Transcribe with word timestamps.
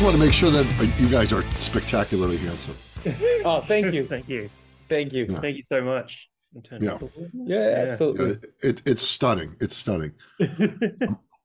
just 0.00 0.08
want 0.14 0.18
to 0.18 0.24
make 0.26 0.32
sure 0.34 0.50
that 0.50 0.80
uh, 0.80 1.02
you 1.02 1.10
guys 1.10 1.30
are 1.30 1.42
spectacularly 1.60 2.38
handsome. 2.38 2.74
Oh, 3.44 3.60
thank 3.60 3.92
you. 3.94 4.06
Thank 4.06 4.28
you. 4.30 4.48
Thank 4.88 5.12
you. 5.12 5.26
Thank 5.26 5.58
you 5.58 5.62
so 5.70 5.82
much. 5.82 6.28
Yeah. 6.80 6.98
Yeah, 7.34 7.86
absolutely. 7.88 8.30
Uh, 8.30 8.36
it, 8.62 8.82
it's 8.86 9.02
stunning. 9.02 9.56
It's 9.60 9.76
stunning. 9.76 10.12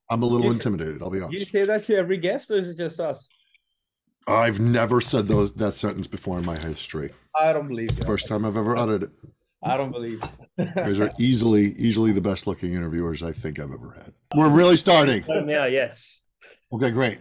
I'm 0.10 0.22
a 0.24 0.26
little 0.26 0.44
You 0.44 0.50
s- 0.52 0.56
intimidated. 0.56 1.02
I'll 1.02 1.10
be 1.10 1.20
honest. 1.20 1.32
Do 1.32 1.38
you 1.38 1.46
say 1.46 1.66
that 1.66 1.84
to 1.86 1.96
every 1.98 2.18
guest 2.18 2.50
or 2.52 2.56
is 2.56 2.70
it 2.70 2.78
just 2.78 3.00
us? 3.02 3.30
I've 4.26 4.60
never 4.62 5.02
said 5.02 5.28
those 5.28 5.54
that 5.56 5.76
sentence 5.76 6.08
before 6.08 6.40
in 6.40 6.46
my 6.46 6.58
history. 6.58 7.12
I 7.38 7.52
don't 7.52 7.68
believe 7.68 7.92
you. 7.98 8.06
First 8.06 8.30
time 8.30 8.46
I've 8.46 8.56
ever 8.58 8.78
uttered 8.78 9.04
it. 9.04 9.12
I 9.64 9.76
don't 9.76 9.92
believe. 9.92 10.22
You 10.58 10.66
guys 10.76 11.00
are 11.02 11.12
easily, 11.20 11.74
easily 11.78 12.14
the 12.14 12.22
best 12.22 12.48
looking 12.48 12.74
interviewers 12.74 13.22
I 13.22 13.34
think 13.34 13.60
I've 13.60 13.72
ever 13.74 13.92
had. 13.98 14.14
We're 14.34 14.50
really 14.50 14.78
starting. 14.78 15.24
So 15.24 15.42
now, 15.42 15.66
yes. 15.66 16.22
Okay, 16.74 16.92
great. 16.92 17.20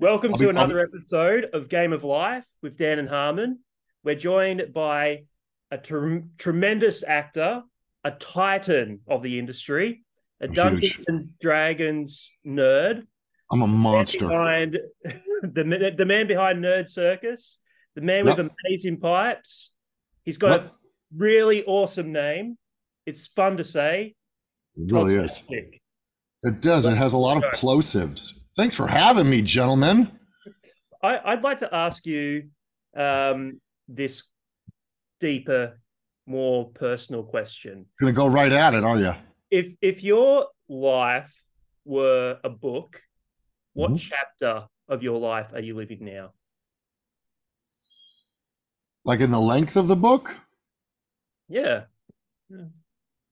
Welcome 0.00 0.32
I'll 0.32 0.38
to 0.38 0.44
be- 0.44 0.50
another 0.50 0.78
episode 0.80 1.46
of 1.52 1.68
Game 1.68 1.92
of 1.92 2.04
Life 2.04 2.44
with 2.62 2.76
Dan 2.76 2.98
and 2.98 3.08
Harmon. 3.08 3.60
We're 4.04 4.14
joined 4.14 4.72
by 4.72 5.24
a 5.70 5.78
trem- 5.78 6.30
tremendous 6.38 7.02
actor, 7.02 7.62
a 8.04 8.10
titan 8.12 9.00
of 9.08 9.22
the 9.22 9.38
industry, 9.38 10.04
a 10.40 10.46
Huge. 10.46 10.56
Dungeons 10.56 11.04
and 11.08 11.30
Dragons 11.40 12.30
nerd, 12.46 13.06
I'm 13.50 13.62
a 13.62 13.66
monster. 13.66 14.28
behind 14.28 14.78
the 15.42 15.94
the 15.96 16.04
man 16.06 16.26
behind 16.28 16.62
Nerd 16.62 16.88
Circus, 16.88 17.58
the 17.96 18.00
man 18.02 18.24
with 18.24 18.38
Yep. 18.38 18.50
amazing 18.64 18.98
pipes. 19.00 19.72
He's 20.24 20.38
got 20.38 20.60
a 20.60 20.70
really 21.16 21.64
awesome 21.64 22.12
name. 22.12 22.56
It's 23.06 23.26
fun 23.26 23.56
to 23.56 23.64
say. 23.64 24.14
It 24.76 24.92
really 24.92 25.16
is. 25.16 25.42
It 25.48 26.60
does. 26.60 26.84
It 26.84 26.94
has 26.96 27.14
a 27.14 27.16
lot 27.16 27.38
of 27.38 27.42
plosives. 27.54 28.34
Thanks 28.58 28.74
for 28.74 28.88
having 28.88 29.30
me, 29.30 29.40
gentlemen. 29.40 30.10
I, 31.00 31.20
I'd 31.24 31.44
like 31.44 31.58
to 31.58 31.72
ask 31.72 32.04
you 32.04 32.48
um, 32.96 33.60
this 33.86 34.24
deeper, 35.20 35.78
more 36.26 36.68
personal 36.70 37.22
question. 37.22 37.86
Gonna 38.00 38.10
go 38.10 38.26
right 38.26 38.50
at 38.50 38.74
it, 38.74 38.82
are 38.82 38.98
you? 38.98 39.14
If 39.52 39.74
if 39.80 40.02
your 40.02 40.48
life 40.68 41.32
were 41.84 42.40
a 42.42 42.50
book, 42.50 43.00
what 43.74 43.92
Mhm. 43.92 44.00
chapter 44.00 44.66
of 44.88 45.04
your 45.04 45.20
life 45.20 45.52
are 45.52 45.60
you 45.60 45.76
living 45.76 46.04
now? 46.04 46.32
Like 49.04 49.20
in 49.20 49.30
the 49.30 49.40
length 49.40 49.76
of 49.76 49.86
the 49.86 49.94
book? 49.94 50.34
Yeah. 51.48 51.84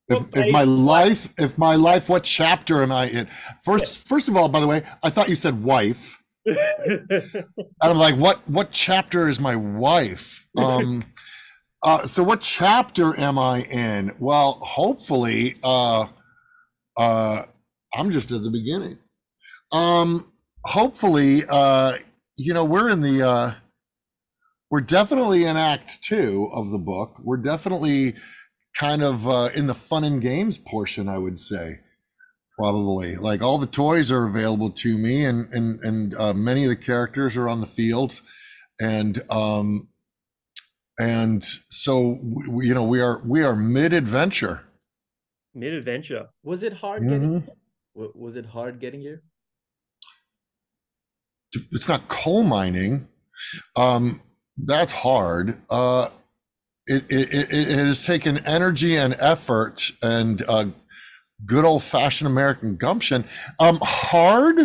If, 0.09 0.25
if 0.35 0.53
my 0.53 0.63
life, 0.63 1.29
if 1.37 1.59
my 1.59 1.75
life, 1.75 2.09
what 2.09 2.23
chapter 2.23 2.83
am 2.83 2.93
I 2.93 3.09
in? 3.09 3.29
First, 3.65 4.07
first 4.07 4.29
of 4.29 4.37
all, 4.37 4.49
by 4.49 4.61
the 4.61 4.67
way, 4.67 4.85
I 5.03 5.11
thought 5.11 5.29
you 5.29 5.35
said 5.35 5.63
wife. 5.63 6.23
And 7.83 7.91
I'm 7.93 7.99
like, 7.99 8.15
what 8.15 8.49
what 8.49 8.71
chapter 8.71 9.29
is 9.29 9.41
my 9.41 9.57
wife? 9.57 10.47
Um 10.57 11.05
uh 11.83 12.07
so 12.07 12.23
what 12.23 12.41
chapter 12.41 13.19
am 13.19 13.39
I 13.39 13.63
in? 13.63 14.15
Well, 14.19 14.53
hopefully 14.63 15.57
uh 15.65 16.07
uh 16.97 17.43
I'm 17.93 18.11
just 18.13 18.31
at 18.31 18.43
the 18.43 18.51
beginning. 18.51 18.99
Um 19.73 20.33
hopefully 20.65 21.43
uh 21.49 21.97
you 22.37 22.55
know, 22.55 22.65
we're 22.65 22.91
in 22.91 23.01
the 23.03 23.23
uh 23.29 23.55
we're 24.71 24.81
definitely 24.81 25.45
in 25.45 25.57
act 25.57 26.03
2 26.05 26.51
of 26.53 26.71
the 26.71 26.79
book. 26.79 27.19
We're 27.23 27.37
definitely 27.39 28.15
kind 28.79 29.03
of 29.03 29.27
uh 29.29 29.49
in 29.55 29.67
the 29.67 29.75
fun 29.75 30.05
and 30.05 30.21
games 30.21 30.59
portion, 30.59 31.09
I 31.09 31.19
would 31.19 31.39
say 31.39 31.81
probably 32.59 33.17
like 33.17 33.43
all 33.43 33.59
the 33.59 33.67
toys 33.67 34.11
are 34.11 34.25
available 34.27 34.71
to 34.71 34.97
me 34.97 35.25
and 35.25 35.53
and 35.53 35.81
and 35.85 36.15
uh, 36.15 36.33
many 36.35 36.65
of 36.65 36.71
the 36.71 36.77
characters 36.77 37.37
are 37.37 37.49
on 37.49 37.61
the 37.61 37.67
field 37.67 38.21
and 38.81 39.23
um 39.31 39.89
and 40.99 41.45
so 41.69 42.19
we, 42.49 42.67
you 42.69 42.75
know 42.75 42.85
we 42.85 43.01
are 43.01 43.21
we 43.27 43.43
are 43.43 43.55
mid 43.57 43.93
adventure 43.93 44.63
Mid 45.55 45.73
adventure. 45.73 46.29
Was 46.43 46.63
it 46.63 46.75
hard 46.75 47.03
getting? 47.09 47.43
wa- 47.95 48.09
Was 48.15 48.37
it 48.37 48.45
hard 48.47 48.79
getting 48.81 49.01
here? 49.01 49.23
it's 51.73 51.89
not 51.89 52.09
coal 52.09 52.43
mining 52.43 53.09
um 53.77 54.21
that's 54.65 54.93
hard 54.93 55.57
uh 55.71 56.09
it 56.87 57.05
it, 57.11 57.53
it, 57.53 57.69
has 57.69 58.05
taken 58.05 58.45
energy 58.47 58.97
and 58.97 59.17
effort 59.19 59.91
and 60.03 60.43
uh 60.49 60.67
good 61.45 61.65
old 61.65 61.83
fashioned 61.83 62.31
american 62.31 62.77
gumption. 62.77 63.25
Um 63.59 63.79
hard? 63.83 64.57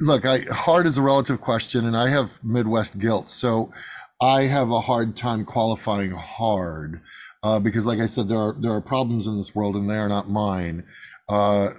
Look 0.00 0.24
i 0.24 0.40
hard 0.50 0.86
is 0.86 0.98
a 0.98 1.02
relative 1.02 1.40
question 1.40 1.86
and 1.86 1.96
i 1.96 2.08
have 2.08 2.42
midwest 2.42 2.98
guilt 2.98 3.30
so 3.30 3.72
i 4.20 4.42
have 4.42 4.70
a 4.70 4.80
hard 4.80 5.16
time 5.16 5.44
qualifying 5.44 6.10
hard 6.10 7.00
uh, 7.44 7.60
because 7.60 7.86
like 7.86 8.00
i 8.00 8.06
said 8.06 8.28
there 8.28 8.38
are 8.38 8.56
there 8.58 8.72
are 8.72 8.80
problems 8.80 9.28
in 9.28 9.38
this 9.38 9.54
world 9.54 9.76
and 9.76 9.88
they 9.88 9.96
are 9.96 10.08
not 10.08 10.28
mine. 10.28 10.84
Uh 11.28 11.70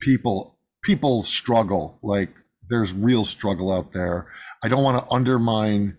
people 0.00 0.54
people 0.84 1.22
struggle. 1.22 1.98
Like 2.02 2.30
there's 2.68 2.92
real 2.92 3.24
struggle 3.24 3.72
out 3.72 3.92
there. 3.92 4.26
I 4.62 4.68
don't 4.68 4.82
want 4.82 4.98
to 4.98 5.12
undermine 5.12 5.96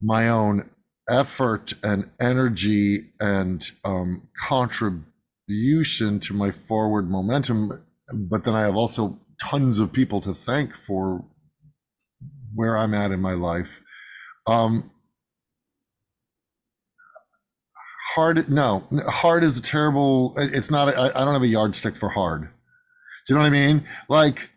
my 0.00 0.28
own 0.28 0.68
effort 1.08 1.74
and 1.82 2.10
energy 2.20 3.06
and 3.20 3.70
um, 3.84 4.28
contribution 4.38 6.18
to 6.20 6.34
my 6.34 6.50
forward 6.50 7.08
momentum 7.08 7.84
but 8.12 8.44
then 8.44 8.54
i 8.54 8.62
have 8.62 8.76
also 8.76 9.18
tons 9.40 9.78
of 9.78 9.92
people 9.92 10.20
to 10.20 10.34
thank 10.34 10.74
for 10.74 11.24
where 12.54 12.76
i'm 12.76 12.94
at 12.94 13.12
in 13.12 13.20
my 13.20 13.34
life. 13.34 13.80
Um, 14.46 14.90
hard 18.14 18.48
no 18.48 18.84
hard 19.06 19.44
is 19.44 19.58
a 19.58 19.62
terrible 19.62 20.34
it's 20.38 20.70
not 20.70 20.88
I 20.88 21.08
I 21.08 21.24
don't 21.24 21.34
have 21.34 21.42
a 21.42 21.48
yardstick 21.48 21.96
for 21.96 22.08
hard. 22.08 22.42
Do 22.42 22.48
you 23.28 23.34
know 23.34 23.40
what 23.42 23.48
i 23.48 23.50
mean? 23.50 23.84
Like 24.08 24.50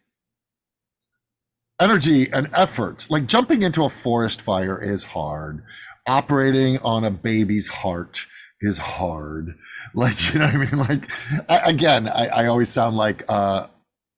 energy 1.80 2.32
and 2.32 2.50
effort. 2.54 3.08
Like 3.10 3.26
jumping 3.26 3.64
into 3.64 3.84
a 3.84 3.90
forest 3.90 4.42
fire 4.42 4.82
is 4.82 5.04
hard. 5.04 5.64
Operating 6.08 6.80
on 6.80 7.04
a 7.04 7.12
baby's 7.12 7.68
heart 7.68 8.26
is 8.62 8.78
hard. 8.78 9.56
Like 9.96 10.34
you 10.34 10.40
know 10.40 10.46
what 10.46 10.56
i 10.56 10.58
mean? 10.58 10.78
Like 10.78 11.12
I, 11.50 11.72
again 11.72 12.08
I, 12.08 12.28
I 12.28 12.46
always 12.46 12.70
sound 12.70 12.96
like 12.96 13.24
uh 13.28 13.68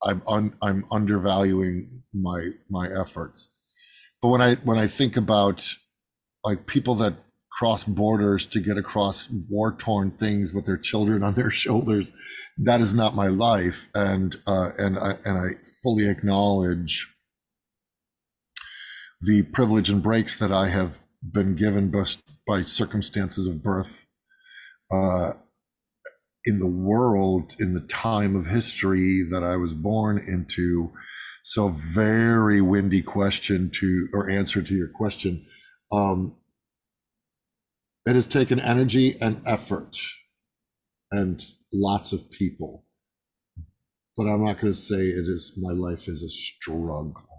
i'm 0.02 0.20
un, 0.26 0.54
i'm 0.60 0.84
undervaluing 0.90 2.02
my 2.12 2.50
my 2.68 2.88
efforts. 2.88 3.48
But 4.20 4.28
when 4.28 4.42
i 4.42 4.56
when 4.56 4.78
i 4.78 4.86
think 4.86 5.16
about 5.16 5.66
like 6.44 6.66
people 6.66 6.94
that 6.96 7.14
cross 7.52 7.84
borders 7.84 8.44
to 8.46 8.60
get 8.60 8.76
across 8.76 9.30
war 9.48 9.72
torn 9.72 10.10
things 10.10 10.52
with 10.52 10.66
their 10.66 10.76
children 10.76 11.22
on 11.22 11.34
their 11.34 11.50
shoulders 11.50 12.12
that 12.58 12.82
is 12.82 12.92
not 12.92 13.14
my 13.14 13.28
life. 13.28 13.88
And 13.94 14.36
uh 14.46 14.70
and 14.78 14.98
i 14.98 15.16
and 15.24 15.38
i 15.38 15.48
fully 15.82 16.06
acknowledge 16.08 17.11
the 19.22 19.42
privilege 19.44 19.88
and 19.88 20.02
breaks 20.02 20.38
that 20.38 20.50
I 20.50 20.68
have 20.68 21.00
been 21.22 21.54
given 21.54 21.92
by 22.46 22.62
circumstances 22.64 23.46
of 23.46 23.62
birth 23.62 24.04
uh, 24.90 25.34
in 26.44 26.58
the 26.58 26.66
world, 26.66 27.54
in 27.60 27.72
the 27.72 27.86
time 27.86 28.34
of 28.34 28.46
history 28.46 29.22
that 29.30 29.44
I 29.44 29.56
was 29.56 29.74
born 29.74 30.18
into. 30.18 30.92
So, 31.44 31.68
very 31.68 32.60
windy 32.60 33.02
question 33.02 33.70
to 33.74 34.08
or 34.12 34.28
answer 34.28 34.60
to 34.60 34.74
your 34.74 34.88
question. 34.88 35.46
Um, 35.92 36.36
it 38.04 38.16
has 38.16 38.26
taken 38.26 38.58
energy 38.58 39.16
and 39.20 39.40
effort 39.46 39.98
and 41.12 41.44
lots 41.72 42.12
of 42.12 42.30
people, 42.30 42.86
but 44.16 44.24
I'm 44.24 44.44
not 44.44 44.58
going 44.58 44.72
to 44.72 44.78
say 44.78 44.96
it 44.96 45.26
is 45.28 45.52
my 45.56 45.72
life 45.72 46.08
is 46.08 46.24
a 46.24 46.28
struggle 46.28 47.31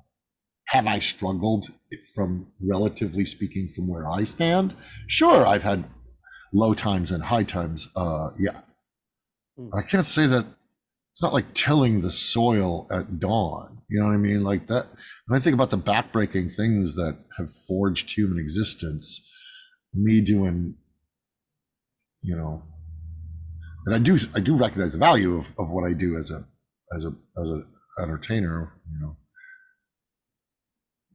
have 0.74 0.88
I 0.88 1.00
struggled 1.00 1.72
from 2.16 2.48
relatively 2.62 3.26
speaking 3.26 3.70
from 3.70 3.88
where 3.88 4.08
I 4.08 4.24
stand? 4.26 4.76
Sure, 5.08 5.48
I've 5.48 5.64
had 5.64 5.86
low 6.54 6.74
times 6.74 7.12
and 7.12 7.24
high 7.24 7.44
times. 7.44 7.88
Uh, 7.96 8.30
yeah, 8.38 8.60
Hmm. 9.58 9.70
I 9.74 9.82
can't 9.82 10.08
say 10.08 10.26
that 10.28 10.46
it's 11.12 11.22
not 11.22 11.34
like 11.34 11.54
tilling 11.54 12.02
the 12.02 12.12
soil 12.12 12.88
at 12.92 13.20
dawn. 13.20 13.82
You 13.90 14.00
know 14.00 14.08
what 14.08 14.14
I 14.14 14.18
mean? 14.18 14.44
Like 14.44 14.68
that. 14.68 14.88
When 15.28 15.40
I 15.40 15.44
think 15.44 15.54
about 15.54 15.70
the 15.70 15.78
backbreaking 15.78 16.56
things 16.56 16.96
that 16.96 17.18
have 17.38 17.54
forged 17.68 18.12
human 18.12 18.40
existence, 18.40 19.22
me 19.94 20.22
doing, 20.22 20.76
you 22.22 22.36
know, 22.36 22.64
and 23.86 23.94
I 23.94 24.00
do 24.00 24.18
I 24.36 24.40
do 24.40 24.56
recognize 24.56 24.94
the 24.94 24.98
value 24.98 25.38
of, 25.38 25.54
of 25.60 25.70
what 25.70 25.88
I 25.88 25.94
do 25.94 26.18
as 26.18 26.32
a 26.32 26.44
as 26.96 27.06
a 27.06 27.14
as 27.40 27.50
a 27.50 27.64
entertainer. 28.02 28.74
You 28.92 29.00
know, 29.00 29.18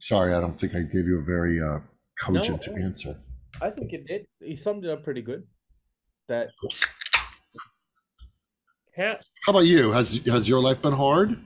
sorry, 0.09 0.33
I 0.33 0.39
don't 0.41 0.59
think 0.59 0.73
I 0.73 0.81
gave 0.81 1.05
you 1.05 1.19
a 1.19 1.23
very 1.35 1.61
uh, 1.61 1.79
cogent 2.19 2.67
No. 2.67 2.83
answer. 2.85 3.15
I 3.61 3.69
think 3.69 3.93
it 3.93 4.07
did. 4.07 4.25
You 4.41 4.55
summed 4.55 4.83
it 4.85 4.89
up 4.89 5.03
pretty 5.03 5.21
good. 5.21 5.43
That 6.27 6.49
How 8.95 9.17
How 9.45 9.51
about 9.53 9.67
you? 9.73 9.91
Has 9.91 10.07
has 10.25 10.49
your 10.49 10.61
life 10.67 10.81
been 10.81 10.93
hard? 10.93 11.37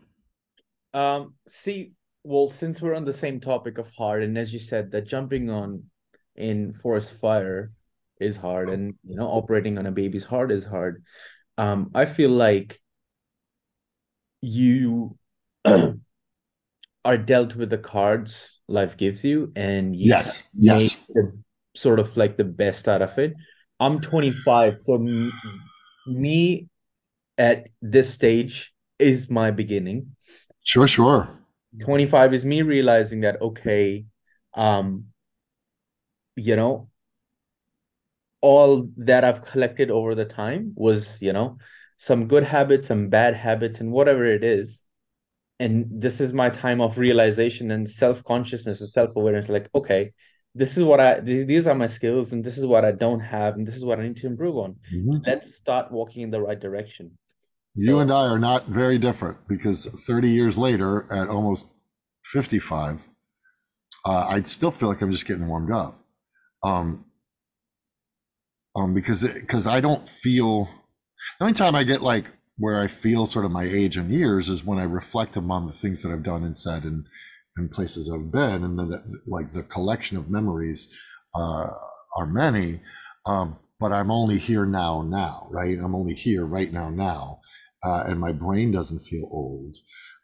Um, 0.94 1.36
see, 1.48 1.94
well, 2.24 2.50
since 2.50 2.82
we're 2.82 2.96
on 2.96 3.06
the 3.06 3.20
same 3.26 3.40
topic 3.40 3.78
of 3.78 3.88
hard, 3.92 4.24
and 4.24 4.38
as 4.38 4.54
you 4.54 4.60
said, 4.60 4.92
that 4.92 5.08
jumping 5.08 5.50
on 5.50 5.84
in 6.36 6.74
forest 6.74 7.14
fire 7.20 7.68
is 8.20 8.38
hard, 8.38 8.70
and 8.70 8.94
you 9.08 9.16
know, 9.18 9.28
operating 9.28 9.78
on 9.78 9.86
a 9.86 9.92
baby's 9.92 10.26
heart 10.26 10.52
is 10.52 10.66
hard. 10.66 11.04
Um, 11.58 11.92
I 11.94 12.06
feel 12.06 12.30
like 12.32 12.80
you 14.42 15.18
are 17.06 17.18
dealt 17.18 17.56
with 17.56 17.70
the 17.70 17.78
cards 17.78 18.62
life 18.68 18.98
gives 18.98 19.24
you, 19.26 19.52
and 19.56 19.96
you 19.96 20.10
Yes, 20.10 20.44
yes. 20.58 20.96
the, 21.10 21.34
sort 21.76 22.00
of 22.00 22.16
like 22.18 22.38
the 22.38 22.44
best 22.44 22.88
out 22.88 23.02
of 23.02 23.18
it. 23.18 23.34
I'm 23.80 24.00
25, 24.00 24.78
so 24.84 24.96
m- 24.96 25.32
me 26.08 26.68
at 27.38 27.68
this 27.82 28.14
stage 28.14 28.74
is 29.00 29.30
my 29.30 29.52
beginning. 29.52 30.16
Sure, 30.64 30.88
sure. 30.88 31.40
25 31.82 32.34
is 32.34 32.46
me 32.46 32.62
realizing 32.62 33.22
that 33.22 33.42
okay, 33.42 34.06
um, 34.54 35.06
you 36.36 36.56
know, 36.56 36.90
all 38.42 38.90
that 38.98 39.24
I've 39.24 39.44
collected 39.44 39.90
over 39.90 40.16
the 40.16 40.26
time 40.26 40.74
was, 40.76 41.22
you 41.22 41.34
know, 41.34 41.58
some 41.98 42.28
good 42.28 42.44
habits, 42.44 42.88
some 42.88 43.10
bad 43.10 43.36
habits, 43.36 43.80
and 43.80 43.92
whatever 43.92 44.26
it 44.26 44.44
is. 44.44 44.84
And 45.60 45.86
this 45.90 46.20
is 46.20 46.34
my 46.34 46.50
time 46.50 46.82
of 46.82 46.98
realization 46.98 47.72
and 47.72 47.90
self-consciousness 47.90 48.82
and 48.82 48.90
self-awareness. 48.90 49.50
Like, 49.50 49.70
okay, 49.76 50.12
this 50.56 50.78
is 50.78 50.84
what 50.84 51.00
I 51.00 51.20
th- 51.20 51.48
these 51.48 51.68
are 51.68 51.76
my 51.76 51.88
skills, 51.88 52.34
and 52.34 52.44
this 52.44 52.58
is 52.58 52.66
what 52.66 52.84
I 52.86 52.92
don't 52.92 53.20
have, 53.22 53.56
and 53.56 53.66
this 53.66 53.76
is 53.76 53.86
what 53.86 54.00
I 54.00 54.04
need 54.04 54.18
to 54.18 54.28
improve 54.28 54.58
on. 54.58 54.76
Mhm. 54.94 55.26
Let's 55.26 55.56
start 55.56 55.92
walking 55.92 56.24
in 56.24 56.32
the 56.32 56.42
right 56.42 56.60
direction. 56.60 57.18
You 57.76 57.94
So- 57.94 58.00
and 58.00 58.12
I 58.12 58.26
are 58.28 58.40
not 58.40 58.68
very 58.68 58.98
different 58.98 59.48
because 59.48 59.86
30 60.08 60.30
years 60.30 60.58
later, 60.58 61.12
at 61.12 61.30
almost 61.30 61.68
55, 62.24 63.10
uh, 64.06 64.26
I 64.28 64.42
still 64.44 64.72
feel 64.72 64.90
like 64.90 65.02
I'm 65.02 65.12
just 65.12 65.26
getting 65.26 65.48
warmed 65.48 65.72
up. 65.72 66.00
Um, 66.64 67.06
um, 68.76 68.94
because 68.94 69.24
because 69.24 69.68
I 69.68 69.80
don't 69.82 70.08
feel 70.08 70.66
the 71.40 71.46
only 71.46 71.54
time 71.54 71.76
I 71.76 71.84
get 71.84 72.02
like 72.02 72.32
where 72.58 72.80
I 72.82 72.88
feel 72.88 73.26
sort 73.26 73.46
of 73.46 73.52
my 73.52 73.64
age 73.64 73.98
and 73.98 74.12
years 74.12 74.50
is 74.50 74.64
when 74.64 74.80
I 74.80 74.84
reflect 74.84 75.36
upon 75.36 75.66
the 75.66 75.74
things 75.74 76.02
that 76.02 76.12
I've 76.12 76.24
done 76.24 76.44
and 76.44 76.58
said 76.58 76.84
and 76.84 77.08
and 77.56 77.70
places 77.70 78.12
I've 78.12 78.32
been, 78.32 78.64
and 78.64 78.80
then 78.80 78.90
that, 78.90 79.04
like 79.28 79.52
the 79.52 79.62
collection 79.62 80.18
of 80.18 80.30
memories 80.30 80.90
uh, 81.36 81.68
are 82.18 82.26
many. 82.26 82.82
Um, 83.28 83.58
but 83.80 83.92
I'm 83.92 84.10
only 84.10 84.40
here 84.40 84.66
now, 84.66 85.04
now, 85.04 85.48
right? 85.52 85.78
I'm 85.78 85.94
only 85.94 86.16
here 86.16 86.46
right 86.46 86.72
now, 86.74 86.90
now 86.90 87.42
uh, 87.84 88.04
and 88.08 88.20
my 88.20 88.32
brain 88.32 88.72
doesn't 88.72 89.00
feel 89.00 89.28
old. 89.32 89.78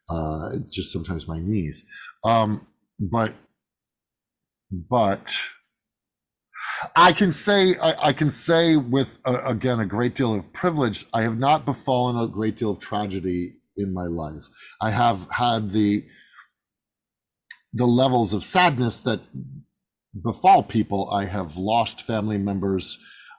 Uh, 0.09 0.57
just 0.71 0.91
sometimes 0.91 1.27
my 1.27 1.39
knees. 1.39 1.83
Um, 2.23 2.65
but 2.99 3.33
but 4.71 5.35
I 6.95 7.11
can 7.11 7.31
say 7.31 7.77
I, 7.77 8.07
I 8.07 8.13
can 8.13 8.29
say 8.29 8.75
with 8.75 9.19
again 9.25 9.79
a 9.79 9.85
great 9.85 10.15
deal 10.15 10.33
of 10.33 10.51
privilege. 10.53 11.05
I 11.13 11.21
have 11.21 11.37
not 11.37 11.65
befallen 11.65 12.17
a 12.17 12.27
great 12.27 12.57
deal 12.57 12.71
of 12.71 12.79
tragedy 12.79 13.55
in 13.77 13.93
my 13.93 14.05
life. 14.05 14.43
I 14.81 14.91
have 14.91 15.27
had 15.31 15.71
the 15.71 16.05
the 17.73 17.85
levels 17.85 18.33
of 18.33 18.43
sadness 18.43 18.99
that 19.01 19.21
befall 20.21 20.63
people. 20.63 21.09
I 21.11 21.25
have 21.25 21.55
lost 21.55 22.01
family 22.01 22.37
members, 22.37 22.97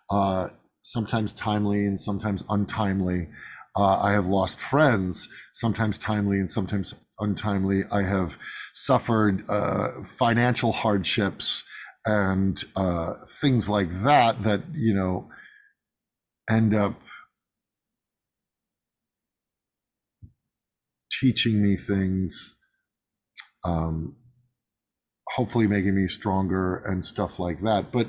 uh, 0.08 0.48
sometimes 0.80 1.32
timely 1.32 1.80
and 1.86 2.00
sometimes 2.00 2.44
untimely. 2.48 3.28
Uh, 3.76 4.00
I 4.00 4.12
have 4.12 4.26
lost 4.26 4.60
friends, 4.60 5.28
sometimes 5.52 5.98
timely 5.98 6.38
and 6.38 6.50
sometimes 6.50 6.94
untimely. 7.18 7.84
I 7.90 8.02
have 8.02 8.38
suffered 8.74 9.48
uh, 9.48 10.02
financial 10.04 10.72
hardships 10.72 11.62
and 12.06 12.62
uh, 12.76 13.14
things 13.40 13.68
like 13.68 13.90
that 14.02 14.42
that, 14.42 14.62
you 14.72 14.94
know, 14.94 15.28
end 16.48 16.74
up 16.74 16.94
teaching 21.20 21.62
me 21.62 21.76
things, 21.76 22.56
um, 23.64 24.16
hopefully 25.28 25.66
making 25.66 25.94
me 25.94 26.08
stronger 26.08 26.76
and 26.86 27.04
stuff 27.04 27.38
like 27.38 27.60
that. 27.60 27.92
But 27.92 28.08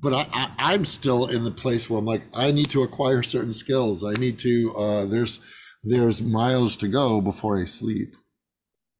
but 0.00 0.12
I, 0.12 0.26
I, 0.32 0.50
I'm 0.74 0.84
still 0.84 1.26
in 1.26 1.44
the 1.44 1.50
place 1.52 1.88
where 1.88 1.98
I'm 1.98 2.04
like, 2.04 2.22
I 2.34 2.50
need 2.50 2.70
to 2.70 2.82
acquire 2.82 3.22
certain 3.22 3.52
skills. 3.52 4.02
I 4.02 4.12
need 4.14 4.38
to. 4.40 4.74
Uh, 4.74 5.04
there's 5.06 5.38
there's 5.84 6.20
miles 6.20 6.76
to 6.76 6.88
go 6.88 7.20
before 7.20 7.60
I 7.60 7.66
sleep. 7.66 8.14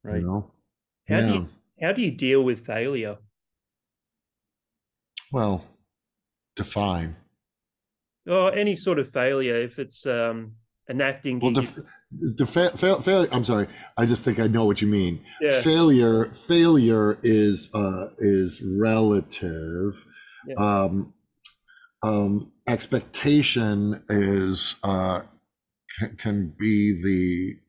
Right. 0.03 0.21
You 0.21 0.27
know. 0.27 0.51
How 1.09 1.19
do 1.19 1.33
you 1.33 1.49
how 1.81 1.91
do 1.91 2.01
you 2.01 2.11
deal 2.11 2.41
with 2.43 2.65
failure? 2.65 3.17
Well, 5.33 5.65
define. 6.55 7.15
Or 8.29 8.53
any 8.53 8.75
sort 8.75 8.99
of 8.99 9.09
failure, 9.11 9.61
if 9.61 9.79
it's 9.79 10.05
um 10.05 10.53
an 10.87 11.01
acting 11.01 11.39
Well, 11.39 11.51
def- 11.51 11.79
the 12.11 12.45
fa- 12.45 12.77
fail, 12.77 13.01
failure. 13.01 13.29
I'm 13.31 13.43
sorry. 13.43 13.67
I 13.97 14.05
just 14.05 14.23
think 14.23 14.39
I 14.39 14.47
know 14.47 14.65
what 14.65 14.81
you 14.81 14.87
mean. 14.87 15.25
Yeah. 15.41 15.59
Failure. 15.61 16.25
Failure 16.33 17.17
is 17.23 17.69
uh, 17.73 18.07
is 18.19 18.61
relative. 18.61 20.05
Yeah. 20.47 20.55
Um, 20.57 21.13
um, 22.03 22.51
expectation 22.67 24.03
is 24.09 24.75
uh, 24.83 25.21
can, 25.97 26.15
can 26.17 26.53
be 26.59 27.01
the 27.01 27.59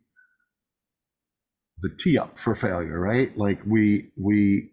the 1.89 1.97
tee 1.97 2.19
up 2.19 2.37
for 2.37 2.55
failure, 2.55 3.01
right? 3.01 3.37
Like 3.37 3.61
we 3.67 4.11
we 4.21 4.71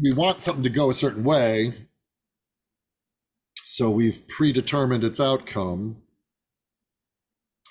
we 0.00 0.12
want 0.12 0.40
something 0.40 0.64
to 0.64 0.70
go 0.70 0.90
a 0.90 0.94
certain 0.94 1.24
way, 1.24 1.72
so 3.64 3.90
we've 3.90 4.26
predetermined 4.28 5.04
its 5.04 5.20
outcome. 5.20 6.02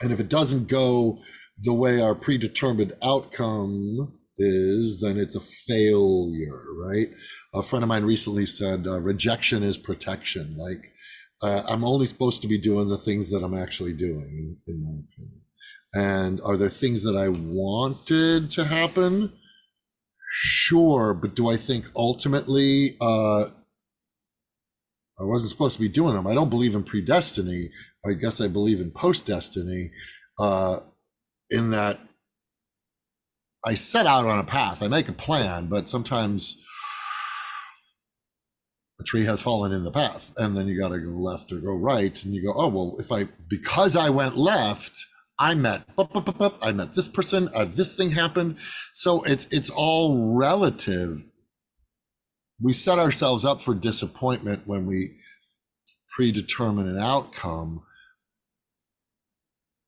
And 0.01 0.11
if 0.11 0.19
it 0.19 0.29
doesn't 0.29 0.67
go 0.67 1.19
the 1.61 1.73
way 1.73 2.01
our 2.01 2.15
predetermined 2.15 2.93
outcome 3.01 4.19
is, 4.37 4.99
then 5.01 5.17
it's 5.17 5.35
a 5.35 5.39
failure, 5.39 6.63
right? 6.83 7.07
A 7.53 7.63
friend 7.63 7.83
of 7.83 7.89
mine 7.89 8.03
recently 8.03 8.45
said, 8.45 8.85
uh, 8.87 8.99
rejection 8.99 9.63
is 9.63 9.77
protection. 9.77 10.57
Like, 10.57 10.91
uh, 11.41 11.63
I'm 11.67 11.83
only 11.83 12.05
supposed 12.05 12.41
to 12.41 12.47
be 12.47 12.57
doing 12.57 12.89
the 12.89 12.97
things 12.97 13.29
that 13.29 13.43
I'm 13.43 13.53
actually 13.53 13.93
doing, 13.93 14.57
in, 14.67 14.73
in 14.73 14.81
my 14.81 14.99
opinion. 15.05 15.41
And 15.95 16.41
are 16.41 16.57
there 16.57 16.69
things 16.69 17.03
that 17.03 17.15
I 17.15 17.29
wanted 17.29 18.49
to 18.51 18.65
happen? 18.65 19.31
Sure. 20.35 21.13
But 21.13 21.35
do 21.35 21.47
I 21.47 21.57
think 21.57 21.91
ultimately, 21.95 22.97
uh, 22.99 23.49
I 25.19 25.23
wasn't 25.25 25.51
supposed 25.51 25.75
to 25.75 25.81
be 25.81 25.87
doing 25.87 26.15
them. 26.15 26.25
I 26.25 26.33
don't 26.33 26.49
believe 26.49 26.73
in 26.73 26.83
predestiny. 26.83 27.69
I 28.03 28.13
guess 28.13 28.41
I 28.41 28.47
believe 28.47 28.81
in 28.81 28.89
post 28.89 29.27
destiny, 29.27 29.91
uh, 30.39 30.79
in 31.51 31.69
that 31.69 31.99
I 33.63 33.75
set 33.75 34.07
out 34.07 34.25
on 34.25 34.39
a 34.39 34.43
path. 34.43 34.81
I 34.81 34.87
make 34.87 35.07
a 35.07 35.13
plan, 35.13 35.67
but 35.67 35.87
sometimes 35.87 36.57
a 38.99 39.03
tree 39.03 39.25
has 39.25 39.39
fallen 39.39 39.71
in 39.71 39.83
the 39.83 39.91
path, 39.91 40.33
and 40.37 40.57
then 40.57 40.67
you 40.67 40.79
got 40.79 40.89
to 40.89 40.99
go 40.99 41.09
left 41.11 41.51
or 41.51 41.59
go 41.59 41.77
right, 41.77 42.23
and 42.25 42.33
you 42.33 42.43
go, 42.43 42.53
oh 42.55 42.69
well, 42.69 42.95
if 42.97 43.11
I 43.11 43.27
because 43.47 43.95
I 43.95 44.09
went 44.09 44.35
left, 44.35 44.97
I 45.39 45.55
met 45.55 45.95
bup, 45.95 46.13
bup, 46.13 46.37
bup, 46.37 46.59
I 46.61 46.71
met 46.71 46.93
this 46.93 47.07
person, 47.07 47.49
uh, 47.53 47.65
this 47.65 47.95
thing 47.95 48.11
happened. 48.11 48.57
So 48.93 49.23
it's 49.23 49.47
it's 49.51 49.69
all 49.69 50.35
relative. 50.35 51.23
We 52.61 52.73
set 52.73 52.99
ourselves 52.99 53.43
up 53.43 53.59
for 53.59 53.73
disappointment 53.73 54.63
when 54.65 54.85
we 54.85 55.17
predetermine 56.15 56.87
an 56.87 56.99
outcome. 56.99 57.83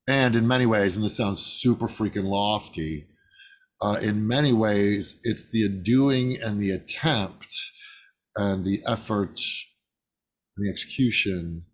And 0.07 0.35
in 0.35 0.47
many 0.47 0.65
ways, 0.65 0.95
and 0.95 1.03
this 1.03 1.17
sounds 1.17 1.41
super 1.41 1.87
freaking 1.87 2.25
lofty, 2.25 3.07
uh, 3.81 3.97
in 4.01 4.27
many 4.27 4.53
ways, 4.53 5.19
it's 5.23 5.49
the 5.49 5.67
doing 5.67 6.37
and 6.41 6.59
the 6.59 6.71
attempt 6.71 7.47
and 8.35 8.65
the 8.65 8.81
effort, 8.87 9.39
and 10.55 10.65
the 10.65 10.69
execution 10.69 11.65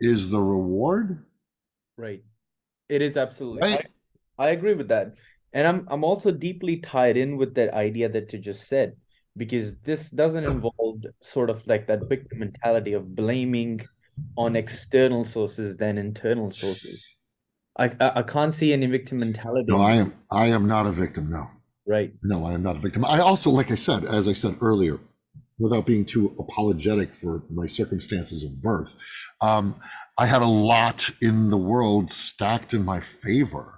is 0.00 0.30
the 0.30 0.40
reward. 0.40 1.24
Right. 1.96 2.22
It 2.88 3.02
is 3.02 3.16
absolutely. 3.16 3.62
Right. 3.62 3.86
I, 4.38 4.46
I 4.46 4.50
agree 4.50 4.74
with 4.74 4.88
that. 4.88 5.14
And 5.52 5.66
I'm 5.66 5.86
I'm 5.90 6.04
also 6.04 6.30
deeply 6.30 6.78
tied 6.78 7.16
in 7.16 7.36
with 7.36 7.54
that 7.54 7.72
idea 7.72 8.08
that 8.10 8.32
you 8.32 8.38
just 8.38 8.68
said, 8.68 8.96
because 9.36 9.76
this 9.78 10.10
doesn't 10.10 10.44
involve 10.44 11.00
sort 11.22 11.48
of 11.48 11.66
like 11.66 11.86
that 11.86 12.08
victim 12.08 12.40
mentality 12.40 12.92
of 12.92 13.14
blaming 13.14 13.80
on 14.36 14.56
external 14.56 15.24
sources 15.24 15.76
than 15.78 15.96
internal 15.96 16.50
sources. 16.50 17.02
I 17.78 17.86
I, 18.00 18.12
I 18.16 18.22
can't 18.22 18.52
see 18.52 18.72
any 18.72 18.86
victim 18.86 19.20
mentality. 19.20 19.72
No, 19.72 19.80
I 19.80 19.94
am 19.94 20.14
I 20.30 20.48
am 20.48 20.66
not 20.66 20.86
a 20.86 20.92
victim. 20.92 21.30
No, 21.30 21.46
right. 21.86 22.12
no, 22.22 22.44
I 22.44 22.52
am 22.52 22.62
not 22.62 22.76
a 22.76 22.80
victim. 22.80 23.04
I 23.04 23.20
also, 23.20 23.50
like 23.50 23.70
I 23.70 23.76
said, 23.76 24.04
as 24.04 24.28
I 24.28 24.32
said 24.34 24.58
earlier, 24.60 24.98
without 25.58 25.86
being 25.86 26.04
too 26.04 26.34
apologetic 26.38 27.14
for 27.14 27.44
my 27.50 27.66
circumstances 27.66 28.42
of 28.42 28.60
birth, 28.60 28.94
um, 29.40 29.76
I 30.18 30.26
had 30.26 30.40
a 30.40 30.46
lot 30.46 31.10
in 31.20 31.50
the 31.50 31.58
world 31.58 32.12
stacked 32.12 32.72
in 32.72 32.84
my 32.84 33.00
favor. 33.00 33.76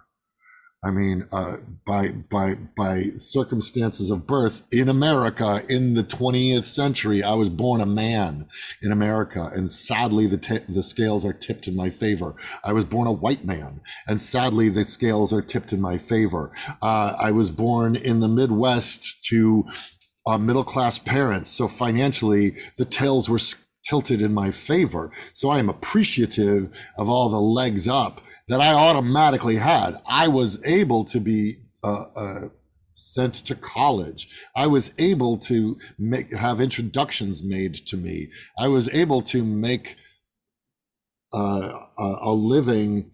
I 0.85 0.93
mean, 0.93 1.27
uh, 1.33 1.57
by 1.85 2.11
by 2.11 2.55
by 2.77 3.07
circumstances 3.19 4.11
of 4.11 4.29
birth 4.29 4.63
in 4.71 4.89
America 4.89 5.63
in 5.69 5.95
the 5.95 6.05
20th 6.05 6.67
century, 6.67 7.21
I 7.25 7.35
was 7.35 7.51
born 7.51 7.81
a 7.81 7.87
man 7.87 8.47
in 8.81 8.93
America, 8.93 9.51
and 9.53 9.73
sadly, 9.73 10.29
the 10.29 10.39
t- 10.39 10.61
the 10.69 10.85
scales 10.85 11.25
are 11.25 11.33
tipped 11.33 11.67
in 11.67 11.75
my 11.75 11.91
favor. 11.91 12.37
I 12.63 12.73
was 12.73 12.85
born 12.85 13.09
a 13.09 13.13
white 13.13 13.45
man, 13.45 13.81
and 14.07 14.23
sadly, 14.23 14.69
the 14.69 14.85
scales 14.85 15.33
are 15.33 15.43
tipped 15.43 15.73
in 15.73 15.81
my 15.81 15.99
favor. 15.99 16.53
Uh, 16.81 17.17
I 17.19 17.33
was 17.33 17.51
born 17.51 17.97
in 17.97 18.21
the 18.21 18.29
Midwest 18.29 19.25
to 19.31 19.65
uh, 20.27 20.39
middle 20.39 20.65
class 20.65 20.97
parents, 20.97 21.51
so 21.51 21.67
financially, 21.67 22.55
the 22.77 22.85
tails 22.85 23.29
were 23.29 23.41
tilted 23.85 24.21
in 24.21 24.35
my 24.35 24.51
favor. 24.51 25.11
So 25.33 25.51
I 25.51 25.59
am 25.59 25.69
appreciative 25.69 26.69
of 26.97 27.09
all 27.09 27.29
the 27.29 27.41
legs 27.41 27.89
up 27.89 28.21
that 28.49 28.61
I 28.61 28.73
automatically 28.73 29.57
had. 29.57 30.01
I 30.09 30.29
was 30.29 30.65
able 30.65 31.05
to 31.07 31.21
be 31.21 31.57
uh, 31.83 32.05
uh, 32.17 32.49
sent 32.95 33.35
to 33.35 33.55
college. 33.55 34.29
I 34.57 34.67
was 34.67 34.93
able 34.99 35.39
to 35.39 35.79
make 35.99 36.35
have 36.35 36.61
introductions 36.61 37.43
made 37.45 37.75
to 37.87 37.97
me. 37.97 38.29
I 38.59 38.69
was 38.69 38.89
able 38.91 39.23
to 39.23 39.45
make 39.45 39.97
uh, 41.33 41.73
a, 41.99 42.17
a 42.23 42.33
living, 42.33 43.11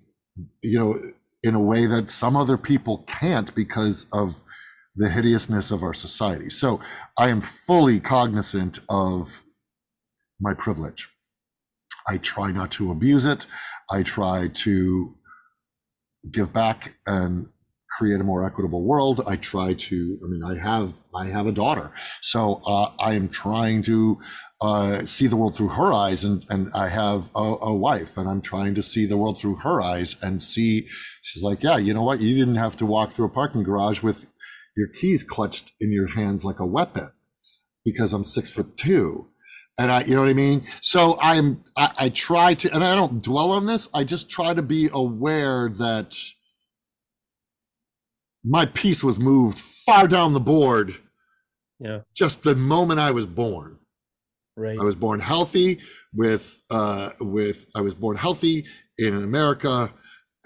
you 0.63 0.79
know, 0.79 0.99
in 1.43 1.55
a 1.55 1.61
way 1.61 1.87
that 1.87 2.11
some 2.11 2.37
other 2.37 2.57
people 2.57 3.05
can't 3.07 3.55
because 3.55 4.07
of 4.13 4.43
the 4.97 5.11
hideousness 5.11 5.71
of 5.71 5.83
our 5.83 5.93
society. 5.93 6.49
So 6.49 6.81
I 7.19 7.29
am 7.29 7.41
fully 7.41 8.01
cognizant 8.01 8.79
of 8.89 9.43
my 10.41 10.55
privilege. 10.55 11.09
I 12.09 12.19
try 12.19 12.53
not 12.53 12.71
to 12.73 12.91
abuse 12.91 13.25
it. 13.25 13.47
I 13.91 14.03
try 14.03 14.49
to 14.49 15.15
give 16.31 16.53
back 16.53 16.95
and 17.07 17.49
create 17.97 18.21
a 18.21 18.25
more 18.25 18.45
equitable 18.45 18.85
world. 18.85 19.23
I 19.27 19.37
try 19.37 19.75
to. 19.75 20.19
I 20.23 20.27
mean, 20.29 20.43
I 20.45 20.59
have 20.59 20.95
I 21.15 21.27
have 21.27 21.47
a 21.47 21.53
daughter, 21.53 21.93
so 22.23 22.61
uh, 22.67 22.91
I 22.99 23.15
am 23.15 23.29
trying 23.29 23.83
to 23.85 24.19
uh, 24.61 25.05
see 25.05 25.27
the 25.27 25.37
world 25.37 25.57
through 25.57 25.69
her 25.69 25.93
eyes, 25.93 26.25
and 26.25 26.45
and 26.49 26.71
I 26.75 26.89
have 26.89 27.31
a, 27.35 27.57
a, 27.63 27.75
wife, 27.75 28.17
and 28.17 28.29
I'm 28.29 28.41
trying 28.41 28.75
to 28.75 28.83
see 28.83 29.07
the 29.07 29.17
world 29.17 29.41
through 29.41 29.57
her 29.57 29.81
eyes 29.81 30.17
and 30.23 30.43
see. 30.43 30.87
She's 31.23 31.43
like, 31.43 31.63
yeah, 31.63 31.77
you 31.77 31.95
know 31.95 32.03
what? 32.03 32.21
You 32.21 32.35
didn't 32.35 32.57
have 32.57 32.77
to 32.79 32.87
walk 32.87 33.13
through 33.13 33.27
a 33.27 33.31
parking 33.31 33.63
garage 33.63 34.03
with 34.03 34.27
your 34.77 34.89
keys 34.89 35.23
clutched 35.23 35.73
in 35.81 35.93
your 35.93 36.09
hands 36.09 36.45
like 36.45 36.59
a 36.59 36.67
weapon 36.67 37.13
because 37.85 38.13
I'm 38.13 38.25
six 38.25 38.51
foot 38.51 38.77
two 38.77 39.29
and 39.79 39.91
I, 39.91 40.05
you 40.05 40.15
know 40.15 40.21
what 40.21 40.31
I 40.31 40.35
mean. 40.35 40.67
So 40.81 41.19
I'm, 41.21 41.65
I, 41.77 41.91
I 41.99 42.09
try 42.09 42.55
to, 42.55 42.73
and 42.75 42.85
I 42.85 42.95
don't 42.95 43.23
dwell 43.23 43.51
on 43.51 43.67
this. 43.67 43.89
I 43.93 44.05
just 44.05 44.31
try 44.31 44.55
to 44.55 44.63
be 44.63 44.89
aware 44.93 45.69
that 45.69 46.17
my 48.45 48.67
piece 48.67 49.03
was 49.03 49.19
moved 49.19 49.59
far 49.59 50.07
down 50.07 50.33
the 50.33 50.41
board. 50.41 50.95
Yeah. 51.81 52.01
Just 52.15 52.43
the 52.43 52.55
moment 52.55 53.01
I 53.01 53.11
was 53.11 53.27
born. 53.27 53.79
Right. 54.57 54.79
I 54.79 54.85
was 54.85 54.95
born 54.95 55.19
healthy 55.19 55.81
with, 56.13 56.63
uh, 56.71 57.11
with, 57.21 57.67
I 57.75 57.81
was 57.81 57.95
born 57.95 58.17
healthy 58.17 58.67
in 58.99 59.17
America 59.17 59.93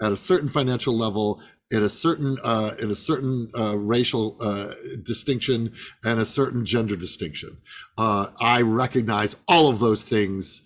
at 0.01 0.11
a 0.11 0.17
certain 0.17 0.49
financial 0.49 0.97
level 0.97 1.41
in 1.71 1.83
a 1.83 1.89
certain 1.89 2.37
uh, 2.43 2.71
in 2.79 2.89
a 2.89 2.95
certain 2.95 3.51
uh, 3.57 3.77
racial 3.77 4.37
uh, 4.41 4.73
distinction 5.03 5.73
and 6.03 6.19
a 6.19 6.25
certain 6.25 6.65
gender 6.65 6.95
distinction. 6.95 7.57
Uh, 7.97 8.27
I 8.39 8.61
recognize 8.61 9.35
all 9.47 9.69
of 9.69 9.79
those 9.79 10.03
things. 10.03 10.61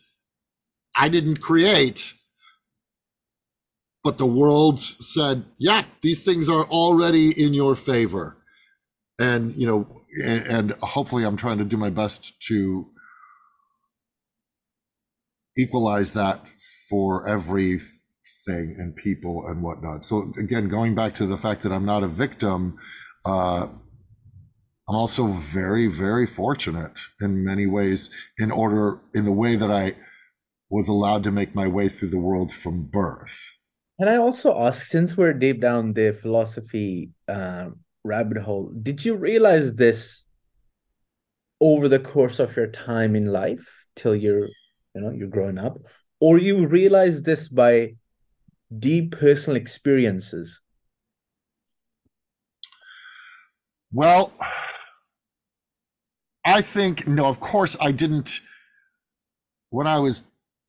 I 0.96 1.10
didn't 1.10 1.42
create, 1.42 2.14
but 4.04 4.18
the 4.18 4.26
world 4.26 4.80
said, 4.80 5.46
"Yeah, 5.58 5.84
these 6.02 6.24
things 6.24 6.48
are 6.48 6.66
already 6.66 7.32
in 7.32 7.54
your 7.54 7.76
favor," 7.76 8.38
and 9.20 9.56
you 9.56 9.68
know, 9.68 10.02
and, 10.24 10.46
and 10.48 10.72
hopefully, 10.82 11.26
I'm 11.26 11.38
trying 11.38 11.58
to 11.58 11.66
do 11.66 11.78
my 11.78 11.90
best 11.90 12.40
to 12.48 12.88
equalize 15.58 16.14
that 16.14 16.46
for 16.90 17.28
every 17.28 17.80
thing 18.46 18.76
and 18.78 18.96
people 18.96 19.46
and 19.48 19.62
whatnot. 19.62 20.06
So 20.06 20.32
again, 20.40 20.68
going 20.68 20.96
back 20.96 21.16
to 21.16 21.26
the 21.26 21.38
fact 21.38 21.62
that 21.64 21.72
I'm 21.72 21.86
not 21.86 22.04
a 22.04 22.08
victim, 22.08 22.78
uh, 23.26 23.68
I'm 24.88 24.96
also 24.96 25.28
very, 25.28 25.88
very 25.88 26.28
fortunate 26.28 27.00
in 27.22 27.44
many 27.44 27.66
ways 27.66 28.10
in 28.38 28.52
order 28.52 29.00
in 29.14 29.26
the 29.26 29.32
way 29.32 29.56
that 29.56 29.72
I 29.72 29.96
was 30.70 30.90
allowed 30.90 31.24
to 31.24 31.32
make 31.32 31.56
my 31.56 31.68
way 31.68 31.88
through 31.88 32.10
the 32.10 32.20
world 32.20 32.52
from 32.52 32.90
birth. 32.92 33.38
And 34.00 34.10
I 34.10 34.18
also 34.18 34.60
ask, 34.60 34.88
since 34.88 35.16
we're 35.16 35.34
deep 35.34 35.62
down 35.62 35.94
the 35.94 36.12
philosophy 36.12 37.12
uh, 37.28 37.70
rabbit 38.04 38.40
hole, 38.40 38.74
did 38.82 39.06
you 39.06 39.16
realize 39.16 39.76
this 39.76 40.26
over 41.62 41.88
the 41.88 42.00
course 42.00 42.40
of 42.40 42.56
your 42.58 42.68
time 42.68 43.16
in 43.16 43.28
life 43.28 43.86
till 43.96 44.16
you're, 44.16 44.48
you 44.94 45.02
know, 45.02 45.12
you're 45.12 45.28
growing 45.28 45.58
up, 45.58 45.78
or 46.20 46.40
you 46.40 46.68
realize 46.68 47.22
this 47.22 47.48
by 47.48 47.96
deep 48.80 49.12
personal 49.12 49.58
experiences? 49.58 50.62
Well, 53.92 54.34
I 56.46 56.62
think, 56.62 57.08
no, 57.08 57.28
of 57.28 57.40
course, 57.40 57.78
I 57.80 57.92
didn't. 57.92 58.42
When 59.70 59.88
I 59.88 60.00
was, 60.00 60.24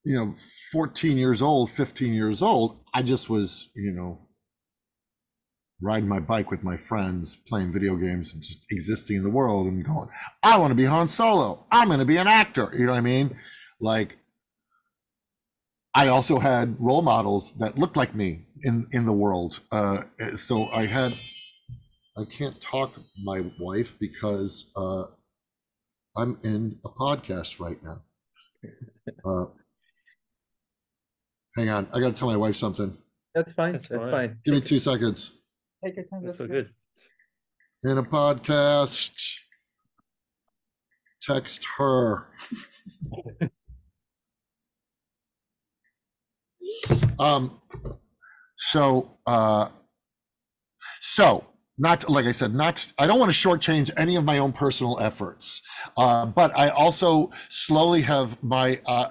you 0.04 0.16
know, 0.16 0.34
14 0.72 1.16
years 1.16 1.42
old, 1.42 1.70
15 1.70 2.12
years 2.12 2.42
old, 2.42 2.78
I 2.92 3.02
just 3.02 3.28
was, 3.28 3.70
you 3.74 3.92
know, 3.92 4.20
riding 5.80 6.08
my 6.08 6.20
bike 6.20 6.50
with 6.50 6.62
my 6.62 6.76
friends, 6.76 7.36
playing 7.46 7.72
video 7.72 7.96
games, 7.96 8.32
and 8.32 8.42
just 8.42 8.66
existing 8.70 9.16
in 9.16 9.22
the 9.22 9.30
world 9.30 9.66
and 9.66 9.84
going, 9.84 10.08
I 10.42 10.58
want 10.58 10.70
to 10.70 10.74
be 10.74 10.84
Han 10.84 11.08
Solo. 11.08 11.64
I'm 11.70 11.88
going 11.88 11.98
to 11.98 12.04
be 12.04 12.16
an 12.16 12.28
actor. 12.28 12.70
You 12.76 12.86
know 12.86 12.92
what 12.92 12.98
I 12.98 13.02
mean? 13.02 13.36
Like, 13.80 14.18
I 15.94 16.08
also 16.08 16.38
had 16.40 16.76
role 16.80 17.02
models 17.02 17.52
that 17.58 17.78
looked 17.78 17.96
like 17.96 18.14
me 18.14 18.46
in 18.62 18.88
in 18.92 19.06
the 19.06 19.12
world. 19.12 19.60
Uh, 19.70 20.02
so 20.36 20.56
I 20.74 20.84
had. 20.84 21.12
I 22.16 22.24
can't 22.24 22.60
talk 22.60 22.92
my 23.24 23.44
wife 23.58 23.98
because 23.98 24.70
uh, 24.76 25.02
I'm 26.16 26.38
in 26.44 26.78
a 26.84 26.88
podcast 26.88 27.60
right 27.60 27.82
now. 27.82 28.02
Uh, 29.22 29.44
hang 31.56 31.68
on, 31.68 31.86
I 31.92 32.00
got 32.00 32.08
to 32.08 32.12
tell 32.14 32.28
my 32.28 32.36
wife 32.38 32.56
something. 32.56 32.96
That's 33.34 33.52
fine. 33.52 33.72
That's, 33.72 33.88
That's 33.88 34.02
fine. 34.04 34.10
fine. 34.10 34.38
Give 34.44 34.54
me 34.54 34.60
two 34.62 34.78
seconds. 34.78 35.32
Take 35.84 35.96
your 35.96 36.06
time. 36.06 36.24
That's 36.24 36.38
so 36.38 36.46
good. 36.46 36.70
In 37.82 37.98
a 37.98 38.02
podcast, 38.02 39.12
text 41.20 41.66
her. 41.76 42.28
Um, 47.18 47.60
so, 48.58 49.18
uh, 49.26 49.68
so 51.00 51.44
not 51.76 52.08
like 52.08 52.26
I 52.26 52.32
said, 52.32 52.54
not 52.54 52.92
I 52.98 53.06
don't 53.06 53.18
want 53.18 53.32
to 53.32 53.36
shortchange 53.36 53.90
any 53.96 54.16
of 54.16 54.24
my 54.24 54.38
own 54.38 54.52
personal 54.52 54.98
efforts, 55.00 55.60
uh, 55.96 56.26
but 56.26 56.56
I 56.56 56.68
also 56.68 57.30
slowly 57.48 58.02
have 58.02 58.42
my 58.42 58.80
uh, 58.86 59.08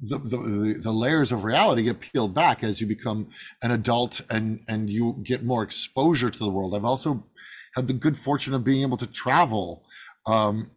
the, 0.00 0.18
the 0.18 0.80
the 0.82 0.92
layers 0.92 1.30
of 1.30 1.44
reality 1.44 1.82
get 1.82 2.00
peeled 2.00 2.34
back 2.34 2.64
as 2.64 2.80
you 2.80 2.86
become 2.86 3.28
an 3.62 3.70
adult 3.70 4.22
and 4.30 4.60
and 4.66 4.88
you 4.88 5.22
get 5.24 5.44
more 5.44 5.62
exposure 5.62 6.30
to 6.30 6.38
the 6.38 6.50
world. 6.50 6.74
I've 6.74 6.84
also 6.84 7.26
had 7.76 7.86
the 7.86 7.92
good 7.92 8.16
fortune 8.16 8.54
of 8.54 8.64
being 8.64 8.82
able 8.82 8.96
to 8.96 9.06
travel 9.06 9.84
um, 10.26 10.70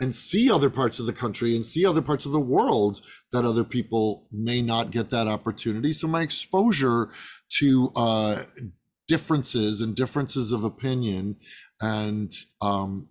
and 0.00 0.14
see 0.14 0.50
other 0.50 0.70
parts 0.70 0.98
of 0.98 1.06
the 1.06 1.12
country 1.12 1.54
and 1.54 1.64
see 1.64 1.84
other 1.84 2.00
parts 2.00 2.24
of 2.24 2.32
the 2.32 2.40
world 2.40 3.02
that 3.32 3.44
other 3.44 3.64
people 3.64 4.26
may 4.32 4.62
not 4.62 4.90
get 4.90 5.10
that 5.10 5.28
opportunity. 5.28 5.92
So 5.92 6.08
my 6.08 6.22
exposure 6.22 7.10
to 7.58 7.92
uh, 7.94 8.42
differences 9.06 9.80
and 9.82 9.94
differences 9.94 10.52
of 10.52 10.64
opinion 10.64 11.36
and 11.80 12.32
um, 12.62 13.08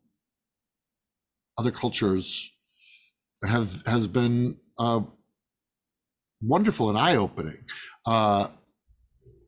other 1.57 1.71
cultures 1.71 2.51
have 3.47 3.83
has 3.85 4.07
been 4.07 4.57
uh, 4.77 5.01
wonderful 6.41 6.89
and 6.89 6.97
eye 6.97 7.15
opening. 7.15 7.57
Uh, 8.05 8.47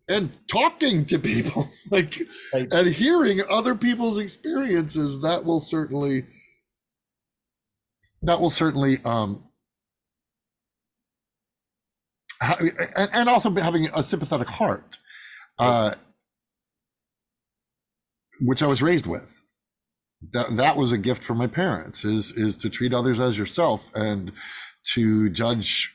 and 0.08 0.32
talking 0.48 1.06
to 1.06 1.18
people 1.18 1.70
like 1.90 2.22
right. 2.54 2.68
and 2.72 2.88
hearing 2.90 3.42
other 3.50 3.76
people's 3.76 4.18
experiences 4.18 5.22
that 5.22 5.46
will 5.46 5.60
certainly 5.60 6.26
that 8.22 8.40
will 8.40 8.50
certainly 8.50 9.00
um, 9.04 9.44
and, 12.42 13.30
also 13.30 13.54
having 13.56 13.88
a 13.94 14.04
sympathetic 14.04 14.48
heart, 14.48 14.98
uh, 15.60 15.96
which 18.40 18.64
I 18.64 18.68
was 18.68 18.82
raised 18.82 19.06
with. 19.06 19.44
That 20.34 20.56
that 20.56 20.78
was 20.78 20.92
a 20.92 20.98
gift 20.98 21.24
from 21.24 21.38
my 21.38 21.48
parents. 21.48 22.06
Is 22.06 22.32
is 22.34 22.56
to 22.58 22.70
treat 22.70 22.94
others 22.94 23.20
as 23.20 23.38
yourself 23.38 23.92
and 23.96 24.32
to 24.94 25.30
judge 25.30 25.94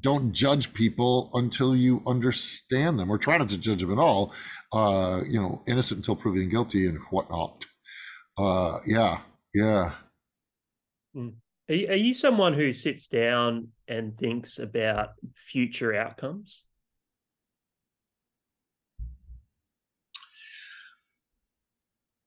don't 0.00 0.32
judge 0.32 0.74
people 0.74 1.30
until 1.34 1.74
you 1.74 2.02
understand 2.06 2.98
them 2.98 3.10
or 3.10 3.18
try 3.18 3.38
not 3.38 3.48
to 3.48 3.56
judge 3.56 3.80
them 3.80 3.90
at 3.90 3.98
all 3.98 4.34
uh 4.74 5.22
you 5.26 5.40
know 5.40 5.62
innocent 5.66 5.98
until 6.00 6.14
proven 6.14 6.50
guilty 6.50 6.86
and 6.86 6.98
whatnot 7.10 7.64
uh 8.36 8.80
yeah 8.86 9.20
yeah 9.54 9.92
Are 11.16 11.74
you, 11.74 11.88
are 11.88 11.96
you 11.96 12.14
someone 12.14 12.54
who 12.54 12.72
sits 12.72 13.08
down 13.08 13.68
and 13.88 14.16
thinks 14.18 14.58
about 14.58 15.10
future 15.34 15.94
outcomes? 15.94 16.64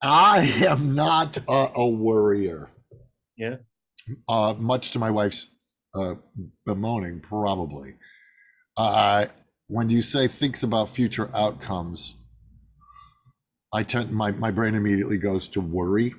i 0.01 0.39
am 0.65 0.95
not 0.95 1.37
a, 1.47 1.71
a 1.75 1.87
worrier 1.87 2.71
Yeah. 3.37 3.57
uh 4.27 4.55
much 4.57 4.91
to 4.91 4.99
my 4.99 5.11
wife's 5.11 5.47
uh 5.93 6.15
bemoaning 6.65 7.19
probably 7.19 7.97
uh 8.77 9.27
when 9.67 9.89
you 9.89 10.01
say 10.01 10.27
thinks 10.27 10.63
about 10.63 10.89
future 10.89 11.29
outcomes 11.35 12.15
i 13.73 13.83
tend 13.83 14.11
my 14.11 14.31
my 14.31 14.49
brain 14.49 14.73
immediately 14.75 15.17
goes 15.17 15.47
to 15.49 15.61
worry. 15.61 16.15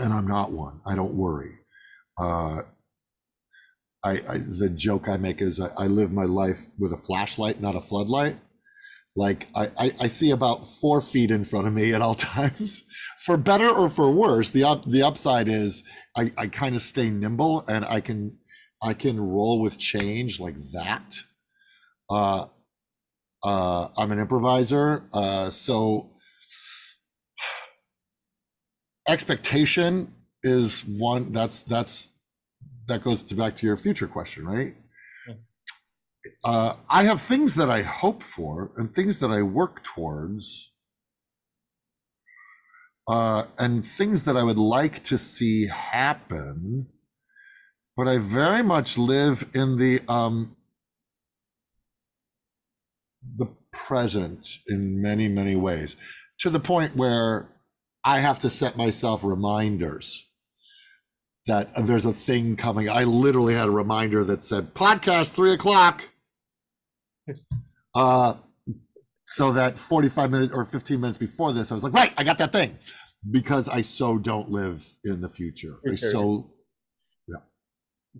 And 0.00 0.12
i'm 0.12 0.26
not 0.26 0.52
one 0.52 0.80
i 0.86 0.94
don't 0.94 1.14
worry 1.14 1.58
uh 2.18 2.62
I, 4.06 4.22
I 4.28 4.38
the 4.38 4.68
joke 4.68 5.08
I 5.08 5.16
make 5.16 5.42
is 5.42 5.58
I, 5.58 5.68
I 5.76 5.86
live 5.88 6.12
my 6.12 6.24
life 6.24 6.66
with 6.78 6.92
a 6.92 6.96
flashlight, 6.96 7.60
not 7.60 7.74
a 7.74 7.80
floodlight. 7.80 8.36
Like 9.16 9.48
I, 9.56 9.94
I, 9.98 10.06
see 10.08 10.30
about 10.30 10.68
four 10.68 11.00
feet 11.00 11.30
in 11.30 11.44
front 11.44 11.66
of 11.66 11.72
me 11.72 11.94
at 11.94 12.02
all 12.02 12.14
times, 12.36 12.84
for 13.24 13.38
better 13.38 13.68
or 13.68 13.88
for 13.88 14.10
worse. 14.10 14.50
The 14.50 14.62
up 14.62 14.84
the 14.84 15.02
upside 15.02 15.48
is 15.48 15.82
I, 16.16 16.32
I 16.36 16.46
kind 16.48 16.76
of 16.76 16.82
stay 16.82 17.08
nimble 17.10 17.64
and 17.66 17.84
I 17.84 18.00
can 18.00 18.36
I 18.82 18.92
can 18.92 19.18
roll 19.18 19.60
with 19.60 19.78
change 19.78 20.38
like 20.38 20.56
that. 20.72 21.16
Uh, 22.10 22.46
uh, 23.42 23.88
I'm 23.96 24.12
an 24.12 24.18
improviser, 24.18 25.08
uh, 25.14 25.50
so 25.50 26.10
expectation 29.08 30.12
is 30.42 30.84
one 30.86 31.32
that's 31.32 31.60
that's 31.60 32.08
that 32.88 33.02
goes 33.02 33.22
to 33.24 33.34
back 33.34 33.56
to 33.56 33.66
your 33.66 33.76
future 33.76 34.06
question, 34.06 34.46
right? 34.46 34.74
Uh, 36.44 36.74
I 36.88 37.04
have 37.04 37.20
things 37.20 37.54
that 37.54 37.70
I 37.70 37.82
hope 37.82 38.22
for 38.22 38.72
and 38.76 38.94
things 38.94 39.18
that 39.18 39.30
I 39.30 39.42
work 39.42 39.84
towards, 39.84 40.70
uh, 43.08 43.44
and 43.58 43.86
things 43.86 44.24
that 44.24 44.36
I 44.36 44.42
would 44.42 44.58
like 44.58 45.02
to 45.04 45.18
see 45.18 45.68
happen. 45.68 46.86
But 47.96 48.08
I 48.08 48.18
very 48.18 48.62
much 48.62 48.98
live 48.98 49.48
in 49.54 49.78
the 49.78 50.00
um, 50.08 50.56
the 53.36 53.46
present 53.72 54.58
in 54.68 55.00
many 55.00 55.28
many 55.28 55.56
ways, 55.56 55.96
to 56.40 56.50
the 56.50 56.60
point 56.60 56.96
where 56.96 57.48
I 58.06 58.20
have 58.20 58.38
to 58.40 58.50
set 58.50 58.76
myself 58.76 59.24
reminders 59.24 60.24
that 61.48 61.70
there's 61.84 62.04
a 62.04 62.12
thing 62.12 62.54
coming. 62.56 62.88
I 62.88 63.02
literally 63.02 63.54
had 63.54 63.66
a 63.66 63.72
reminder 63.72 64.22
that 64.24 64.44
said 64.44 64.74
podcast 64.74 65.32
three 65.32 65.52
o'clock. 65.52 66.08
Uh, 67.94 68.34
so 69.26 69.52
that 69.52 69.76
45 69.76 70.30
minutes 70.30 70.52
or 70.52 70.64
15 70.64 71.00
minutes 71.00 71.18
before 71.18 71.52
this, 71.52 71.72
I 71.72 71.74
was 71.74 71.82
like, 71.82 71.94
right, 71.94 72.12
I 72.16 72.22
got 72.22 72.38
that 72.38 72.52
thing 72.52 72.78
because 73.28 73.68
I 73.68 73.80
so 73.80 74.18
don't 74.18 74.50
live 74.50 74.88
in 75.04 75.20
the 75.20 75.28
future. 75.28 75.78
I 75.90 75.96
so 75.96 76.52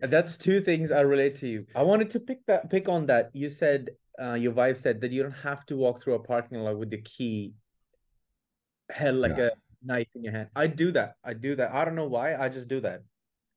That's 0.01 0.37
two 0.37 0.61
things 0.61 0.91
I 0.91 1.03
relate 1.03 1.37
to 1.37 1.49
you. 1.49 1.67
I 1.77 1.83
wanted 1.83 2.11
to 2.11 2.21
pick 2.21 2.45
that 2.49 2.71
pick 2.71 2.89
on 2.89 3.07
that. 3.07 3.31
You 3.35 3.51
said 3.51 3.91
uh, 4.21 4.35
your 4.35 4.53
wife 4.53 4.79
said 4.79 5.01
that 5.03 5.13
you 5.13 5.23
don't 5.23 5.41
have 5.51 5.65
to 5.67 5.77
walk 5.77 6.03
through 6.03 6.15
a 6.15 6.19
parking 6.19 6.59
lot 6.59 6.77
with 6.77 6.91
the 6.91 7.01
key 7.03 7.55
held 8.91 9.17
like 9.17 9.37
Yeah. 9.37 9.47
a 9.47 9.51
knife 9.83 10.09
in 10.15 10.25
your 10.25 10.33
hand. 10.33 10.49
I 10.57 10.67
do 10.67 10.93
that. 10.93 11.17
I 11.25 11.35
do 11.35 11.55
that. 11.57 11.73
I 11.73 11.85
don't 11.85 11.95
know 11.95 12.07
why. 12.07 12.37
I 12.37 12.49
just 12.49 12.69
do 12.69 12.81
that. 12.81 13.03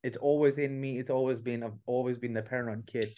It's 0.04 0.18
always 0.18 0.58
in 0.58 0.80
me. 0.80 0.98
It's 1.00 1.12
always 1.12 1.40
been. 1.40 1.64
I've 1.64 1.78
always 1.86 2.18
been 2.18 2.34
the 2.34 2.42
paranoid 2.42 2.88
kid. 2.88 3.14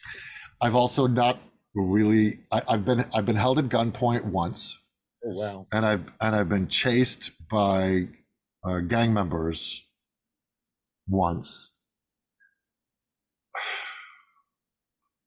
I've 0.61 0.75
also 0.75 1.07
not 1.07 1.39
really. 1.75 2.41
I, 2.51 2.61
I've 2.67 2.85
been 2.85 3.05
I've 3.13 3.25
been 3.25 3.35
held 3.35 3.59
at 3.59 3.65
gunpoint 3.65 4.25
once, 4.25 4.77
Oh 5.23 5.29
wow. 5.29 5.67
and 5.71 5.85
I've 5.85 6.05
and 6.19 6.35
I've 6.35 6.49
been 6.49 6.67
chased 6.67 7.31
by 7.49 8.07
uh, 8.63 8.79
gang 8.79 9.13
members 9.13 9.83
once. 11.07 11.69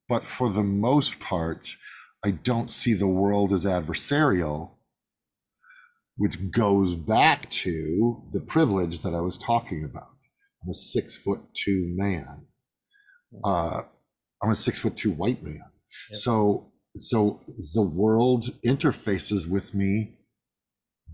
But 0.09 0.25
for 0.25 0.51
the 0.51 0.63
most 0.63 1.19
part, 1.19 1.77
I 2.25 2.31
don't 2.31 2.73
see 2.73 2.95
the 2.95 3.07
world 3.07 3.53
as 3.53 3.65
adversarial, 3.65 4.73
which 6.17 6.51
goes 6.51 6.95
back 6.95 7.51
to 7.51 8.23
the 8.33 8.41
privilege 8.41 9.01
that 9.03 9.15
I 9.15 9.21
was 9.21 9.37
talking 9.37 9.85
about. 9.85 10.11
I'm 10.63 10.71
a 10.71 10.75
six 10.75 11.17
foot 11.17 11.41
two 11.55 11.93
man. 11.97 12.47
Uh, 13.43 13.83
I'm 14.43 14.51
a 14.51 14.57
six 14.57 14.81
foot 14.81 14.97
two 14.97 15.11
white 15.11 15.43
man. 15.43 15.61
Yep. 16.11 16.19
So, 16.19 16.73
so 17.01 17.41
the 17.75 17.83
world 17.83 18.51
interfaces 18.65 19.49
with 19.49 19.75
me 19.75 20.19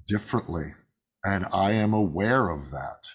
differently, 0.07 0.75
and 1.25 1.47
I 1.53 1.73
am 1.73 1.95
aware 1.95 2.51
of 2.51 2.71
that. 2.71 3.07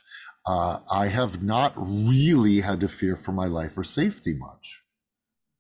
Uh, 0.48 0.80
I 0.92 1.08
have 1.08 1.44
not 1.44 1.74
really 1.76 2.62
had 2.62 2.80
to 2.82 2.88
fear 2.88 3.16
for 3.16 3.32
my 3.32 3.46
life 3.46 3.78
or 3.78 3.84
safety 3.84 4.36
much. 4.38 4.82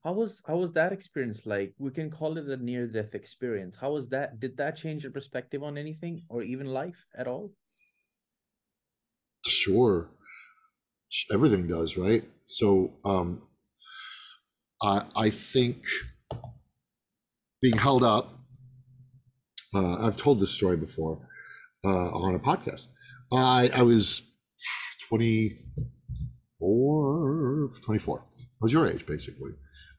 How 0.06 0.14
was 0.14 0.42
how 0.46 0.58
was 0.58 0.72
that 0.74 0.94
experience 0.94 1.48
like? 1.48 1.74
We 1.80 1.90
can 1.90 2.12
call 2.12 2.38
it 2.38 2.46
a 2.46 2.58
near 2.58 2.86
death 2.86 3.16
experience. 3.16 3.76
How 3.76 3.94
was 3.94 4.08
that? 4.10 4.40
Did 4.40 4.56
that 4.58 4.76
change 4.76 5.02
your 5.02 5.12
perspective 5.12 5.64
on 5.64 5.80
anything 5.80 6.22
or 6.30 6.44
even 6.44 6.68
life 6.68 7.08
at 7.18 7.28
all? 7.28 7.52
Sure, 9.48 10.12
everything 11.34 11.68
does, 11.68 11.98
right? 11.98 12.24
So, 12.46 12.94
um, 13.04 13.42
I 14.84 15.02
I 15.16 15.32
think 15.32 15.84
being 17.64 17.78
held 17.78 18.04
up. 18.04 18.32
Uh, 19.74 20.06
I've 20.06 20.18
told 20.18 20.40
this 20.40 20.52
story 20.52 20.78
before 20.78 21.28
uh, 21.84 22.12
on 22.12 22.36
a 22.36 22.40
podcast. 22.40 22.90
I 23.34 23.72
I 23.74 23.82
was 23.82 24.22
24, 25.10 27.72
24. 27.84 28.20
I 28.20 28.24
was 28.62 28.72
your 28.72 28.88
age, 28.88 29.08
basically. 29.08 29.54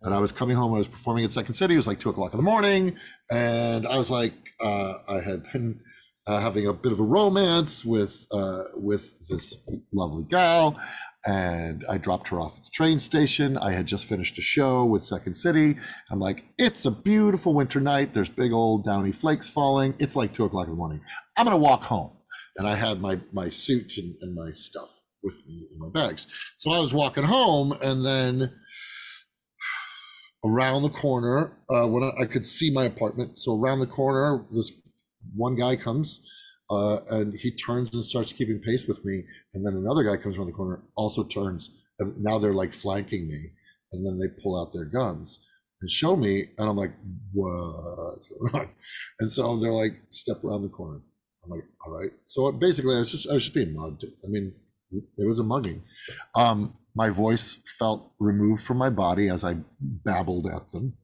And 0.07 0.15
I 0.15 0.21
was 0.21 0.31
coming 0.31 0.55
home. 0.55 0.73
I 0.73 0.79
was 0.79 0.87
performing 0.87 1.25
at 1.25 1.33
Second 1.33 1.55
City. 1.55 1.75
It 1.75 1.79
was 1.79 1.89
like 1.89 1.99
two 1.99 2.11
o'clock 2.11 2.33
in 2.33 2.37
the 2.37 2.45
morning, 2.45 2.97
and 3.29 3.89
I 3.89 3.99
was 3.99 4.09
like, 4.09 4.35
uh, 4.63 4.93
I 5.09 5.21
had 5.21 5.43
been 5.53 5.81
uh, 6.29 6.39
having 6.39 6.69
a 6.69 6.73
bit 6.73 6.93
of 6.93 7.01
a 7.01 7.03
romance 7.03 7.85
with 7.85 8.25
uh, 8.33 8.63
with 8.77 9.27
this 9.29 9.59
lovely 9.93 10.23
gal, 10.23 10.81
and 11.25 11.85
I 11.89 11.99
dropped 11.99 12.29
her 12.29 12.39
off 12.39 12.57
at 12.57 12.65
the 12.65 12.71
train 12.73 13.01
station. 13.01 13.57
I 13.57 13.73
had 13.73 13.87
just 13.87 14.07
finished 14.07 14.39
a 14.39 14.43
show 14.43 14.85
with 14.85 15.05
Second 15.05 15.35
City. 15.35 15.77
I'm 16.09 16.21
like, 16.21 16.45
it's 16.57 16.87
a 16.87 16.93
beautiful 16.93 17.53
winter 17.53 17.81
night. 17.81 18.15
There's 18.15 18.31
big 18.31 18.53
old 18.53 18.85
downy 18.85 19.11
flakes 19.11 19.51
falling. 19.51 19.93
It's 19.99 20.15
like 20.15 20.33
two 20.33 20.45
o'clock 20.45 20.67
in 20.67 20.73
the 20.75 20.77
morning. 20.77 21.01
I'm 21.37 21.47
gonna 21.47 21.57
walk 21.57 21.83
home, 21.83 22.13
and 22.57 22.69
I 22.69 22.77
had 22.77 23.01
my 23.01 23.19
my 23.33 23.49
suit 23.49 23.99
and, 23.99 24.15
and 24.21 24.37
my 24.37 24.53
stuff 24.53 25.03
with 25.25 25.45
me 25.49 25.67
in 25.73 25.81
my 25.81 25.89
bags. 25.89 26.29
So 26.59 26.71
I 26.71 26.79
was 26.79 26.95
walking 26.95 27.25
home, 27.25 27.73
and 27.83 28.07
then 28.07 28.53
around 30.47 30.83
the 30.83 30.91
corner, 30.91 31.59
uh, 31.71 31.87
when 31.87 32.05
I, 32.05 32.25
could 32.27 32.47
see 32.47 32.71
my 32.71 32.85
apartment, 32.85 33.39
so 33.39 33.59
around 33.59 33.81
the 33.81 33.87
corner, 33.87 34.45
this 34.53 34.73
one 35.35 35.57
guy 35.57 35.77
comes. 35.77 36.21
Uh, 36.69 36.99
and 37.11 37.35
he 37.39 37.53
turns 37.53 37.95
and 37.95 38.05
starts 38.05 38.33
keeping 38.33 38.61
pace 38.61 38.87
with 38.89 39.05
me. 39.05 39.23
And 39.55 39.65
then 39.65 39.75
another 39.75 40.03
guy 40.03 40.21
comes 40.21 40.37
around 40.37 40.49
the 40.49 40.53
corner, 40.53 40.83
also 40.97 41.23
turns, 41.23 41.71
and 42.01 42.21
now 42.23 42.39
they're 42.39 42.53
like 42.53 42.75
flanking 42.75 43.29
me. 43.29 43.53
And 43.93 44.05
then 44.05 44.19
they 44.19 44.43
pull 44.43 44.61
out 44.61 44.73
their 44.73 44.85
guns 44.85 45.41
and 45.81 45.91
show 45.91 46.17
me, 46.17 46.47
and 46.59 46.69
I'm 46.69 46.77
like, 46.77 46.93
what's 47.33 48.29
going 48.29 48.55
on? 48.55 48.71
And 49.21 49.31
so 49.31 49.57
they're 49.59 49.71
like, 49.71 50.03
step 50.11 50.43
around 50.43 50.63
the 50.63 50.69
corner. 50.69 51.01
I'm 51.45 51.51
like, 51.51 51.65
all 51.85 51.93
right. 51.97 52.11
So 52.27 52.51
basically, 52.53 52.97
I 52.97 52.99
was 52.99 53.13
just 53.13 53.29
I 53.31 53.35
was 53.35 53.45
just 53.45 53.55
being 53.55 53.75
mugged. 53.75 54.05
I 54.05 54.29
mean, 54.29 54.53
it 54.91 55.27
was 55.27 55.39
a 55.39 55.45
mugging. 55.45 55.83
Um, 56.35 56.75
my 56.97 57.11
voice 57.11 57.59
felt 57.79 58.11
removed 58.19 58.63
from 58.63 58.79
my 58.79 58.89
body 58.89 59.29
as 59.29 59.45
I 59.45 59.59
babbled 59.81 60.47
at 60.47 60.73
them. 60.73 60.95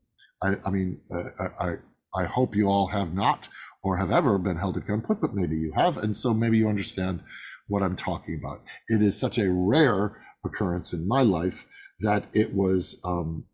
I, 0.42 0.56
I 0.64 0.70
mean, 0.70 1.00
uh, 1.14 1.48
I, 1.60 1.74
I 2.14 2.24
hope 2.24 2.56
you 2.56 2.66
all 2.66 2.86
have 2.88 3.12
not 3.12 3.48
or 3.84 3.98
have 3.98 4.10
ever 4.10 4.38
been 4.38 4.56
held 4.56 4.78
at 4.78 4.86
gunpoint, 4.86 5.20
but 5.20 5.34
maybe 5.34 5.56
you 5.56 5.72
have, 5.76 5.98
and 5.98 6.16
so 6.16 6.32
maybe 6.32 6.56
you 6.56 6.68
understand 6.68 7.20
what 7.68 7.82
I'm 7.82 7.96
talking 7.96 8.40
about. 8.42 8.62
It 8.88 9.02
is 9.02 9.20
such 9.20 9.38
a 9.38 9.50
rare 9.50 10.16
occurrence 10.44 10.94
in 10.94 11.06
my 11.06 11.20
life 11.20 11.66
that 12.00 12.24
it 12.32 12.54
was 12.54 12.98
um, 13.04 13.44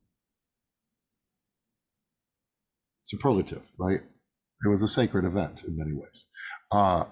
superlative, 3.03 3.63
right? 3.79 4.01
It 4.65 4.69
was 4.69 4.83
a 4.83 4.89
sacred 4.89 5.25
event 5.25 5.65
in 5.67 5.77
many 5.77 5.93
ways. 5.93 6.25
Uh, 6.71 7.05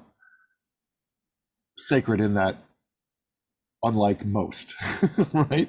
sacred 1.76 2.20
in 2.20 2.34
that 2.34 2.56
unlike 3.86 4.24
most, 4.26 4.74
right? 5.32 5.68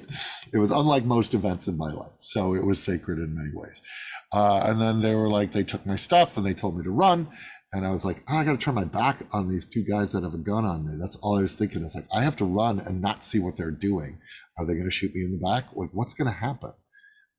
It 0.52 0.58
was 0.58 0.70
unlike 0.70 1.04
most 1.04 1.34
events 1.34 1.68
in 1.68 1.76
my 1.76 1.90
life. 1.90 2.12
So 2.18 2.54
it 2.54 2.64
was 2.64 2.82
sacred 2.82 3.18
in 3.18 3.34
many 3.34 3.50
ways. 3.54 3.80
Uh, 4.32 4.58
and 4.64 4.80
then 4.80 5.00
they 5.00 5.14
were 5.14 5.28
like, 5.28 5.52
they 5.52 5.62
took 5.62 5.86
my 5.86 5.96
stuff 5.96 6.36
and 6.36 6.44
they 6.44 6.54
told 6.54 6.76
me 6.76 6.84
to 6.84 6.90
run. 6.90 7.28
And 7.72 7.86
I 7.86 7.90
was 7.90 8.04
like, 8.04 8.22
oh, 8.28 8.36
I 8.36 8.44
got 8.44 8.52
to 8.52 8.58
turn 8.58 8.74
my 8.74 8.84
back 8.84 9.26
on 9.32 9.48
these 9.48 9.66
two 9.66 9.84
guys 9.84 10.12
that 10.12 10.22
have 10.22 10.34
a 10.34 10.38
gun 10.38 10.64
on 10.64 10.86
me. 10.86 10.94
That's 10.98 11.16
all 11.16 11.38
I 11.38 11.42
was 11.42 11.54
thinking. 11.54 11.84
It's 11.84 11.94
like, 11.94 12.08
I 12.12 12.22
have 12.22 12.36
to 12.36 12.46
run 12.46 12.80
and 12.80 13.02
not 13.02 13.24
see 13.24 13.38
what 13.38 13.56
they're 13.56 13.70
doing. 13.70 14.18
Are 14.58 14.64
they 14.64 14.74
going 14.74 14.88
to 14.88 14.90
shoot 14.90 15.14
me 15.14 15.22
in 15.22 15.32
the 15.32 15.46
back? 15.46 15.66
Like, 15.74 15.90
what's 15.92 16.14
going 16.14 16.30
to 16.30 16.36
happen? 16.36 16.72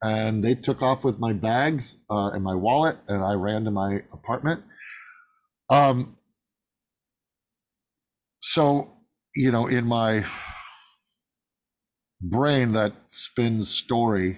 And 0.03 0.43
they 0.43 0.55
took 0.55 0.81
off 0.81 1.03
with 1.03 1.19
my 1.19 1.33
bags 1.33 1.97
uh, 2.09 2.29
and 2.29 2.43
my 2.43 2.53
wallet, 2.53 2.97
and 3.07 3.23
I 3.23 3.33
ran 3.33 3.65
to 3.65 3.71
my 3.71 4.03
apartment. 4.13 4.63
Um, 5.69 6.17
so, 8.39 8.97
you 9.35 9.51
know, 9.51 9.67
in 9.67 9.85
my 9.85 10.25
brain 12.21 12.73
that 12.73 12.93
spins 13.09 13.69
story, 13.69 14.37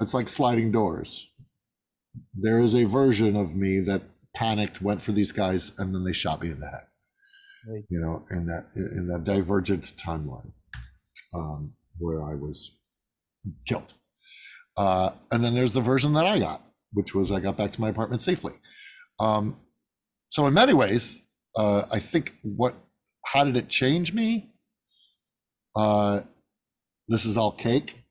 it's 0.00 0.14
like 0.14 0.28
sliding 0.28 0.70
doors. 0.70 1.28
There 2.34 2.58
is 2.58 2.74
a 2.74 2.84
version 2.84 3.36
of 3.36 3.54
me 3.54 3.80
that 3.80 4.02
panicked, 4.34 4.80
went 4.80 5.02
for 5.02 5.12
these 5.12 5.32
guys, 5.32 5.72
and 5.78 5.94
then 5.94 6.04
they 6.04 6.12
shot 6.12 6.42
me 6.42 6.50
in 6.50 6.60
the 6.60 6.68
head. 6.68 6.86
Right. 7.68 7.84
You 7.88 8.00
know, 8.00 8.24
in 8.30 8.46
that 8.46 8.66
in 8.76 9.08
that 9.08 9.24
divergent 9.24 9.92
timeline 9.96 10.52
um, 11.34 11.72
where 11.98 12.22
I 12.22 12.34
was 12.34 12.78
killed. 13.66 13.92
Uh, 14.76 15.10
and 15.30 15.44
then 15.44 15.54
there's 15.54 15.72
the 15.72 15.80
version 15.80 16.12
that 16.14 16.24
I 16.24 16.38
got, 16.38 16.62
which 16.92 17.14
was 17.14 17.32
I 17.32 17.40
got 17.40 17.56
back 17.56 17.72
to 17.72 17.80
my 17.80 17.88
apartment 17.88 18.22
safely. 18.22 18.52
Um, 19.18 19.56
so 20.28 20.46
in 20.46 20.54
many 20.54 20.72
ways, 20.72 21.18
uh, 21.56 21.84
I 21.90 21.98
think 21.98 22.34
what 22.42 22.74
how 23.24 23.44
did 23.44 23.56
it 23.56 23.68
change 23.68 24.12
me? 24.12 24.52
Uh, 25.76 26.20
this 27.08 27.24
is 27.24 27.36
all 27.36 27.52
cake 27.52 28.02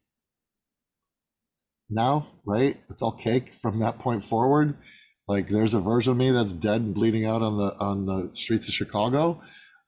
now, 1.89 2.27
right? 2.45 2.77
It's 2.89 3.01
all 3.01 3.11
cake 3.11 3.53
from 3.53 3.79
that 3.79 3.99
point 3.99 4.23
forward. 4.23 4.75
Like 5.27 5.47
there's 5.47 5.73
a 5.73 5.79
version 5.79 6.11
of 6.11 6.17
me 6.17 6.31
that's 6.31 6.53
dead 6.53 6.81
and 6.81 6.93
bleeding 6.93 7.25
out 7.25 7.41
on 7.41 7.57
the 7.57 7.75
on 7.79 8.05
the 8.05 8.29
streets 8.33 8.67
of 8.67 8.73
Chicago 8.73 9.41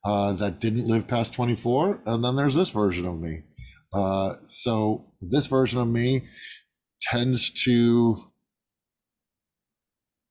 uh, 0.04 0.34
that 0.34 0.60
didn't 0.60 0.88
live 0.88 1.08
past 1.08 1.34
24, 1.34 2.02
and 2.06 2.24
then 2.24 2.36
there's 2.36 2.56
this 2.56 2.70
version 2.72 3.06
of 3.06 3.20
me. 3.20 3.44
Uh, 3.94 4.34
so 4.48 5.06
this 5.22 5.48
version 5.48 5.80
of 5.80 5.88
me 5.88 6.28
tends 7.02 7.50
to 7.66 8.18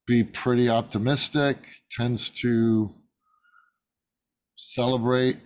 be 0.07 0.23
pretty 0.25 0.69
optimistic, 0.69 1.59
tends 1.91 2.31
to 2.31 2.91
celebrate 4.57 5.39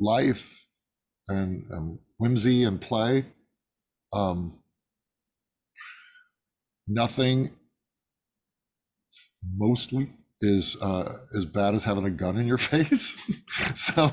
life 0.00 0.66
and, 1.28 1.64
and 1.70 1.98
whimsy 2.18 2.64
and 2.64 2.80
play. 2.80 3.26
Um, 4.12 4.62
nothing 6.86 7.50
mostly 9.56 10.10
is 10.40 10.76
uh, 10.80 11.12
as 11.36 11.44
bad 11.44 11.74
as 11.74 11.84
having 11.84 12.04
a 12.04 12.10
gun 12.10 12.36
in 12.36 12.46
your 12.46 12.58
face. 12.72 13.16
so 13.74 14.12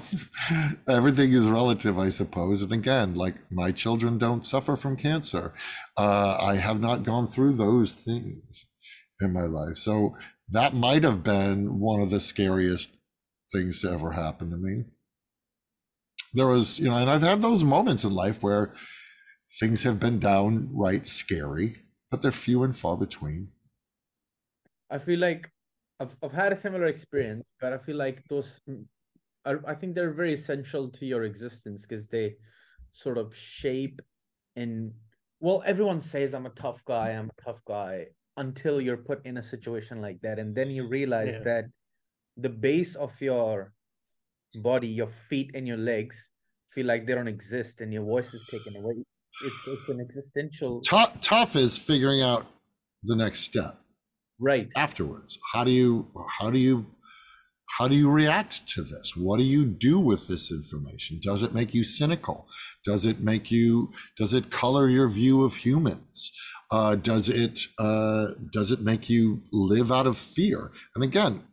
everything 0.87 1.33
is 1.33 1.47
relative, 1.47 1.99
I 1.99 2.09
suppose. 2.09 2.61
And 2.61 2.71
again, 2.73 3.15
like 3.15 3.35
my 3.51 3.71
children 3.71 4.17
don't 4.17 4.45
suffer 4.45 4.75
from 4.75 4.97
cancer. 4.97 5.53
Uh, 5.97 6.37
I 6.41 6.55
have 6.55 6.79
not 6.79 7.03
gone 7.03 7.27
through 7.27 7.53
those 7.53 7.91
things 7.91 8.65
in 9.21 9.33
my 9.33 9.43
life. 9.43 9.77
So 9.77 10.15
that 10.49 10.73
might 10.73 11.03
have 11.03 11.23
been 11.23 11.79
one 11.79 12.01
of 12.01 12.09
the 12.09 12.19
scariest 12.19 12.89
things 13.53 13.81
to 13.81 13.91
ever 13.91 14.11
happen 14.11 14.49
to 14.49 14.57
me. 14.57 14.85
There 16.35 16.47
was, 16.47 16.79
you 16.79 16.89
know, 16.89 16.97
and 16.97 17.09
I've 17.09 17.21
had 17.21 17.41
those 17.41 17.63
moments 17.63 18.03
in 18.03 18.13
life 18.13 18.43
where 18.43 18.75
things 19.59 19.83
have 19.83 19.99
been 19.99 20.19
downright 20.19 21.07
scary, 21.07 21.77
but 22.11 22.21
they're 22.21 22.31
few 22.31 22.63
and 22.63 22.77
far 22.77 22.97
between. 22.97 23.49
I 24.89 24.97
feel 24.97 25.19
like 25.19 25.49
I've 25.99 26.15
I've 26.23 26.31
had 26.31 26.53
a 26.53 26.55
similar 26.55 26.85
experience, 26.85 27.49
but 27.59 27.73
I 27.73 27.77
feel 27.77 27.95
like 27.97 28.23
those 28.25 28.59
mm, 28.69 28.85
I, 29.45 29.55
I 29.67 29.75
think 29.75 29.95
they're 29.95 30.13
very 30.13 30.33
essential 30.33 30.89
to 30.89 31.05
your 31.05 31.23
existence 31.23 31.83
because 31.83 32.07
they 32.07 32.37
sort 32.91 33.17
of 33.17 33.35
shape 33.35 34.01
and 34.55 34.93
well, 35.41 35.63
everyone 35.65 36.01
says 36.01 36.33
I'm 36.33 36.47
a 36.47 36.51
tough 36.51 36.83
guy, 36.85 37.11
I'm 37.11 37.29
a 37.29 37.43
tough 37.43 37.61
guy 37.65 38.07
until 38.37 38.81
you're 38.81 38.97
put 38.97 39.25
in 39.25 39.37
a 39.37 39.43
situation 39.43 40.01
like 40.01 40.21
that, 40.21 40.39
and 40.39 40.55
then 40.55 40.69
you 40.71 40.87
realize 40.87 41.37
Yeah. 41.37 41.43
that 41.43 41.65
the 42.37 42.49
base 42.49 42.95
of 42.95 43.13
your 43.21 43.73
body, 44.57 44.87
your 44.87 45.07
feet 45.07 45.51
and 45.53 45.67
your 45.67 45.77
legs 45.77 46.29
feel 46.73 46.85
like 46.85 47.05
they 47.07 47.15
don't 47.15 47.27
exist, 47.27 47.81
and 47.81 47.93
your 47.93 48.03
voice 48.03 48.33
is 48.33 48.45
taken 48.49 48.75
away. 48.75 48.95
It's 49.43 49.67
it's 49.67 49.89
an 49.89 49.99
existential 49.99 50.81
Tough, 50.81 51.19
tough 51.19 51.55
is 51.55 51.77
figuring 51.77 52.21
out 52.21 52.45
the 53.03 53.15
next 53.15 53.41
step 53.41 53.77
right. 54.39 54.71
afterwards. 54.75 55.37
How 55.53 55.63
do 55.63 55.71
you 55.71 56.07
how 56.39 56.49
do 56.49 56.57
you 56.57 56.85
how 57.77 57.87
do 57.87 57.95
you 57.95 58.09
react 58.09 58.67
to 58.69 58.83
this? 58.83 59.13
What 59.15 59.37
do 59.37 59.43
you 59.43 59.65
do 59.65 59.99
with 59.99 60.27
this 60.27 60.51
information? 60.51 61.19
Does 61.21 61.43
it 61.43 61.53
make 61.53 61.73
you 61.73 61.83
cynical? 61.83 62.47
Does 62.85 63.05
it 63.05 63.19
make 63.19 63.51
you 63.51 63.91
does 64.17 64.33
it 64.33 64.49
color 64.49 64.87
your 64.87 65.09
view 65.09 65.43
of 65.43 65.57
humans? 65.57 66.31
Uh, 66.71 66.95
does 66.95 67.29
it 67.29 67.61
uh, 67.77 68.27
does 68.51 68.71
it 68.71 68.81
make 68.81 69.09
you 69.09 69.43
live 69.51 69.91
out 69.91 70.07
of 70.07 70.17
fear? 70.17 70.71
And 70.95 71.03
again, 71.03 71.43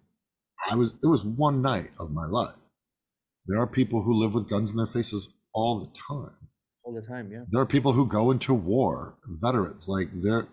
I 0.70 0.76
was 0.76 0.94
it 1.02 1.06
was 1.06 1.24
one 1.24 1.62
night 1.62 1.90
of 1.98 2.10
my 2.10 2.26
life. 2.26 2.56
There 3.46 3.59
are 3.59 3.66
people 3.66 4.02
who 4.02 4.14
live 4.14 4.35
with 4.35 4.48
guns 4.48 4.70
in 4.70 4.76
their 4.76 4.87
faces 4.87 5.28
all 5.55 5.78
the 5.81 5.87
time 5.87 6.37
all 6.85 6.92
the 6.94 7.07
time, 7.07 7.31
yeah. 7.31 7.44
there 7.50 7.61
are 7.62 7.66
people 7.66 7.92
who 7.92 8.07
go 8.07 8.31
into 8.31 8.52
war 8.52 9.16
veterans 9.26 9.87
like 9.88 10.09
they're 10.12 10.46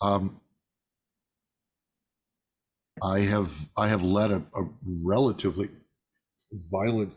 um 0.00 0.40
i 3.02 3.20
have 3.20 3.70
i 3.76 3.86
have 3.88 4.02
led 4.02 4.30
a, 4.30 4.42
a 4.56 4.62
relatively 5.04 5.68
violent 6.70 7.16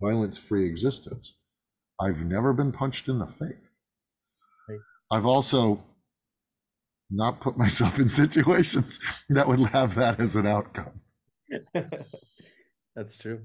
violence 0.00 0.38
free 0.38 0.66
existence 0.66 1.34
i've 2.00 2.24
never 2.24 2.52
been 2.52 2.72
punched 2.72 3.08
in 3.08 3.18
the 3.18 3.26
face 3.26 3.68
Right. 4.68 4.78
i've 5.10 5.26
also 5.26 5.84
not 7.10 7.40
put 7.40 7.56
myself 7.64 7.98
in 7.98 8.08
situations 8.08 8.98
that 9.28 9.46
would 9.46 9.60
have 9.60 9.94
that 9.94 10.18
as 10.18 10.34
an 10.34 10.46
outcome 10.46 11.00
That's 12.96 13.16
true. 13.16 13.40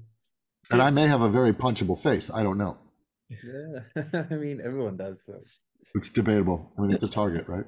and 0.70 0.82
i 0.82 0.90
may 0.90 1.06
have 1.06 1.22
a 1.22 1.28
very 1.30 1.52
punchable 1.52 1.98
face 1.98 2.30
i 2.30 2.42
don't 2.42 2.58
know 2.58 2.76
Yeah, 3.30 4.02
I 4.30 4.34
mean 4.34 4.58
everyone 4.64 4.96
does. 4.96 5.24
So 5.24 5.40
it's 5.94 6.08
debatable 6.10 6.72
i 6.78 6.82
mean 6.82 6.90
it's 6.92 7.02
a 7.02 7.08
target 7.08 7.48
right 7.48 7.66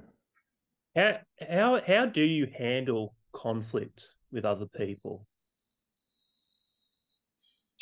How 0.97 1.13
how 1.57 1.81
how 1.87 2.07
do 2.07 2.23
you 2.23 2.47
handle 2.59 3.15
conflict 3.33 4.05
with 4.33 4.45
other 4.45 4.67
people? 4.77 5.21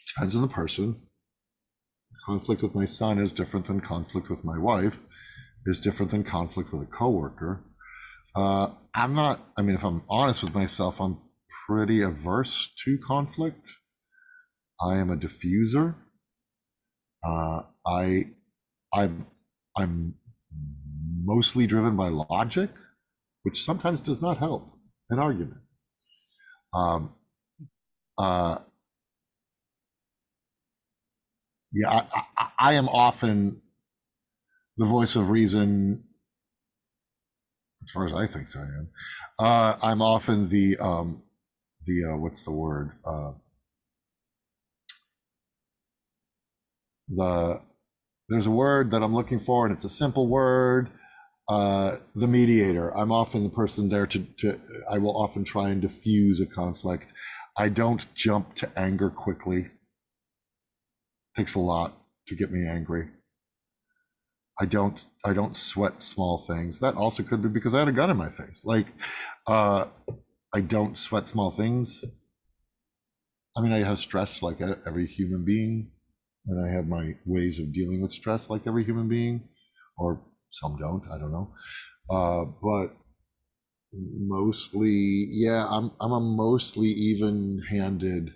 depends 0.06 0.34
on 0.36 0.42
the 0.42 0.48
person. 0.48 1.00
Conflict 2.26 2.62
with 2.62 2.74
my 2.74 2.84
son 2.84 3.18
is 3.18 3.32
different 3.32 3.66
than 3.66 3.80
conflict 3.80 4.28
with 4.28 4.44
my 4.44 4.58
wife, 4.58 5.00
is 5.66 5.80
different 5.80 6.10
than 6.10 6.24
conflict 6.24 6.72
with 6.72 6.82
a 6.82 6.86
coworker. 6.86 7.64
Uh, 8.34 8.68
I'm 8.94 9.14
not, 9.14 9.46
I 9.56 9.62
mean, 9.62 9.76
if 9.76 9.84
I'm 9.84 10.02
honest 10.08 10.42
with 10.42 10.54
myself, 10.54 11.00
I'm 11.00 11.18
pretty 11.66 12.02
averse 12.02 12.70
to 12.84 12.98
conflict. 12.98 13.60
I 14.80 14.96
am 14.96 15.10
a 15.10 15.16
diffuser. 15.16 15.94
Uh, 17.24 17.62
I, 17.86 18.30
I'm, 18.92 19.26
I'm 19.76 20.14
mostly 21.24 21.66
driven 21.66 21.96
by 21.96 22.08
logic, 22.08 22.70
which 23.42 23.64
sometimes 23.64 24.00
does 24.00 24.22
not 24.22 24.38
help 24.38 24.72
an 25.10 25.18
argument. 25.18 25.60
Um, 26.72 27.14
uh, 28.16 28.58
yeah, 31.72 31.90
I, 31.90 32.22
I, 32.36 32.48
I 32.58 32.72
am 32.74 32.88
often 32.88 33.62
the 34.76 34.86
voice 34.86 35.16
of 35.16 35.30
reason, 35.30 36.04
as 37.84 37.90
far 37.90 38.06
as 38.06 38.12
I 38.12 38.26
think 38.26 38.48
I 38.56 38.60
am. 38.60 38.88
Uh, 39.38 39.76
I'm 39.82 40.02
often 40.02 40.48
the 40.48 40.76
um, 40.78 41.22
the 41.86 42.12
uh, 42.12 42.16
what's 42.16 42.42
the 42.42 42.52
word? 42.52 42.92
Uh, 43.04 43.32
the 47.08 47.62
there's 48.28 48.46
a 48.46 48.50
word 48.50 48.90
that 48.92 49.02
I'm 49.02 49.14
looking 49.14 49.38
for, 49.38 49.66
and 49.66 49.74
it's 49.74 49.84
a 49.84 49.90
simple 49.90 50.28
word. 50.28 50.90
Uh, 51.48 51.96
the 52.14 52.28
mediator. 52.28 52.96
I'm 52.96 53.12
often 53.12 53.42
the 53.44 53.50
person 53.50 53.88
there 53.88 54.06
to, 54.06 54.18
to. 54.20 54.60
I 54.90 54.98
will 54.98 55.16
often 55.16 55.44
try 55.44 55.70
and 55.70 55.80
diffuse 55.80 56.40
a 56.40 56.46
conflict. 56.46 57.12
I 57.56 57.70
don't 57.70 58.06
jump 58.14 58.54
to 58.56 58.70
anger 58.78 59.10
quickly 59.10 59.60
It 59.62 59.70
takes 61.36 61.54
a 61.54 61.60
lot 61.60 61.94
to 62.28 62.36
get 62.36 62.52
me 62.52 62.66
angry. 62.68 63.08
I 64.60 64.66
don't 64.66 65.04
I 65.24 65.32
don't 65.32 65.56
sweat 65.56 66.02
small 66.02 66.38
things. 66.38 66.80
That 66.80 66.96
also 66.96 67.22
could 67.22 67.42
be 67.42 67.48
because 67.48 67.74
I 67.74 67.80
had 67.80 67.88
a 67.88 67.92
gun 67.92 68.10
in 68.10 68.16
my 68.16 68.30
face. 68.30 68.62
Like 68.64 68.88
uh 69.46 69.86
I 70.54 70.60
don't 70.60 70.98
sweat 70.98 71.28
small 71.28 71.50
things. 71.50 72.04
I 73.56 73.60
mean, 73.62 73.72
I 73.72 73.78
have 73.80 73.98
stress 73.98 74.42
like 74.42 74.60
every 74.86 75.06
human 75.06 75.44
being, 75.44 75.90
and 76.48 76.66
I 76.66 76.70
have 76.70 76.86
my 76.86 77.14
ways 77.26 77.58
of 77.58 77.72
dealing 77.72 78.00
with 78.00 78.12
stress 78.12 78.50
like 78.50 78.66
every 78.66 78.84
human 78.84 79.08
being, 79.08 79.48
or 79.96 80.22
some 80.50 80.76
don't. 80.78 81.04
I 81.10 81.18
don't 81.18 81.32
know. 81.32 81.52
Uh, 82.10 82.44
but 82.62 82.96
mostly, 83.92 85.26
yeah, 85.30 85.66
I'm 85.68 85.92
I'm 86.00 86.12
a 86.12 86.20
mostly 86.20 86.88
even-handed 86.88 88.30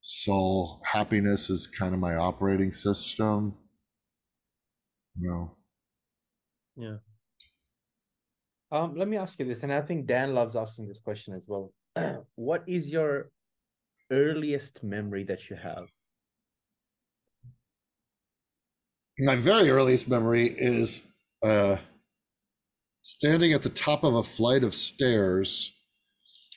soul. 0.00 0.80
Happiness 0.84 1.50
is 1.50 1.66
kind 1.66 1.94
of 1.94 2.00
my 2.00 2.14
operating 2.14 2.72
system. 2.72 3.54
You 5.18 5.28
know. 5.30 5.56
Yeah. 6.76 6.96
Um, 8.72 8.94
let 8.94 9.08
me 9.08 9.16
ask 9.16 9.38
you 9.38 9.44
this, 9.44 9.62
and 9.62 9.72
I 9.72 9.80
think 9.80 10.06
Dan 10.06 10.32
loves 10.34 10.54
asking 10.54 10.86
this 10.86 11.00
question 11.00 11.34
as 11.34 11.46
well. 11.48 11.72
what 12.36 12.62
is 12.68 12.92
your 12.92 13.30
earliest 14.10 14.82
memory 14.82 15.24
that 15.24 15.50
you 15.50 15.56
have? 15.56 15.88
My 19.22 19.36
very 19.36 19.70
earliest 19.70 20.08
memory 20.08 20.46
is 20.46 21.02
uh, 21.42 21.76
standing 23.02 23.52
at 23.52 23.62
the 23.62 23.68
top 23.68 24.02
of 24.02 24.14
a 24.14 24.22
flight 24.22 24.64
of 24.64 24.74
stairs 24.74 25.72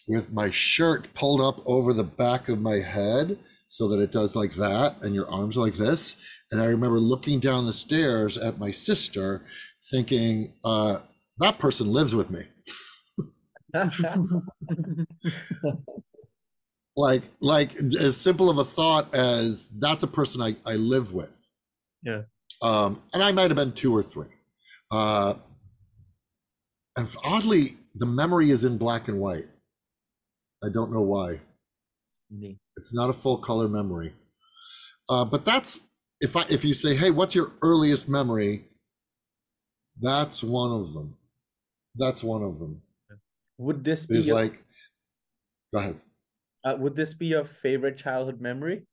with 0.07 0.31
my 0.31 0.49
shirt 0.49 1.13
pulled 1.13 1.41
up 1.41 1.61
over 1.65 1.93
the 1.93 2.03
back 2.03 2.49
of 2.49 2.61
my 2.61 2.79
head 2.79 3.37
so 3.69 3.87
that 3.87 3.99
it 3.99 4.11
does 4.11 4.35
like 4.35 4.53
that, 4.53 5.01
and 5.01 5.15
your 5.15 5.29
arms 5.31 5.57
like 5.57 5.73
this. 5.73 6.15
And 6.51 6.61
I 6.61 6.65
remember 6.65 6.99
looking 6.99 7.39
down 7.39 7.65
the 7.65 7.73
stairs 7.73 8.37
at 8.37 8.59
my 8.59 8.69
sister, 8.69 9.41
thinking, 9.89 10.53
uh, 10.63 10.99
that 11.39 11.57
person 11.57 11.91
lives 11.91 12.13
with 12.13 12.29
me. 12.29 12.43
like 16.95 17.23
like 17.39 17.75
as 17.99 18.15
simple 18.15 18.51
of 18.51 18.59
a 18.59 18.63
thought 18.63 19.11
as 19.15 19.67
that's 19.79 20.03
a 20.03 20.07
person 20.07 20.39
I, 20.41 20.55
I 20.65 20.75
live 20.75 21.11
with. 21.11 21.33
Yeah. 22.03 22.21
Um, 22.63 23.01
and 23.13 23.21
I 23.21 23.31
might 23.31 23.49
have 23.51 23.57
been 23.57 23.73
two 23.73 23.95
or 23.95 24.01
three. 24.01 24.29
Uh, 24.91 25.35
and 26.95 27.13
oddly, 27.23 27.77
the 27.95 28.05
memory 28.05 28.49
is 28.51 28.63
in 28.63 28.77
black 28.77 29.07
and 29.07 29.19
white. 29.19 29.47
I 30.63 30.69
don't 30.73 30.91
know 30.91 31.01
why. 31.01 31.41
Neat. 32.31 32.57
It's 32.77 32.93
not 32.93 33.09
a 33.09 33.13
full 33.13 33.37
color 33.37 33.67
memory. 33.67 34.13
Uh, 35.09 35.25
but 35.25 35.43
that's 35.43 35.79
if 36.21 36.37
I 36.37 36.45
if 36.49 36.63
you 36.63 36.73
say, 36.73 36.95
hey, 36.95 37.11
what's 37.11 37.35
your 37.35 37.51
earliest 37.61 38.07
memory? 38.07 38.65
That's 40.01 40.41
one 40.41 40.71
of 40.71 40.93
them. 40.93 41.17
That's 41.95 42.23
one 42.23 42.41
of 42.41 42.59
them. 42.59 42.81
Would 43.57 43.83
this 43.83 44.05
be 44.05 44.17
Is 44.17 44.27
your, 44.27 44.37
like, 44.37 44.63
go 45.73 45.79
ahead. 45.79 45.99
uh, 46.63 46.75
would 46.79 46.95
this 46.95 47.13
be 47.13 47.27
your 47.27 47.43
favorite 47.43 47.97
childhood 47.97 48.41
memory? 48.41 48.87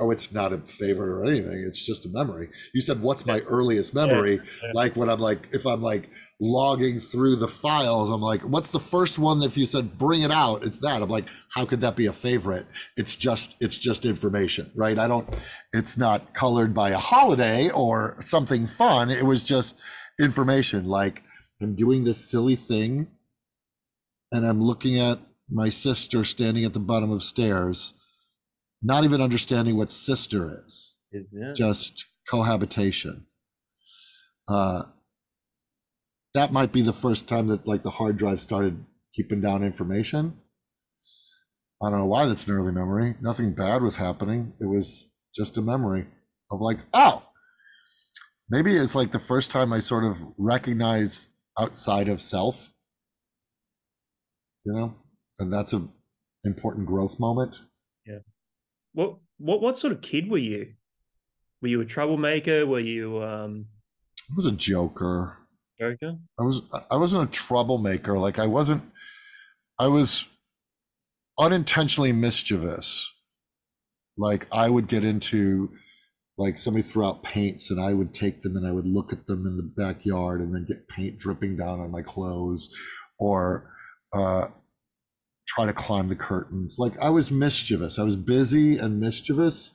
Oh, 0.00 0.12
it's 0.12 0.30
not 0.30 0.52
a 0.52 0.58
favorite 0.58 1.08
or 1.08 1.24
anything. 1.24 1.64
It's 1.66 1.84
just 1.84 2.06
a 2.06 2.08
memory. 2.08 2.50
You 2.72 2.80
said, 2.80 3.02
"What's 3.02 3.26
my 3.26 3.40
earliest 3.40 3.94
memory?" 3.94 4.40
yeah. 4.62 4.70
Like 4.72 4.94
when 4.94 5.10
I'm 5.10 5.18
like, 5.18 5.48
if 5.52 5.66
I'm 5.66 5.82
like 5.82 6.08
logging 6.40 7.00
through 7.00 7.36
the 7.36 7.48
files, 7.48 8.08
I'm 8.08 8.20
like, 8.20 8.42
"What's 8.42 8.70
the 8.70 8.78
first 8.78 9.18
one?" 9.18 9.42
If 9.42 9.56
you 9.56 9.66
said, 9.66 9.98
"Bring 9.98 10.22
it 10.22 10.30
out," 10.30 10.64
it's 10.64 10.78
that. 10.80 11.02
I'm 11.02 11.08
like, 11.08 11.26
how 11.52 11.64
could 11.64 11.80
that 11.80 11.96
be 11.96 12.06
a 12.06 12.12
favorite? 12.12 12.66
It's 12.96 13.16
just, 13.16 13.56
it's 13.60 13.76
just 13.76 14.04
information, 14.04 14.70
right? 14.76 14.96
I 14.96 15.08
don't. 15.08 15.28
It's 15.72 15.96
not 15.96 16.32
colored 16.32 16.72
by 16.74 16.90
a 16.90 16.98
holiday 16.98 17.68
or 17.68 18.18
something 18.20 18.68
fun. 18.68 19.10
It 19.10 19.26
was 19.26 19.42
just 19.42 19.78
information. 20.20 20.86
Like 20.86 21.24
I'm 21.60 21.74
doing 21.74 22.04
this 22.04 22.30
silly 22.30 22.54
thing, 22.54 23.08
and 24.30 24.46
I'm 24.46 24.62
looking 24.62 25.00
at 25.00 25.18
my 25.50 25.70
sister 25.70 26.22
standing 26.22 26.64
at 26.64 26.72
the 26.72 26.78
bottom 26.78 27.10
of 27.10 27.24
stairs 27.24 27.94
not 28.82 29.04
even 29.04 29.20
understanding 29.20 29.76
what 29.76 29.90
sister 29.90 30.52
is, 30.66 30.96
just 31.56 32.04
cohabitation. 32.28 33.26
Uh, 34.48 34.82
that 36.34 36.52
might 36.52 36.72
be 36.72 36.82
the 36.82 36.92
first 36.92 37.26
time 37.26 37.48
that 37.48 37.66
like 37.66 37.82
the 37.82 37.90
hard 37.90 38.16
drive 38.16 38.40
started 38.40 38.84
keeping 39.14 39.40
down 39.40 39.62
information. 39.62 40.38
I 41.82 41.90
don't 41.90 41.98
know 42.00 42.06
why 42.06 42.26
that's 42.26 42.46
an 42.46 42.54
early 42.54 42.72
memory. 42.72 43.16
Nothing 43.20 43.54
bad 43.54 43.82
was 43.82 43.96
happening. 43.96 44.52
It 44.60 44.66
was 44.66 45.08
just 45.34 45.56
a 45.56 45.62
memory 45.62 46.06
of 46.50 46.60
like, 46.60 46.78
oh, 46.92 47.22
maybe 48.50 48.76
it's 48.76 48.94
like 48.94 49.12
the 49.12 49.18
first 49.18 49.50
time 49.50 49.72
I 49.72 49.80
sort 49.80 50.04
of 50.04 50.18
recognized 50.36 51.28
outside 51.58 52.08
of 52.08 52.20
self. 52.20 52.72
You 54.64 54.72
know, 54.72 54.94
and 55.38 55.52
that's 55.52 55.72
a 55.72 55.88
important 56.44 56.86
growth 56.86 57.18
moment. 57.18 57.56
What 58.98 59.18
what 59.38 59.62
what 59.62 59.78
sort 59.78 59.92
of 59.92 60.00
kid 60.00 60.28
were 60.28 60.38
you? 60.38 60.72
Were 61.62 61.68
you 61.68 61.80
a 61.80 61.84
troublemaker? 61.84 62.66
Were 62.66 62.80
you 62.80 63.22
um 63.22 63.66
I 64.28 64.34
was 64.34 64.44
a 64.44 64.50
joker. 64.50 65.38
joker? 65.78 66.16
I 66.36 66.42
was 66.42 66.62
I 66.90 66.96
wasn't 66.96 67.28
a 67.28 67.30
troublemaker. 67.30 68.18
Like 68.18 68.40
I 68.40 68.48
wasn't 68.48 68.82
I 69.78 69.86
was 69.86 70.26
unintentionally 71.38 72.12
mischievous. 72.12 73.08
Like 74.16 74.48
I 74.50 74.68
would 74.68 74.88
get 74.88 75.04
into 75.04 75.70
like 76.36 76.58
somebody 76.58 76.82
threw 76.82 77.06
out 77.06 77.22
paints 77.22 77.70
and 77.70 77.80
I 77.80 77.94
would 77.94 78.12
take 78.12 78.42
them 78.42 78.56
and 78.56 78.66
I 78.66 78.72
would 78.72 78.86
look 78.86 79.12
at 79.12 79.28
them 79.28 79.46
in 79.46 79.56
the 79.56 79.62
backyard 79.62 80.40
and 80.40 80.52
then 80.52 80.66
get 80.66 80.88
paint 80.88 81.20
dripping 81.20 81.56
down 81.56 81.78
on 81.78 81.92
my 81.92 82.02
clothes 82.02 82.68
or 83.20 83.70
uh 84.12 84.48
try 85.48 85.66
to 85.66 85.72
climb 85.72 86.08
the 86.08 86.16
curtains. 86.16 86.76
Like 86.78 86.98
I 87.00 87.10
was 87.10 87.30
mischievous. 87.30 87.98
I 87.98 88.04
was 88.04 88.16
busy 88.16 88.78
and 88.78 89.00
mischievous. 89.00 89.72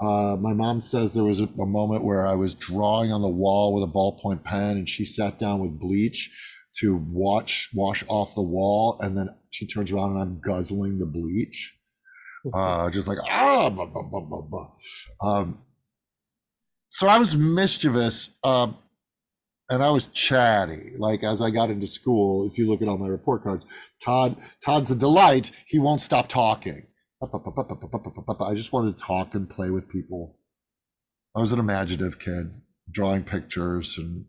Uh, 0.00 0.36
my 0.38 0.52
mom 0.52 0.82
says 0.82 1.14
there 1.14 1.24
was 1.24 1.40
a, 1.40 1.44
a 1.44 1.66
moment 1.66 2.04
where 2.04 2.26
I 2.26 2.34
was 2.34 2.54
drawing 2.54 3.12
on 3.12 3.22
the 3.22 3.28
wall 3.28 3.72
with 3.72 3.82
a 3.82 3.92
ballpoint 3.92 4.44
pen, 4.44 4.76
and 4.76 4.88
she 4.88 5.04
sat 5.04 5.38
down 5.38 5.60
with 5.60 5.78
bleach 5.78 6.30
to 6.80 6.96
watch 7.10 7.70
wash 7.74 8.04
off 8.08 8.34
the 8.34 8.42
wall, 8.42 8.98
and 9.00 9.16
then 9.16 9.28
she 9.50 9.66
turns 9.66 9.90
around 9.90 10.12
and 10.12 10.20
I'm 10.20 10.40
guzzling 10.44 10.98
the 10.98 11.06
bleach, 11.06 11.74
uh, 12.52 12.90
just 12.90 13.08
like 13.08 13.18
ah, 13.30 13.70
blah, 13.70 13.86
blah, 13.86 14.02
blah, 14.02 14.20
blah, 14.20 14.42
blah. 14.42 14.70
Um, 15.22 15.58
so 16.88 17.06
I 17.06 17.18
was 17.18 17.36
mischievous, 17.36 18.30
uh, 18.44 18.68
and 19.68 19.82
I 19.82 19.90
was 19.90 20.06
chatty. 20.06 20.92
Like 20.96 21.22
as 21.24 21.40
I 21.40 21.50
got 21.50 21.70
into 21.70 21.88
school, 21.88 22.46
if 22.46 22.58
you 22.58 22.68
look 22.68 22.82
at 22.82 22.88
all 22.88 22.98
my 22.98 23.08
report 23.08 23.42
cards, 23.42 23.66
Todd 24.02 24.36
Todd's 24.64 24.90
a 24.90 24.96
delight. 24.96 25.50
He 25.66 25.78
won't 25.78 26.00
stop 26.00 26.28
talking. 26.28 26.86
I 27.22 28.54
just 28.54 28.72
wanted 28.72 28.96
to 28.96 29.02
talk 29.02 29.34
and 29.34 29.48
play 29.48 29.70
with 29.70 29.88
people. 29.88 30.38
I 31.34 31.40
was 31.40 31.52
an 31.52 31.58
imaginative 31.58 32.18
kid, 32.18 32.60
drawing 32.90 33.24
pictures 33.24 33.96
and 33.98 34.26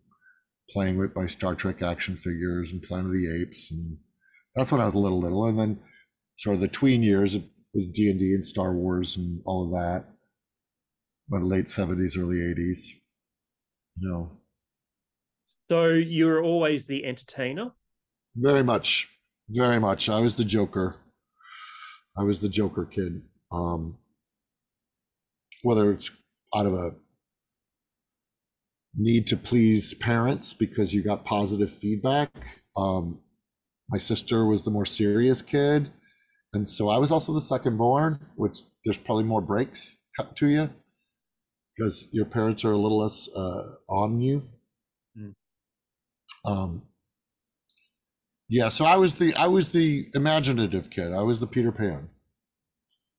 playing 0.70 0.98
with 0.98 1.14
my 1.14 1.26
Star 1.26 1.54
Trek 1.54 1.82
action 1.82 2.16
figures 2.16 2.70
and 2.70 2.82
Planet 2.82 3.06
of 3.06 3.12
the 3.12 3.42
Apes, 3.42 3.70
and 3.70 3.98
that's 4.54 4.72
when 4.72 4.80
I 4.80 4.84
was 4.84 4.94
a 4.94 4.98
little 4.98 5.20
little. 5.20 5.46
And 5.46 5.58
then, 5.58 5.80
sort 6.36 6.54
of 6.54 6.60
the 6.60 6.68
tween 6.68 7.02
years 7.02 7.34
it 7.34 7.44
was 7.74 7.86
D 7.88 8.10
and 8.10 8.18
D 8.18 8.32
and 8.34 8.44
Star 8.44 8.74
Wars 8.74 9.16
and 9.16 9.40
all 9.44 9.64
of 9.64 9.70
that. 9.70 10.06
My 11.28 11.38
late 11.38 11.68
seventies, 11.68 12.16
early 12.16 12.40
eighties. 12.42 12.90
You 13.96 14.08
know, 14.08 14.30
So 15.70 15.86
you 15.86 16.26
were 16.26 16.42
always 16.42 16.86
the 16.86 17.04
entertainer? 17.04 17.72
very 18.38 18.62
much, 18.62 19.08
very 19.48 19.80
much. 19.80 20.08
I 20.08 20.20
was 20.20 20.36
the 20.36 20.44
Joker. 20.44 20.96
I 22.16 22.22
was 22.22 22.40
the 22.40 22.48
Joker 22.48 22.84
kid. 22.84 23.22
Um, 23.50 23.98
whether 25.62 25.90
it's 25.90 26.10
out 26.54 26.66
of 26.66 26.72
a 26.72 26.92
need 28.94 29.26
to 29.28 29.36
please 29.36 29.94
parents 29.94 30.52
because 30.52 30.94
you 30.94 31.02
got 31.02 31.24
positive 31.24 31.70
feedback. 31.70 32.30
Um, 32.76 33.20
my 33.88 33.98
sister 33.98 34.46
was 34.46 34.64
the 34.64 34.70
more 34.70 34.86
serious 34.86 35.42
kid. 35.42 35.90
And 36.52 36.68
so 36.68 36.88
I 36.88 36.98
was 36.98 37.10
also 37.10 37.32
the 37.32 37.40
second 37.40 37.76
born, 37.76 38.26
which 38.36 38.58
there's 38.84 38.98
probably 38.98 39.24
more 39.24 39.42
breaks 39.42 39.96
cut 40.16 40.36
to 40.36 40.48
you 40.48 40.70
because 41.76 42.08
your 42.12 42.24
parents 42.24 42.64
are 42.64 42.72
a 42.72 42.78
little 42.78 42.98
less 42.98 43.28
uh, 43.36 43.62
on 43.88 44.20
you. 44.20 44.42
Um, 46.48 46.82
yeah, 48.48 48.70
so 48.70 48.86
I 48.86 48.96
was 48.96 49.14
the 49.14 49.34
I 49.34 49.46
was 49.46 49.68
the 49.70 50.08
imaginative 50.14 50.88
kid. 50.88 51.12
I 51.12 51.20
was 51.20 51.40
the 51.40 51.46
Peter 51.46 51.70
Pan. 51.70 52.08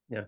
Yeah. 0.10 0.24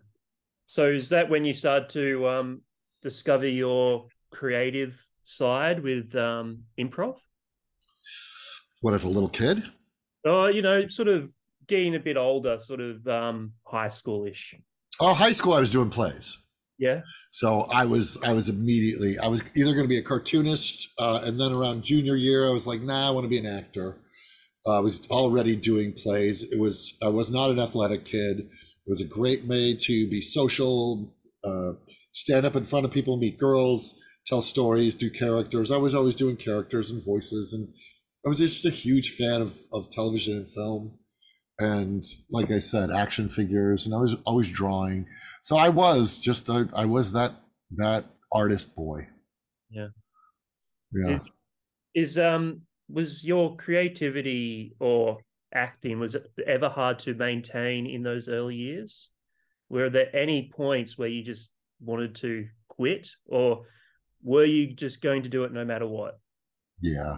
So 0.67 0.87
is 0.87 1.09
that 1.09 1.29
when 1.29 1.43
you 1.43 1.53
started 1.53 1.89
to 1.91 2.27
um 2.27 2.61
discover 3.01 3.47
your 3.47 4.05
creative 4.29 5.03
side 5.23 5.81
with 5.81 6.15
um 6.15 6.63
improv? 6.77 7.17
What 8.81 8.93
as 8.93 9.03
a 9.03 9.09
little 9.09 9.29
kid? 9.29 9.63
Oh, 10.23 10.47
you 10.47 10.61
know, 10.61 10.87
sort 10.87 11.07
of 11.07 11.29
getting 11.67 11.95
a 11.95 11.99
bit 11.99 12.17
older, 12.17 12.59
sort 12.59 12.81
of 12.81 13.07
um 13.07 13.53
high 13.63 13.87
schoolish. 13.89 14.53
Oh, 14.99 15.15
high 15.15 15.31
school 15.31 15.53
I 15.53 15.59
was 15.59 15.71
doing 15.71 15.89
plays. 15.89 16.37
Yeah. 16.81 17.01
So 17.29 17.61
I 17.71 17.85
was 17.85 18.17
I 18.23 18.33
was 18.33 18.49
immediately 18.49 19.19
I 19.19 19.27
was 19.27 19.43
either 19.55 19.73
going 19.73 19.85
to 19.85 19.87
be 19.87 19.99
a 19.99 20.03
cartoonist, 20.03 20.89
uh, 20.97 21.21
and 21.23 21.39
then 21.39 21.53
around 21.53 21.83
junior 21.83 22.15
year 22.15 22.47
I 22.47 22.51
was 22.51 22.65
like, 22.65 22.81
nah, 22.81 23.07
I 23.07 23.11
want 23.11 23.23
to 23.23 23.29
be 23.29 23.37
an 23.37 23.45
actor. 23.45 23.99
Uh, 24.65 24.77
I 24.77 24.79
was 24.79 25.07
already 25.11 25.55
doing 25.55 25.93
plays. 25.93 26.41
It 26.41 26.59
was 26.59 26.97
I 27.03 27.09
was 27.09 27.29
not 27.31 27.51
an 27.51 27.59
athletic 27.59 28.03
kid. 28.03 28.39
It 28.39 28.87
was 28.87 28.99
a 28.99 29.05
great 29.05 29.45
way 29.45 29.75
to 29.75 30.09
be 30.09 30.21
social, 30.21 31.13
uh, 31.43 31.73
stand 32.15 32.47
up 32.47 32.55
in 32.55 32.63
front 32.63 32.85
of 32.85 32.91
people, 32.91 33.15
meet 33.15 33.37
girls, 33.37 33.93
tell 34.25 34.41
stories, 34.41 34.95
do 34.95 35.11
characters. 35.11 35.69
I 35.69 35.77
was 35.77 35.93
always 35.93 36.15
doing 36.15 36.35
characters 36.35 36.89
and 36.89 37.05
voices, 37.05 37.53
and 37.53 37.69
I 38.25 38.29
was 38.29 38.39
just 38.39 38.65
a 38.65 38.71
huge 38.71 39.15
fan 39.15 39.39
of, 39.39 39.55
of 39.71 39.91
television 39.91 40.37
and 40.37 40.49
film. 40.49 40.97
And 41.59 42.03
like 42.31 42.49
I 42.49 42.59
said, 42.59 42.89
action 42.89 43.29
figures, 43.29 43.85
and 43.85 43.93
I 43.93 43.99
was 43.99 44.15
always 44.25 44.49
drawing. 44.49 45.05
So 45.41 45.57
I 45.57 45.69
was 45.69 46.19
just 46.19 46.49
a, 46.49 46.69
I 46.73 46.85
was 46.85 47.11
that 47.13 47.33
that 47.77 48.05
artist 48.31 48.75
boy. 48.75 49.07
Yeah. 49.69 49.87
Yeah. 50.93 51.15
It- 51.15 51.21
Is 51.93 52.17
um 52.17 52.61
was 52.89 53.23
your 53.23 53.55
creativity 53.57 54.75
or 54.79 55.17
acting 55.53 55.99
was 55.99 56.15
it 56.15 56.31
ever 56.47 56.69
hard 56.69 56.99
to 56.99 57.13
maintain 57.13 57.85
in 57.85 58.03
those 58.03 58.27
early 58.27 58.55
years? 58.55 59.09
Were 59.69 59.89
there 59.89 60.13
any 60.15 60.49
points 60.53 60.97
where 60.97 61.07
you 61.09 61.23
just 61.23 61.49
wanted 61.81 62.15
to 62.15 62.47
quit, 62.67 63.09
or 63.25 63.65
were 64.21 64.43
you 64.45 64.73
just 64.73 65.01
going 65.01 65.23
to 65.23 65.29
do 65.29 65.43
it 65.45 65.51
no 65.53 65.63
matter 65.65 65.87
what? 65.87 66.19
Yeah. 66.81 67.17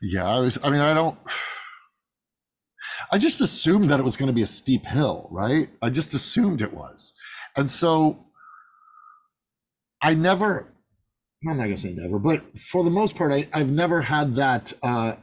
Yeah. 0.00 0.26
I 0.26 0.40
was, 0.40 0.58
I 0.64 0.70
mean, 0.70 0.80
I 0.80 0.94
don't, 0.94 1.18
I 3.10 3.18
just 3.18 3.40
assumed 3.40 3.90
that 3.90 4.00
it 4.00 4.04
was 4.04 4.16
going 4.16 4.28
to 4.28 4.32
be 4.32 4.42
a 4.42 4.46
steep 4.46 4.84
hill, 4.86 5.28
right? 5.30 5.68
I 5.82 5.90
just 5.90 6.14
assumed 6.14 6.62
it 6.62 6.72
was. 6.72 7.12
And 7.56 7.70
so 7.70 8.26
I 10.02 10.14
never, 10.14 10.72
I'm 11.46 11.56
not 11.56 11.64
going 11.64 11.76
to 11.76 11.80
say 11.80 11.92
never, 11.92 12.18
but 12.18 12.58
for 12.58 12.82
the 12.84 12.90
most 12.90 13.14
part, 13.14 13.32
I, 13.32 13.48
I've 13.52 13.70
never 13.70 14.02
had 14.02 14.34
that, 14.36 14.72
uh, 14.82 15.16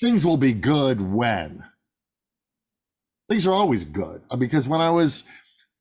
things 0.00 0.24
will 0.24 0.36
be 0.36 0.52
good 0.52 1.00
when. 1.00 1.64
Things 3.28 3.46
are 3.46 3.52
always 3.52 3.84
good 3.84 4.22
Uh, 4.30 4.36
because 4.36 4.66
when 4.66 4.80
I 4.80 4.90
was 4.90 5.24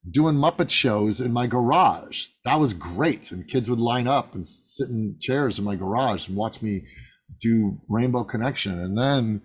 doing 0.10 0.36
Muppet 0.36 0.70
shows 0.70 1.22
in 1.22 1.32
my 1.32 1.48
garage, 1.48 2.28
that 2.46 2.60
was 2.60 2.74
great. 2.74 3.32
And 3.32 3.48
kids 3.48 3.70
would 3.70 3.80
line 3.80 4.08
up 4.08 4.34
and 4.36 4.48
sit 4.48 4.90
in 4.90 5.18
chairs 5.20 5.60
in 5.60 5.66
my 5.66 5.76
garage 5.76 6.28
and 6.28 6.38
watch 6.38 6.62
me 6.62 6.86
do 7.42 7.80
Rainbow 7.90 8.24
Connection. 8.24 8.80
And 8.80 8.98
then 8.98 9.42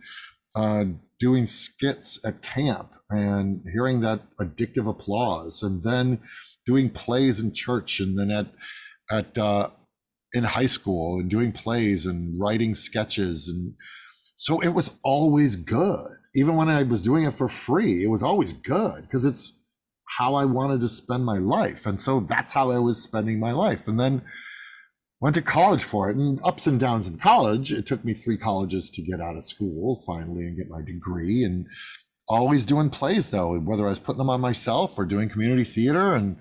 uh, 0.54 0.84
doing 1.22 1.46
skits 1.46 2.18
at 2.26 2.42
camp 2.42 2.90
and 3.08 3.62
hearing 3.72 4.00
that 4.00 4.22
addictive 4.40 4.90
applause. 4.90 5.62
And 5.62 5.84
then 5.84 6.18
doing 6.66 6.90
plays 6.90 7.38
in 7.38 7.54
church 7.54 8.00
and 8.00 8.18
then 8.18 8.32
at, 8.32 8.48
at, 9.08 9.38
uh, 9.38 9.70
in 10.32 10.42
high 10.44 10.66
school 10.66 11.20
and 11.20 11.30
doing 11.30 11.52
plays 11.52 12.06
and 12.06 12.40
writing 12.40 12.74
sketches 12.74 13.48
and 13.48 13.74
so 14.34 14.60
it 14.60 14.70
was 14.70 14.92
always 15.04 15.56
good 15.56 16.08
even 16.34 16.56
when 16.56 16.70
i 16.70 16.82
was 16.82 17.02
doing 17.02 17.24
it 17.24 17.34
for 17.34 17.48
free 17.48 18.02
it 18.02 18.08
was 18.08 18.22
always 18.22 18.52
good 18.54 19.02
because 19.02 19.26
it's 19.26 19.52
how 20.18 20.34
i 20.34 20.44
wanted 20.44 20.80
to 20.80 20.88
spend 20.88 21.24
my 21.24 21.36
life 21.36 21.84
and 21.84 22.00
so 22.00 22.20
that's 22.20 22.52
how 22.52 22.70
i 22.70 22.78
was 22.78 23.02
spending 23.02 23.38
my 23.38 23.52
life 23.52 23.86
and 23.86 24.00
then 24.00 24.22
went 25.22 25.36
to 25.36 25.42
college 25.42 25.84
for 25.84 26.10
it 26.10 26.16
and 26.16 26.40
ups 26.42 26.66
and 26.66 26.80
downs 26.80 27.06
in 27.06 27.16
college. 27.16 27.72
It 27.72 27.86
took 27.86 28.04
me 28.04 28.12
three 28.12 28.36
colleges 28.36 28.90
to 28.90 29.02
get 29.02 29.20
out 29.20 29.36
of 29.36 29.44
school 29.44 30.02
finally 30.04 30.42
and 30.42 30.56
get 30.56 30.68
my 30.68 30.82
degree 30.82 31.44
and 31.44 31.66
always 32.28 32.64
doing 32.64 32.88
plays 32.88 33.28
though 33.28 33.58
whether 33.58 33.86
i 33.86 33.90
was 33.90 33.98
putting 33.98 34.18
them 34.18 34.30
on 34.30 34.40
myself 34.40 34.96
or 34.96 35.04
doing 35.04 35.28
community 35.28 35.64
theater 35.64 36.14
and 36.14 36.36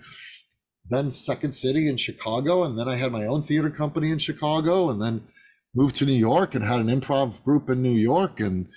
then 0.90 1.12
second 1.12 1.52
city 1.52 1.90
in 1.90 1.98
chicago 1.98 2.64
and 2.64 2.78
then 2.78 2.88
i 2.88 2.96
had 2.96 3.12
my 3.12 3.26
own 3.26 3.42
theater 3.42 3.70
company 3.70 4.12
in 4.12 4.20
chicago 4.20 4.90
and 4.90 5.02
then 5.02 5.22
moved 5.74 5.96
to 5.96 6.06
new 6.06 6.14
york 6.14 6.54
and 6.54 6.64
had 6.64 6.80
an 6.80 6.88
improv 6.88 7.44
group 7.44 7.70
in 7.70 7.82
new 7.82 7.90
york 7.90 8.40
and 8.40 8.68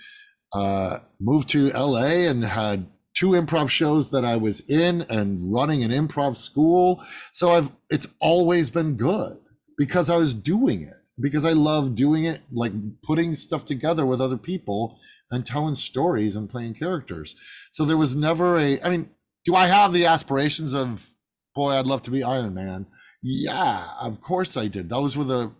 uh, 0.54 0.98
moved 1.20 1.48
to 1.48 1.70
la 1.72 2.02
and 2.02 2.44
had 2.44 2.86
two 3.12 3.30
improv 3.30 3.68
shows 3.68 4.10
that 4.10 4.24
i 4.24 4.36
was 4.36 4.60
in 4.62 5.02
and 5.02 5.52
running 5.52 5.84
an 5.84 5.90
improv 5.90 6.36
school. 6.36 7.04
So 7.32 7.50
i've 7.50 7.70
it's 7.90 8.06
always 8.20 8.70
been 8.70 8.96
good 8.96 9.43
because 9.76 10.10
i 10.10 10.16
was 10.16 10.34
doing 10.34 10.82
it 10.82 10.94
because 11.20 11.44
i 11.44 11.52
love 11.52 11.94
doing 11.94 12.24
it 12.24 12.42
like 12.52 12.72
putting 13.02 13.34
stuff 13.34 13.64
together 13.64 14.04
with 14.06 14.20
other 14.20 14.38
people 14.38 14.98
and 15.30 15.44
telling 15.44 15.74
stories 15.74 16.37
and 16.37 16.48
playing 16.48 16.74
characters. 16.74 17.34
So 17.72 17.84
there 17.84 17.96
was 17.96 18.16
never 18.16 18.58
a 18.58 18.80
i 18.80 18.88
mean 18.88 19.10
do 19.44 19.54
i 19.54 19.66
have 19.66 19.92
the 19.92 20.06
aspirations 20.06 20.72
of 20.72 21.10
boy 21.54 21.72
i'd 21.72 21.87
love 21.87 22.02
to 22.02 22.10
be 22.10 22.22
iron 22.22 22.54
man? 22.54 22.87
Yeah 23.22 23.88
of 24.00 24.20
course 24.20 24.56
i 24.56 24.68
did. 24.68 24.88
Those 24.88 25.16
were 25.16 25.24
the 25.24 25.52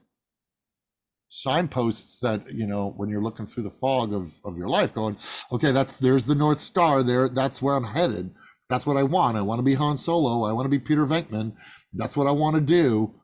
signposts 1.29 2.19
that 2.21 2.53
you 2.53 2.67
know 2.67 2.95
when 2.97 3.09
you're 3.09 3.23
looking 3.23 3.47
through 3.47 3.65
the 3.65 3.71
fog 3.71 4.15
of, 4.15 4.35
of 4.45 4.57
your 4.57 4.69
life 4.69 4.95
going 4.95 5.17
okay 5.51 5.73
that's 5.73 5.97
there's 5.97 6.25
the 6.25 6.35
north 6.35 6.61
star 6.61 7.03
there. 7.03 7.29
That's 7.29 7.61
where 7.61 7.75
i'm 7.75 7.85
headed. 7.85 8.35
That's 8.71 8.87
what 8.87 8.97
i 8.97 9.03
want. 9.03 9.37
I 9.37 9.43
want 9.43 9.59
to 9.59 9.65
be 9.65 9.75
han 9.75 9.99
solo. 9.99 10.49
I 10.49 10.53
want 10.53 10.67
to 10.67 10.71
be 10.71 10.79
peter 10.79 11.07
venkman. 11.07 11.55
That's 11.93 12.17
what 12.17 12.27
i 12.27 12.33
want 12.33 12.55
to 12.57 12.63
do 12.63 13.15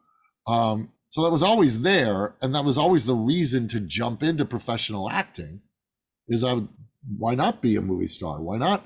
um, 0.50 0.92
so 1.10 1.22
that 1.22 1.30
was 1.30 1.42
always 1.42 1.82
there 1.82 2.34
and 2.40 2.54
that 2.54 2.64
was 2.64 2.78
always 2.78 3.04
the 3.04 3.14
reason 3.14 3.68
to 3.68 3.80
jump 3.80 4.22
into 4.22 4.44
professional 4.44 5.10
acting 5.10 5.60
is 6.28 6.44
i 6.44 6.52
would 6.52 6.68
why 7.18 7.34
not 7.34 7.62
be 7.62 7.76
a 7.76 7.80
movie 7.80 8.06
star 8.06 8.42
why 8.42 8.56
not 8.56 8.84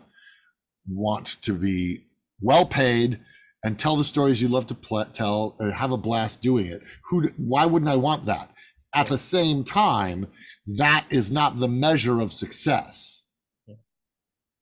want 0.88 1.26
to 1.42 1.52
be 1.54 2.04
well 2.40 2.66
paid 2.66 3.20
and 3.62 3.78
tell 3.78 3.96
the 3.96 4.04
stories 4.04 4.42
you 4.42 4.48
love 4.48 4.66
to 4.66 4.74
pl- 4.74 5.06
tell 5.06 5.56
and 5.58 5.72
have 5.72 5.90
a 5.90 5.96
blast 5.96 6.40
doing 6.40 6.66
it 6.66 6.82
who 7.08 7.28
why 7.36 7.66
wouldn't 7.66 7.90
i 7.90 7.96
want 7.96 8.24
that 8.24 8.54
at 8.94 9.08
the 9.08 9.18
same 9.18 9.64
time, 9.64 10.28
that 10.66 11.06
is 11.10 11.30
not 11.30 11.58
the 11.58 11.68
measure 11.68 12.20
of 12.20 12.32
success. 12.32 13.22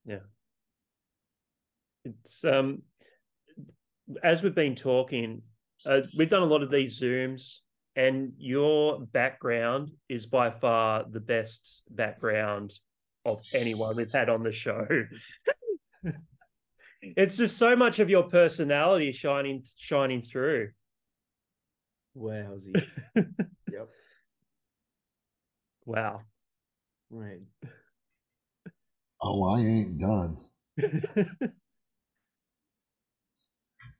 Yeah. 0.07 0.17
It's 2.05 2.43
um 2.45 2.83
as 4.25 4.43
we've 4.43 4.55
been 4.55 4.75
talking, 4.75 5.43
uh, 5.87 6.01
we've 6.17 6.29
done 6.29 6.43
a 6.43 6.47
lot 6.47 6.63
of 6.63 6.71
these 6.71 7.01
zooms, 7.01 7.59
and 7.97 8.33
your 8.39 9.01
background 9.01 9.91
is 10.09 10.27
by 10.27 10.51
far 10.51 11.05
the 11.11 11.21
best 11.21 11.83
background 11.91 12.79
of 13.25 13.43
anyone 13.55 13.97
we've 13.97 14.13
had 14.13 14.29
on 14.29 14.43
the 14.43 14.53
show. 14.53 14.87
it's 17.03 17.37
just 17.37 17.59
so 17.59 17.77
much 17.77 17.99
of 17.99 18.11
your 18.11 18.25
personality 18.25 19.13
shining 19.13 19.63
shining 19.77 20.23
through. 20.23 20.71
Wowzy. 22.17 22.85
yep. 23.17 23.89
Wow. 25.85 26.21
Right. 27.11 27.41
Oh, 29.21 29.55
I 29.55 29.61
ain't 29.61 29.99
done. 29.99 30.37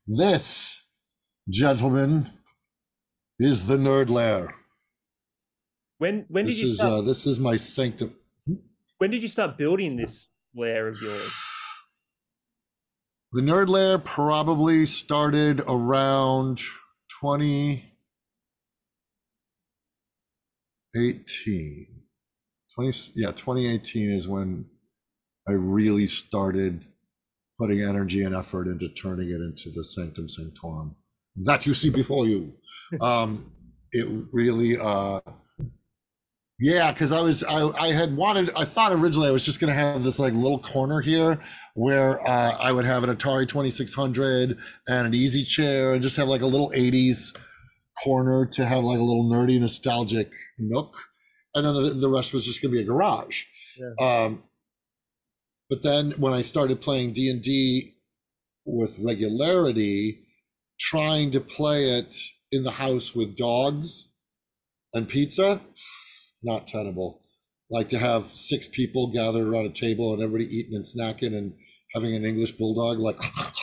This, 0.07 0.82
gentlemen, 1.49 2.27
is 3.39 3.67
the 3.67 3.77
nerd 3.77 4.09
lair. 4.11 4.55
when 5.99 6.25
when 6.29 6.45
did 6.47 6.55
This 6.55 6.63
you 6.63 6.71
is 6.71 6.77
start? 6.79 6.93
uh, 6.93 7.01
this 7.03 7.27
is 7.27 7.39
my 7.41 7.57
sanctum. 7.57 8.15
when 8.99 9.11
did 9.11 9.23
you 9.23 9.29
start 9.29 9.59
building 9.59 9.97
this 9.97 10.31
lair 10.55 10.89
of 10.89 11.01
yours? 11.03 11.35
The 13.33 13.43
nerd 13.43 13.69
lair 13.69 13.99
probably 13.99 14.87
started 14.87 15.63
around 15.67 16.59
2018. 17.23 17.83
20, 22.75 23.13
yeah, 23.17 23.31
2018 23.33 24.11
is 24.11 24.29
when 24.29 24.67
I 25.49 25.53
really 25.53 26.07
started 26.07 26.85
putting 27.59 27.81
energy 27.83 28.23
and 28.23 28.35
effort 28.35 28.67
into 28.67 28.89
turning 28.89 29.29
it 29.31 29.41
into 29.41 29.71
the 29.75 29.85
Sanctum 29.85 30.29
Sanctorum 30.29 30.97
that 31.37 31.67
you 31.67 31.75
see 31.75 31.91
before 31.91 32.27
you. 32.27 32.53
Um, 33.01 33.53
it 33.93 34.07
really, 34.33 34.79
uh, 34.79 35.21
yeah, 36.59 36.93
because 36.93 37.11
I 37.13 37.21
was 37.21 37.43
I, 37.43 37.69
I 37.71 37.89
had 37.89 38.17
wanted 38.17 38.51
I 38.55 38.65
thought 38.65 38.93
originally 38.93 39.29
I 39.29 39.33
was 39.33 39.45
just 39.45 39.59
gonna 39.61 39.75
have 39.75 40.05
this 40.05 40.19
like 40.19 40.33
little 40.33 40.59
corner 40.59 41.01
here 41.01 41.41
where 41.75 42.21
uh, 42.29 42.57
I 42.61 42.71
would 42.73 42.85
have 42.85 43.03
an 43.03 43.15
Atari 43.15 43.49
2600 43.49 44.59
and 44.89 45.07
an 45.07 45.15
easy 45.15 45.43
chair 45.43 45.95
and 45.95 46.03
just 46.03 46.17
have 46.17 46.29
like 46.29 46.43
a 46.43 46.47
little 46.47 46.71
80s 46.71 47.37
corner 48.05 48.47
to 48.47 48.65
have 48.65 48.85
like 48.85 48.99
a 48.99 49.03
little 49.03 49.25
nerdy 49.25 49.59
nostalgic 49.59 50.31
nook, 50.59 50.97
and 51.55 51.67
then 51.67 51.75
the, 51.75 51.91
the 51.91 52.09
rest 52.09 52.33
was 52.33 52.45
just 52.47 52.63
gonna 52.63 52.73
be 52.73 52.81
a 52.81 52.85
garage. 52.85 53.45
Um, 53.99 54.43
but 55.69 55.83
then 55.83 56.13
when 56.13 56.33
I 56.35 56.43
started 56.43 56.81
playing 56.83 57.15
D 57.15 57.31
and 57.31 57.43
D 57.43 57.95
with 58.65 58.99
regularity, 58.99 60.22
trying 60.83 61.31
to 61.31 61.41
play 61.41 61.91
it 61.99 62.17
in 62.51 62.65
the 62.65 62.73
house 62.73 63.15
with 63.15 63.37
dogs 63.37 64.09
and 64.93 65.09
pizza, 65.09 65.61
not 66.43 66.67
tenable. 66.67 67.23
Like 67.71 67.89
to 67.91 67.99
have 67.99 68.27
six 68.27 68.69
people 68.69 69.13
gathered 69.13 69.47
around 69.47 69.67
a 69.67 69.71
table 69.71 70.13
and 70.13 70.23
everybody 70.23 70.45
eating 70.55 70.75
and 70.75 70.85
snacking 70.85 71.35
and 71.37 71.55
having 71.95 72.15
an 72.15 72.25
English 72.25 72.53
bulldog 72.53 72.99
like 72.99 73.17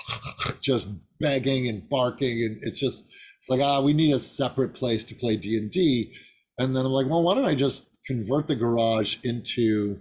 just 0.61 0.87
begging 1.19 1.67
and 1.67 1.87
barking. 1.89 2.41
And 2.43 2.57
it's 2.61 2.79
just 2.79 3.05
it's 3.39 3.49
like 3.49 3.61
ah 3.61 3.81
we 3.81 3.93
need 3.93 4.13
a 4.13 4.19
separate 4.19 4.73
place 4.73 5.03
to 5.05 5.15
play 5.15 5.35
D 5.35 5.57
and 5.57 5.69
D, 5.69 6.13
and 6.57 6.75
then 6.75 6.85
I'm 6.85 6.91
like 6.91 7.07
well 7.07 7.21
why 7.21 7.35
don't 7.35 7.45
I 7.45 7.53
just 7.53 7.85
convert 8.07 8.47
the 8.47 8.55
garage 8.55 9.17
into 9.23 9.99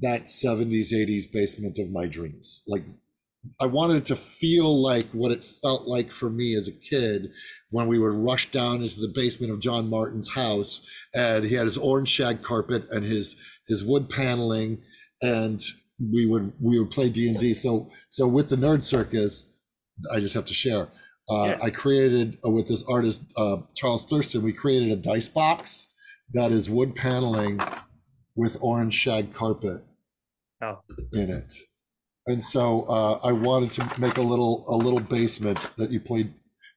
that 0.00 0.24
70s 0.24 0.92
80s 0.92 1.30
basement 1.30 1.78
of 1.78 1.90
my 1.90 2.06
dreams? 2.06 2.62
Like 2.66 2.84
i 3.60 3.66
wanted 3.66 4.04
to 4.06 4.16
feel 4.16 4.80
like 4.82 5.06
what 5.12 5.32
it 5.32 5.44
felt 5.44 5.86
like 5.86 6.10
for 6.12 6.30
me 6.30 6.54
as 6.54 6.68
a 6.68 6.72
kid 6.72 7.30
when 7.70 7.88
we 7.88 7.98
would 7.98 8.14
rush 8.14 8.50
down 8.50 8.82
into 8.82 9.00
the 9.00 9.12
basement 9.14 9.52
of 9.52 9.60
john 9.60 9.88
martin's 9.90 10.30
house 10.34 10.82
and 11.14 11.44
he 11.44 11.54
had 11.54 11.66
his 11.66 11.78
orange 11.78 12.08
shag 12.08 12.42
carpet 12.42 12.84
and 12.90 13.04
his 13.04 13.36
his 13.68 13.82
wood 13.82 14.08
paneling 14.08 14.80
and 15.22 15.60
we 16.12 16.26
would 16.26 16.52
we 16.60 16.78
would 16.78 16.90
play 16.90 17.08
d&d 17.08 17.54
so 17.54 17.90
so 18.08 18.26
with 18.26 18.48
the 18.48 18.56
nerd 18.56 18.84
circus 18.84 19.46
i 20.12 20.18
just 20.20 20.34
have 20.34 20.44
to 20.44 20.54
share 20.54 20.88
uh, 21.30 21.44
Yeah. 21.46 21.58
i 21.62 21.70
created 21.70 22.38
uh, 22.44 22.50
with 22.50 22.68
this 22.68 22.82
artist 22.88 23.22
uh, 23.36 23.58
charles 23.74 24.04
thurston 24.06 24.42
we 24.42 24.52
created 24.52 24.90
a 24.90 24.96
dice 24.96 25.28
box 25.28 25.86
that 26.34 26.50
is 26.52 26.68
wood 26.70 26.94
paneling 26.94 27.60
with 28.34 28.56
orange 28.60 28.94
shag 28.94 29.32
carpet 29.34 29.82
Oh. 30.64 30.78
in 31.12 31.28
it. 31.28 31.52
And 32.26 32.42
so 32.42 32.82
uh, 32.82 33.18
I 33.24 33.32
wanted 33.32 33.72
to 33.72 34.00
make 34.00 34.16
a 34.16 34.22
little 34.22 34.64
a 34.68 34.76
little 34.76 35.00
basement 35.00 35.72
that 35.76 35.90
you 35.90 36.00
played 36.00 36.32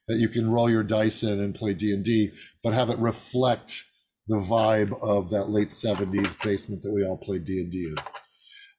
that 0.08 0.18
you 0.18 0.28
can 0.28 0.50
roll 0.50 0.70
your 0.70 0.84
dice 0.84 1.24
in 1.24 1.40
and 1.40 1.54
play 1.54 1.74
D 1.74 1.92
and 1.94 2.04
D, 2.04 2.32
but 2.64 2.74
have 2.74 2.90
it 2.90 2.98
reflect 2.98 3.84
the 4.28 4.38
vibe 4.38 4.98
of 5.02 5.30
that 5.30 5.50
late 5.50 5.72
seventies 5.72 6.34
basement 6.36 6.82
that 6.82 6.92
we 6.92 7.06
all 7.06 7.18
played 7.18 7.46
D 7.46 7.60
and 7.60 7.72
D 7.72 7.90
in. 7.90 7.96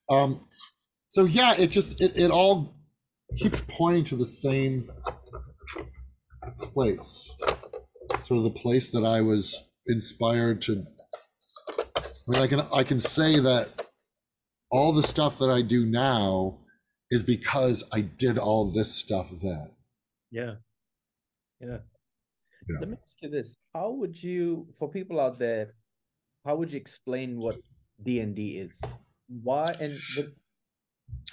Um, 0.09 0.41
so 1.09 1.25
yeah, 1.25 1.55
it 1.57 1.67
just 1.67 2.01
it, 2.01 2.17
it 2.17 2.31
all 2.31 2.75
keeps 3.37 3.61
pointing 3.67 4.03
to 4.05 4.15
the 4.15 4.25
same 4.25 4.89
place, 6.59 7.35
sort 8.23 8.39
of 8.39 8.43
the 8.43 8.59
place 8.59 8.89
that 8.91 9.05
I 9.05 9.21
was 9.21 9.69
inspired 9.87 10.61
to. 10.63 10.85
I 11.97 12.03
mean, 12.27 12.41
I 12.41 12.47
can 12.47 12.61
I 12.73 12.83
can 12.83 12.99
say 12.99 13.39
that 13.39 13.86
all 14.71 14.93
the 14.93 15.03
stuff 15.03 15.39
that 15.39 15.49
I 15.49 15.61
do 15.61 15.85
now 15.85 16.59
is 17.09 17.23
because 17.23 17.83
I 17.93 18.01
did 18.01 18.37
all 18.37 18.71
this 18.71 18.93
stuff 18.93 19.29
then. 19.41 19.71
Yeah. 20.31 20.55
Yeah. 21.59 21.77
Yeah. 22.69 22.79
Let 22.81 22.89
me 22.89 22.97
ask 23.01 23.21
you 23.21 23.29
this: 23.29 23.55
How 23.73 23.91
would 23.91 24.21
you, 24.21 24.67
for 24.77 24.89
people 24.89 25.19
out 25.19 25.39
there, 25.39 25.73
how 26.45 26.55
would 26.57 26.71
you 26.71 26.77
explain 26.77 27.39
what 27.39 27.55
D 28.03 28.19
and 28.19 28.35
D 28.35 28.57
is? 28.57 28.81
Why 29.27 29.65
and 29.79 29.97
the, 30.15 30.33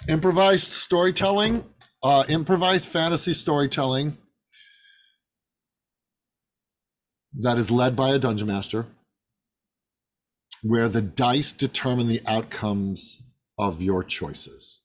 Improvised 0.07 0.71
storytelling, 0.71 1.65
uh, 2.03 2.23
improvised 2.27 2.87
fantasy 2.87 3.33
storytelling 3.33 4.17
that 7.41 7.57
is 7.57 7.71
led 7.71 7.95
by 7.95 8.11
a 8.11 8.19
dungeon 8.19 8.47
master, 8.47 8.85
where 10.61 10.87
the 10.87 11.01
dice 11.01 11.53
determine 11.53 12.07
the 12.07 12.21
outcomes 12.27 13.21
of 13.57 13.81
your 13.81 14.03
choices. 14.03 14.81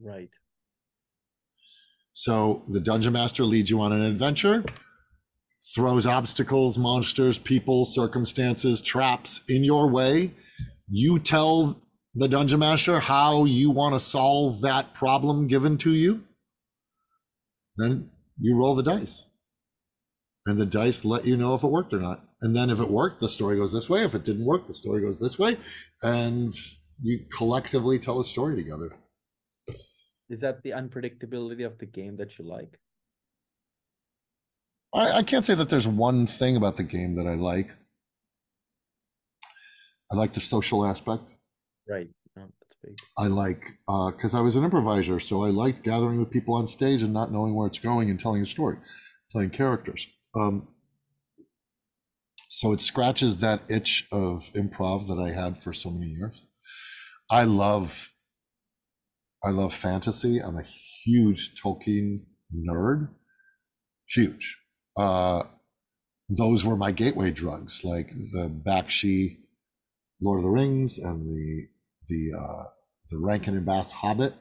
right? 0.00 0.30
So 2.12 2.64
the 2.68 2.80
dungeon 2.80 3.12
master 3.12 3.44
leads 3.44 3.68
you 3.68 3.80
on 3.80 3.92
an 3.92 4.00
adventure, 4.00 4.64
throws 5.74 6.06
obstacles, 6.06 6.78
monsters, 6.78 7.36
people, 7.36 7.84
circumstances, 7.84 8.80
traps 8.80 9.42
in 9.48 9.64
your 9.64 9.90
way. 9.90 10.32
You 10.88 11.18
tell 11.18 11.82
the 12.14 12.28
dungeon 12.28 12.60
master 12.60 13.00
how 13.00 13.44
you 13.44 13.70
want 13.70 13.94
to 13.94 14.00
solve 14.00 14.62
that 14.62 14.94
problem 14.94 15.46
given 15.46 15.76
to 15.78 15.92
you. 15.92 16.24
Then 17.76 18.10
you 18.40 18.56
roll 18.56 18.74
the 18.74 18.82
dice. 18.82 19.26
And 20.46 20.58
the 20.58 20.64
dice 20.64 21.04
let 21.04 21.26
you 21.26 21.36
know 21.36 21.54
if 21.54 21.62
it 21.64 21.70
worked 21.70 21.92
or 21.92 22.00
not. 22.00 22.24
And 22.40 22.56
then 22.56 22.70
if 22.70 22.80
it 22.80 22.88
worked, 22.90 23.20
the 23.20 23.28
story 23.28 23.56
goes 23.56 23.72
this 23.72 23.90
way. 23.90 24.04
If 24.04 24.14
it 24.14 24.24
didn't 24.24 24.46
work, 24.46 24.66
the 24.66 24.74
story 24.74 25.02
goes 25.02 25.18
this 25.18 25.38
way. 25.38 25.58
And 26.02 26.54
you 27.02 27.26
collectively 27.36 27.98
tell 27.98 28.20
a 28.20 28.24
story 28.24 28.56
together. 28.56 28.90
Is 30.28 30.40
that 30.40 30.62
the 30.62 30.70
unpredictability 30.70 31.64
of 31.64 31.78
the 31.78 31.86
game 31.86 32.16
that 32.16 32.38
you 32.38 32.44
like? 32.44 32.78
I, 34.94 35.18
I 35.18 35.22
can't 35.22 35.44
say 35.44 35.54
that 35.54 35.68
there's 35.68 35.86
one 35.86 36.26
thing 36.26 36.56
about 36.56 36.76
the 36.76 36.82
game 36.82 37.14
that 37.16 37.26
I 37.26 37.34
like. 37.34 37.70
I 40.10 40.16
like 40.16 40.32
the 40.32 40.40
social 40.40 40.86
aspect. 40.86 41.22
Right. 41.88 42.08
No, 42.36 42.42
that's 42.60 42.76
big. 42.82 42.96
I 43.18 43.26
like 43.26 43.62
because 43.86 44.34
I 44.34 44.40
was 44.40 44.56
an 44.56 44.64
improviser, 44.64 45.20
so 45.20 45.44
I 45.44 45.50
liked 45.50 45.82
gathering 45.82 46.18
with 46.18 46.30
people 46.30 46.54
on 46.54 46.66
stage 46.66 47.02
and 47.02 47.12
not 47.12 47.32
knowing 47.32 47.54
where 47.54 47.66
it's 47.66 47.78
going 47.78 48.10
and 48.10 48.18
telling 48.18 48.42
a 48.42 48.46
story, 48.46 48.78
playing 49.30 49.50
characters. 49.50 50.08
Um, 50.34 50.68
so 52.48 52.72
it 52.72 52.80
scratches 52.80 53.38
that 53.38 53.70
itch 53.70 54.06
of 54.10 54.50
improv 54.54 55.08
that 55.08 55.18
I 55.18 55.30
had 55.30 55.62
for 55.62 55.72
so 55.72 55.90
many 55.90 56.06
years. 56.06 56.40
I 57.30 57.44
love, 57.44 58.12
I 59.42 59.50
love 59.50 59.74
fantasy. 59.74 60.38
I'm 60.38 60.56
a 60.56 60.62
huge 60.62 61.60
Tolkien 61.60 62.20
nerd, 62.54 63.08
huge. 64.08 64.58
Uh, 64.96 65.44
those 66.28 66.64
were 66.64 66.76
my 66.76 66.92
gateway 66.92 67.30
drugs, 67.30 67.82
like 67.84 68.10
the 68.10 68.48
Bakshi, 68.48 69.38
Lord 70.20 70.38
of 70.38 70.44
the 70.44 70.50
Rings, 70.50 70.98
and 70.98 71.28
the 71.28 71.66
the 72.08 72.36
uh, 72.36 72.64
the 73.10 73.18
Rankin 73.18 73.56
and 73.56 73.66
Bass 73.66 73.90
Hobbit, 73.90 74.34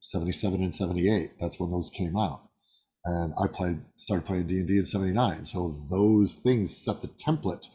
77 0.00 0.62
and 0.62 0.74
78. 0.74 1.32
That's 1.40 1.60
when 1.60 1.70
those 1.70 1.90
came 1.90 2.16
out. 2.16 2.42
And 3.04 3.34
I 3.40 3.46
played 3.46 3.82
started 3.96 4.26
playing 4.26 4.48
D&D 4.48 4.78
in 4.78 4.86
79. 4.86 5.46
So 5.46 5.76
those 5.90 6.34
things 6.34 6.76
set 6.76 7.00
the 7.00 7.08
template 7.08 7.66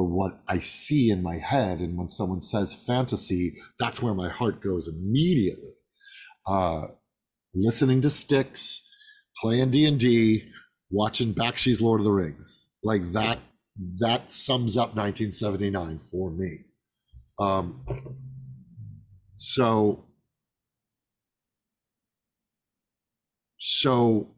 for 0.00 0.06
what 0.06 0.40
I 0.48 0.60
see 0.60 1.10
in 1.10 1.22
my 1.22 1.36
head. 1.36 1.80
And 1.80 1.98
when 1.98 2.08
someone 2.08 2.40
says 2.40 2.72
fantasy, 2.72 3.52
that's 3.78 4.00
where 4.00 4.14
my 4.14 4.30
heart 4.30 4.62
goes 4.62 4.88
immediately. 4.88 5.74
Uh, 6.46 6.86
listening 7.54 8.00
to 8.00 8.08
Styx, 8.08 8.82
playing 9.42 9.72
D&D, 9.72 10.48
watching 10.90 11.34
Bakshi's 11.34 11.82
Lord 11.82 12.00
of 12.00 12.06
the 12.06 12.12
Rings. 12.12 12.70
Like 12.82 13.12
that, 13.12 13.40
that 13.98 14.30
sums 14.30 14.74
up 14.74 14.96
1979 14.96 15.98
for 15.98 16.30
me. 16.30 16.60
Um, 17.38 17.84
so, 19.34 20.06
so 23.58 24.30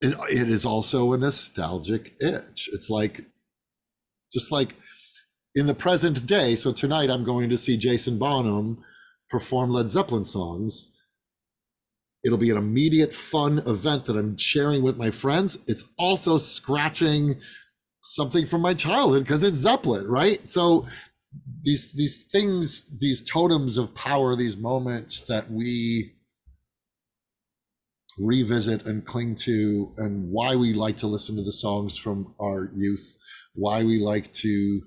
it, 0.00 0.14
it 0.30 0.48
is 0.48 0.64
also 0.64 1.12
a 1.12 1.18
nostalgic 1.18 2.14
itch. 2.20 2.70
It's 2.72 2.88
like, 2.88 3.31
just 4.32 4.50
like 4.50 4.76
in 5.54 5.66
the 5.66 5.74
present 5.74 6.26
day. 6.26 6.56
So 6.56 6.72
tonight 6.72 7.10
I'm 7.10 7.24
going 7.24 7.50
to 7.50 7.58
see 7.58 7.76
Jason 7.76 8.18
Bonham 8.18 8.82
perform 9.28 9.70
Led 9.70 9.90
Zeppelin 9.90 10.24
songs. 10.24 10.88
It'll 12.24 12.38
be 12.38 12.50
an 12.50 12.56
immediate 12.56 13.12
fun 13.12 13.58
event 13.66 14.04
that 14.04 14.16
I'm 14.16 14.36
sharing 14.36 14.82
with 14.82 14.96
my 14.96 15.10
friends. 15.10 15.58
It's 15.66 15.84
also 15.98 16.38
scratching 16.38 17.40
something 18.02 18.46
from 18.46 18.60
my 18.60 18.74
childhood 18.74 19.24
because 19.24 19.42
it's 19.42 19.58
Zeppelin, 19.58 20.06
right? 20.06 20.48
So 20.48 20.86
these 21.62 21.92
these 21.92 22.24
things, 22.24 22.84
these 22.98 23.22
totems 23.22 23.76
of 23.76 23.94
power, 23.94 24.36
these 24.36 24.56
moments 24.56 25.24
that 25.24 25.50
we 25.50 26.12
revisit 28.18 28.84
and 28.84 29.04
cling 29.04 29.34
to, 29.34 29.94
and 29.96 30.30
why 30.30 30.54
we 30.54 30.74
like 30.74 30.98
to 30.98 31.06
listen 31.06 31.36
to 31.36 31.42
the 31.42 31.52
songs 31.52 31.96
from 31.96 32.34
our 32.40 32.70
youth, 32.76 33.16
why 33.54 33.82
we 33.82 33.98
like 33.98 34.32
to 34.34 34.82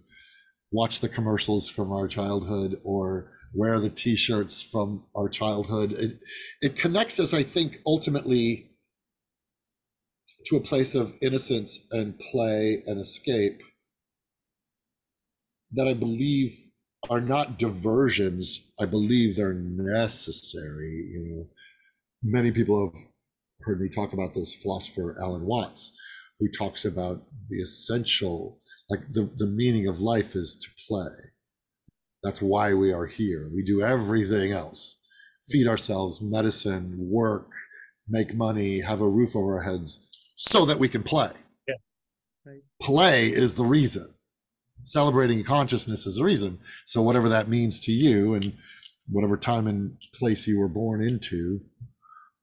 watch 0.72 1.00
the 1.00 1.10
commercials 1.10 1.70
from 1.70 1.92
our 1.92 2.08
childhood 2.08 2.80
or 2.84 3.32
wear 3.54 3.80
the 3.80 3.90
t-shirts 3.90 4.62
from 4.62 5.06
our 5.16 5.30
childhood. 5.30 5.94
It 5.94 6.20
it 6.62 6.76
connects 6.76 7.20
us, 7.20 7.34
I 7.34 7.44
think, 7.44 7.80
ultimately 7.86 8.72
to 10.48 10.58
a 10.58 10.62
place 10.62 10.96
of 10.96 11.16
innocence 11.22 11.80
and 11.92 12.20
play 12.20 12.84
and 12.86 13.00
escape 13.00 13.62
that 15.72 15.88
I 15.88 15.94
believe 15.94 16.56
are 17.10 17.22
not 17.22 17.60
diversions. 17.60 18.72
I 18.80 18.86
believe 18.86 19.36
they're 19.36 19.54
necessary. 19.54 21.10
You 21.14 21.26
know, 21.30 21.48
many 22.24 22.52
people 22.52 22.92
have 22.92 23.02
heard 23.62 23.80
me 23.80 23.90
talk 23.90 24.14
about 24.14 24.34
this 24.34 24.56
philosopher 24.56 25.18
Alan 25.22 25.46
Watts, 25.46 25.92
who 26.40 26.48
talks 26.50 26.86
about 26.86 27.24
the 27.50 27.62
essential, 27.62 28.60
like 28.90 29.02
the, 29.12 29.30
the 29.38 29.48
meaning 29.48 29.88
of 29.88 30.02
life 30.02 30.36
is 30.36 30.56
to 30.56 30.70
play. 30.88 31.32
That's 32.24 32.42
why 32.42 32.74
we 32.74 32.92
are 32.92 33.06
here. 33.06 33.50
We 33.54 33.64
do 33.64 33.82
everything 33.82 34.52
else 34.52 35.00
feed 35.48 35.68
ourselves, 35.68 36.22
medicine, 36.22 36.96
work, 36.98 37.52
make 38.08 38.34
money, 38.34 38.82
have 38.82 39.02
a 39.02 39.08
roof 39.08 39.36
over 39.36 39.58
our 39.58 39.64
heads 39.64 40.00
so 40.36 40.66
that 40.66 40.80
we 40.80 40.90
can 40.90 41.04
play. 41.04 41.32
Yeah. 41.68 41.76
Right. 42.46 42.62
Play 42.82 43.28
is 43.28 43.56
the 43.56 43.66
reason. 43.66 44.14
Celebrating 44.84 45.44
consciousness 45.44 46.06
is 46.06 46.16
the 46.16 46.24
reason. 46.24 46.60
So, 46.86 47.02
whatever 47.02 47.30
that 47.30 47.48
means 47.48 47.80
to 47.82 47.92
you 47.92 48.34
and 48.36 48.54
whatever 49.10 49.38
time 49.38 49.68
and 49.68 49.98
place 50.14 50.46
you 50.46 50.60
were 50.60 50.68
born 50.68 51.02
into, 51.02 51.62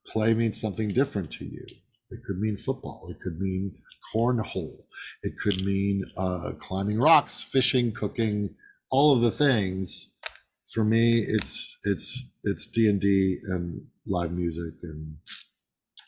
play 0.07 0.35
means 0.35 0.61
something 0.61 0.89
different 0.89 1.31
to 1.33 1.45
you. 1.45 1.65
It 2.13 2.21
could 2.27 2.39
mean 2.39 2.57
football. 2.57 3.09
It 3.11 3.21
could 3.21 3.41
mean 3.41 3.73
cornhole. 4.15 4.77
It 5.23 5.33
could 5.43 5.65
mean 5.65 6.05
uh, 6.17 6.53
climbing 6.59 6.99
rocks, 6.99 7.43
fishing, 7.43 7.93
cooking, 7.93 8.55
all 8.91 9.15
of 9.15 9.23
the 9.23 9.31
things, 9.31 10.11
for 10.73 10.85
me, 10.85 11.19
it's 11.19 11.77
it's 11.85 12.25
it's 12.45 12.67
D 12.67 12.89
and 12.89 13.01
D 13.01 13.39
and 13.49 13.83
live 14.07 14.33
music 14.33 14.75
and 14.83 15.17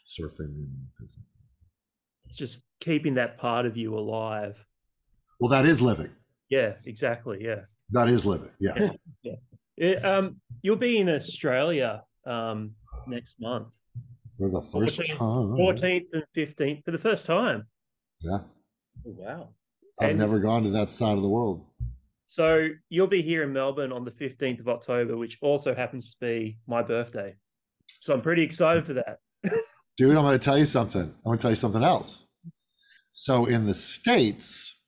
surfing 0.07 0.38
and 0.40 0.70
things 0.98 1.18
like 1.18 1.26
that. 1.26 2.28
It's 2.28 2.36
just 2.36 2.62
keeping 2.80 3.14
that 3.14 3.36
part 3.36 3.66
of 3.66 3.76
you 3.76 3.96
alive. 3.96 4.57
Well, 5.38 5.50
that 5.50 5.66
is 5.66 5.82
living. 5.82 6.11
Yeah, 6.48 6.74
exactly. 6.86 7.38
Yeah. 7.42 7.62
That 7.90 8.09
is 8.09 8.24
living. 8.24 8.50
Yeah. 8.59 8.92
It, 9.76 10.05
um, 10.05 10.40
you'll 10.62 10.76
be 10.76 10.98
in 10.98 11.09
Australia 11.09 12.05
um, 12.24 12.74
next 13.07 13.34
month, 13.40 13.74
For 14.39 14.51
the 14.51 14.61
first 14.62 15.01
14th 15.01 15.16
time. 15.18 15.18
14th 15.57 16.07
and 16.12 16.24
15th, 16.37 16.85
for 16.85 16.91
the 16.91 16.99
first 16.99 17.26
time. 17.26 17.66
Yeah. 18.20 18.39
Oh, 19.07 19.14
wow. 19.16 19.49
I've 20.01 20.11
And- 20.11 20.18
never 20.18 20.41
gone 20.41 20.64
to 20.64 20.70
that 20.70 20.91
side 20.91 21.16
of 21.16 21.22
the 21.22 21.28
world. 21.28 21.66
So 22.26 22.68
you'll 22.89 23.07
be 23.07 23.22
here 23.22 23.43
in 23.45 23.53
Melbourne 23.53 23.93
on 23.93 24.05
the 24.05 24.11
15th 24.11 24.59
of 24.61 24.68
October, 24.68 25.16
which 25.16 25.39
also 25.41 25.74
happens 25.74 26.11
to 26.11 26.16
be 26.20 26.59
my 26.66 26.82
birthday. 26.82 27.37
So 28.01 28.12
I'm 28.12 28.22
pretty 28.22 28.43
excited 28.43 28.87
for 28.87 28.95
that. 28.95 29.18
Dude, 29.97 30.16
I'm 30.16 30.24
going 30.24 30.37
to 30.39 30.45
tell 30.45 30.59
you 30.59 30.66
something. 30.66 31.03
I'm 31.03 31.22
going 31.24 31.39
to 31.39 31.43
tell 31.43 31.51
you 31.53 31.57
something 31.57 31.85
else. 31.85 32.26
So 33.12 33.45
in 33.47 33.66
the 33.66 33.74
States, 33.74 34.80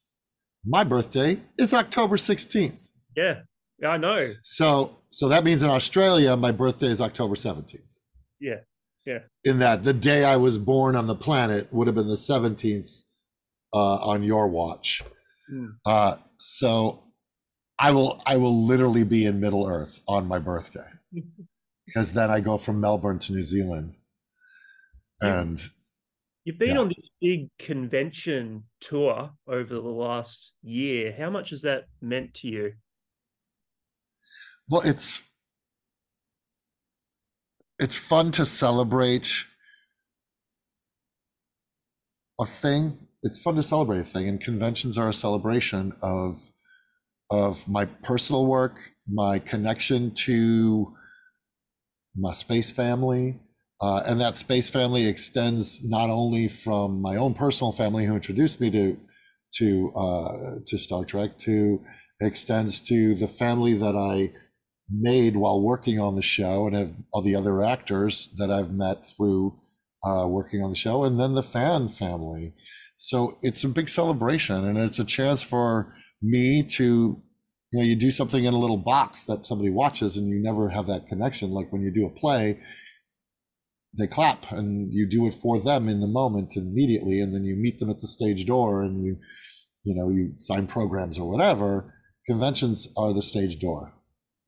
my 0.65 0.83
birthday 0.83 1.41
is 1.57 1.73
October 1.73 2.17
16th. 2.17 2.79
Yeah, 3.17 3.43
yeah, 3.81 3.89
I 3.91 3.97
know. 3.99 4.33
So 4.43 4.97
so 5.11 5.29
that 5.29 5.45
means 5.45 5.63
in 5.63 5.71
Australia, 5.71 6.37
my 6.37 6.51
birthday 6.51 6.89
is 6.89 7.01
October 7.01 7.37
17th. 7.37 7.81
Yeah, 8.41 8.57
In 9.45 9.59
that 9.61 9.85
the 9.85 9.93
day 9.93 10.25
I 10.25 10.37
was 10.37 10.59
born 10.59 10.97
on 10.97 11.07
the 11.07 11.15
planet 11.15 11.73
would 11.73 11.87
have 11.87 11.95
been 11.97 12.09
the 12.09 12.17
17th 12.17 13.05
uh, 13.73 13.97
on 13.97 14.23
your 14.23 14.49
watch. 14.49 15.03
Hmm. 15.49 15.67
Uh, 15.85 16.17
so 16.39 17.05
I 17.79 17.93
will 17.93 18.23
I 18.27 18.37
will 18.37 18.65
literally 18.65 19.05
be 19.05 19.25
in 19.27 19.39
Middle 19.41 19.67
Earth 19.69 20.01
on 20.09 20.27
my 20.27 20.39
birthday 20.39 20.89
because 21.87 22.13
then 22.13 22.31
I 22.31 22.41
go 22.41 22.59
from 22.59 22.81
Melbourne 22.81 23.19
to 23.21 23.33
New 23.33 23.43
Zealand. 23.43 23.97
And 25.21 25.61
You've 26.45 26.59
been 26.59 26.77
Yeah. 26.77 26.81
on 26.83 26.89
this 26.89 27.11
big 27.21 27.49
convention 27.59 28.65
tour 28.81 29.33
over 29.49 29.75
the 29.75 29.81
last 29.81 30.57
year. 30.63 31.13
How 31.17 31.29
much 31.29 31.51
has 31.51 31.63
that 31.63 31.87
meant 32.01 32.35
to 32.35 32.49
you? 32.49 32.73
well, 34.69 34.83
it's 34.83 35.23
it's 37.79 37.95
fun 37.95 38.33
to 38.33 38.47
celebrate 38.47 39.45
a 42.41 42.47
thing. 42.47 43.09
It's 43.23 43.41
fun 43.41 43.57
to 43.57 43.63
celebrate 43.63 44.01
a 44.01 44.05
thing, 44.05 44.29
and 44.29 44.41
conventions 44.41 44.97
are 44.97 45.09
a 45.09 45.15
celebration 45.15 45.93
of 46.03 46.41
of 47.31 47.67
my 47.69 47.87
personal 47.87 48.47
work, 48.47 48.93
my 49.11 49.39
connection 49.39 50.13
to 50.15 50.95
my 52.17 52.33
space 52.33 52.71
family, 52.71 53.41
uh, 53.81 54.03
and 54.07 54.21
that 54.21 54.37
space 54.37 54.71
family 54.71 55.07
extends 55.07 55.83
not 55.83 56.09
only 56.09 56.47
from 56.49 57.03
my 57.03 57.17
own 57.17 57.35
personal 57.35 57.73
family 57.73 58.07
who 58.07 58.15
introduced 58.15 58.61
me 58.61 58.71
to 58.71 58.97
to 59.57 59.93
uh, 59.95 60.33
to 60.67 60.79
Star 60.79 61.05
Trek, 61.05 61.39
to 61.41 61.81
extends 62.21 62.81
to 62.81 63.15
the 63.15 63.29
family 63.29 63.75
that 63.75 63.95
I 63.95 64.33
made 64.89 65.37
while 65.37 65.61
working 65.61 65.99
on 65.99 66.15
the 66.15 66.23
show, 66.23 66.67
and 66.67 66.77
have 66.77 66.97
all 67.13 67.23
the 67.23 67.35
other 67.35 67.65
actors 67.65 68.29
that 68.37 68.51
I've 68.51 68.73
met 68.73 69.09
through 69.09 69.59
uh, 70.05 70.27
working 70.29 70.63
on 70.63 70.71
the 70.71 70.77
show, 70.77 71.05
and 71.05 71.19
then 71.19 71.35
the 71.35 71.43
fan 71.43 71.89
family. 71.89 72.55
So 72.97 73.39
it's 73.43 73.65
a 73.65 73.69
big 73.69 73.89
celebration, 73.89 74.65
and 74.65 74.79
it's 74.79 74.99
a 74.99 75.05
chance 75.05 75.43
for 75.43 75.95
me 76.23 76.63
to, 76.63 76.85
you 77.73 77.79
know, 77.79 77.83
you 77.83 77.97
do 77.97 78.11
something 78.11 78.45
in 78.45 78.55
a 78.55 78.59
little 78.59 78.79
box 78.79 79.25
that 79.25 79.47
somebody 79.47 79.71
watches, 79.71 80.17
and 80.17 80.29
you 80.29 80.41
never 80.41 80.71
have 80.71 80.87
that 80.87 81.09
connection. 81.09 81.51
Like 81.51 81.73
when 81.73 81.83
you 81.83 81.93
do 81.93 82.07
a 82.07 82.21
play, 82.21 82.61
they 83.99 84.07
clap, 84.07 84.53
and 84.53 84.93
you 84.93 85.09
do 85.09 85.27
it 85.27 85.35
for 85.35 85.61
them 85.61 85.89
in 85.89 86.01
the 86.01 86.07
moment 86.07 86.57
immediately, 86.57 87.21
and 87.21 87.35
then 87.35 87.45
you 87.45 87.57
meet 87.57 87.81
them 87.81 87.91
at 87.91 88.01
the 88.01 88.07
stage 88.07 88.47
door, 88.47 88.83
and 88.83 89.05
you, 89.05 89.19
you 89.85 89.95
know, 89.95 90.09
you 90.09 90.35
sign 90.39 90.67
programs 90.67 91.19
or 91.19 91.29
whatever. 91.29 91.93
Conventions 92.27 92.89
are 92.97 93.13
the 93.13 93.23
stage 93.23 93.59
door. 93.59 93.93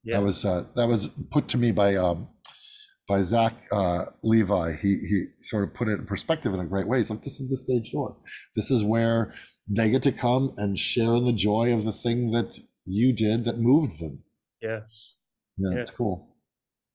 Yeah, 0.08 0.18
That 0.18 0.24
was 0.24 0.44
uh, 0.44 0.64
that 0.76 0.88
was 0.88 1.08
put 1.30 1.48
to 1.48 1.58
me 1.58 1.70
by 1.72 1.94
um, 1.96 2.28
by 3.08 3.22
Zach 3.22 3.54
uh, 3.72 4.06
Levi. 4.22 4.72
He 4.76 4.88
he 5.10 5.24
sort 5.40 5.64
of 5.64 5.74
put 5.74 5.88
it 5.88 5.98
in 6.00 6.06
perspective 6.06 6.52
in 6.54 6.60
a 6.60 6.64
great 6.66 6.86
way. 6.88 6.98
He's 6.98 7.10
like, 7.10 7.22
this 7.22 7.40
is 7.40 7.48
the 7.50 7.56
stage 7.56 7.92
door. 7.92 8.16
This 8.56 8.70
is 8.70 8.82
where 8.84 9.34
they 9.68 9.90
get 9.90 10.02
to 10.04 10.12
come 10.12 10.54
and 10.56 10.78
share 10.78 11.12
in 11.14 11.24
the 11.26 11.32
joy 11.32 11.72
of 11.74 11.84
the 11.84 11.92
thing 11.92 12.30
that 12.30 12.58
you 12.86 13.12
did 13.12 13.44
that 13.44 13.58
moved 13.58 14.00
them. 14.00 14.22
yeah. 14.62 14.80
Yeah, 15.58 15.74
Yeah. 15.74 15.80
it's 15.82 15.90
cool. 15.90 16.34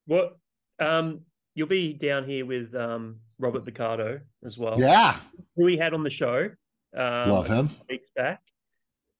What? 0.07 0.37
Um, 0.79 1.21
you'll 1.53 1.67
be 1.67 1.93
down 1.93 2.27
here 2.27 2.45
with 2.45 2.73
um 2.73 3.19
Robert 3.39 3.65
Picardo 3.65 4.21
as 4.45 4.57
well. 4.57 4.79
Yeah, 4.79 5.17
who 5.55 5.65
we 5.65 5.77
had 5.77 5.93
on 5.93 6.03
the 6.03 6.09
show. 6.09 6.49
Um, 6.97 7.29
love 7.29 7.47
him. 7.47 7.69
weeks 7.89 8.09
back. 8.15 8.41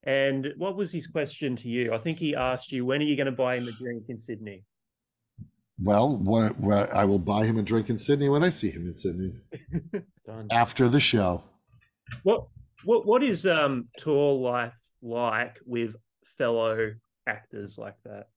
And 0.05 0.53
what 0.57 0.75
was 0.75 0.91
his 0.91 1.07
question 1.07 1.55
to 1.57 1.69
you? 1.69 1.93
I 1.93 1.97
think 1.97 2.19
he 2.19 2.35
asked 2.35 2.71
you, 2.71 2.85
when 2.85 3.01
are 3.01 3.05
you 3.05 3.15
going 3.15 3.27
to 3.27 3.31
buy 3.31 3.55
him 3.55 3.67
a 3.67 3.71
drink 3.71 4.03
in 4.09 4.19
Sydney? 4.19 4.63
Well, 5.81 6.17
what, 6.17 6.59
what, 6.59 6.93
I 6.93 7.05
will 7.05 7.19
buy 7.19 7.45
him 7.45 7.57
a 7.57 7.63
drink 7.63 7.89
in 7.89 7.97
Sydney 7.97 8.29
when 8.29 8.43
I 8.43 8.49
see 8.49 8.69
him 8.69 8.85
in 8.85 8.95
Sydney 8.95 9.33
Done. 10.25 10.47
after 10.51 10.89
the 10.89 10.99
show. 10.99 11.43
What 12.23 12.47
what 12.83 13.05
what 13.05 13.23
is 13.23 13.45
um 13.45 13.87
tour 13.97 14.33
life 14.33 14.77
like 15.01 15.57
with 15.65 15.95
fellow 16.37 16.93
actors 17.27 17.77
like 17.77 17.95
that? 18.03 18.27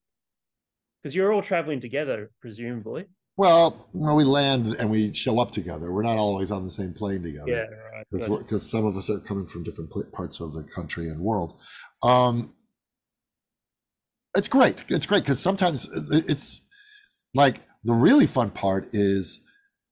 Because 1.03 1.15
you're 1.15 1.33
all 1.33 1.43
traveling 1.43 1.81
together, 1.81 2.31
presumably. 2.41 3.05
Well, 3.37 3.87
well, 3.93 4.15
we 4.15 4.23
land 4.23 4.75
and 4.79 4.89
we 4.89 5.13
show 5.13 5.39
up 5.39 5.51
together. 5.51 5.91
We're 5.93 6.01
not 6.01 6.17
always 6.17 6.49
on 6.49 6.65
the 6.65 6.71
same 6.71 6.93
plane 6.93 7.21
together. 7.21 7.69
Yeah, 8.11 8.27
because 8.39 8.67
some 8.67 8.83
of 8.83 8.97
us 8.97 9.11
are 9.11 9.19
coming 9.19 9.45
from 9.45 9.63
different 9.63 9.91
parts 10.11 10.39
of 10.39 10.53
the 10.53 10.63
country 10.63 11.07
and 11.07 11.19
world. 11.19 11.59
Um, 12.01 12.55
it's 14.35 14.47
great. 14.47 14.83
It's 14.89 15.05
great 15.05 15.23
because 15.23 15.39
sometimes 15.39 15.87
it's 16.11 16.61
like 17.35 17.61
the 17.83 17.93
really 17.93 18.25
fun 18.25 18.49
part 18.49 18.89
is 18.93 19.39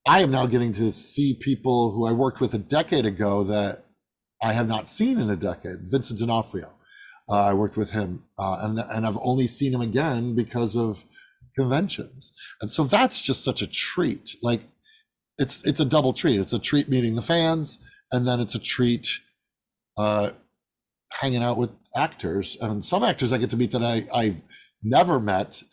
I 0.07 0.21
am 0.21 0.31
now 0.31 0.47
getting 0.47 0.73
to 0.73 0.91
see 0.91 1.35
people 1.35 1.91
who 1.91 2.07
I 2.07 2.13
worked 2.13 2.41
with 2.41 2.53
a 2.55 2.59
decade 2.59 3.05
ago 3.05 3.43
that 3.43 3.85
I 4.41 4.53
have 4.53 4.67
not 4.67 4.89
seen 4.89 5.19
in 5.19 5.29
a 5.29 5.35
decade. 5.35 5.81
Vincent 5.83 6.19
D'Onofrio, 6.19 6.73
uh, 7.29 7.45
I 7.45 7.53
worked 7.53 7.77
with 7.77 7.91
him, 7.91 8.23
uh, 8.39 8.57
and 8.61 8.79
and 8.79 9.05
I've 9.05 9.19
only 9.21 9.45
seen 9.45 9.73
him 9.73 9.81
again 9.81 10.35
because 10.35 10.75
of 10.75 11.05
conventions, 11.57 12.31
and 12.61 12.71
so 12.71 12.83
that's 12.83 13.21
just 13.21 13.43
such 13.43 13.61
a 13.61 13.67
treat. 13.67 14.35
Like 14.41 14.61
it's 15.37 15.65
it's 15.65 15.79
a 15.79 15.85
double 15.85 16.13
treat. 16.13 16.39
It's 16.39 16.53
a 16.53 16.59
treat 16.59 16.89
meeting 16.89 17.15
the 17.15 17.21
fans, 17.21 17.79
and 18.11 18.27
then 18.27 18.39
it's 18.39 18.55
a 18.55 18.59
treat 18.59 19.19
uh, 19.97 20.31
hanging 21.11 21.43
out 21.43 21.57
with 21.57 21.71
actors. 21.95 22.57
And 22.61 22.85
some 22.85 23.03
actors 23.03 23.31
I 23.31 23.37
get 23.37 23.49
to 23.51 23.57
meet 23.57 23.71
that 23.71 23.83
I, 23.83 24.07
I've 24.13 24.41
never 24.83 25.19
met, 25.19 25.63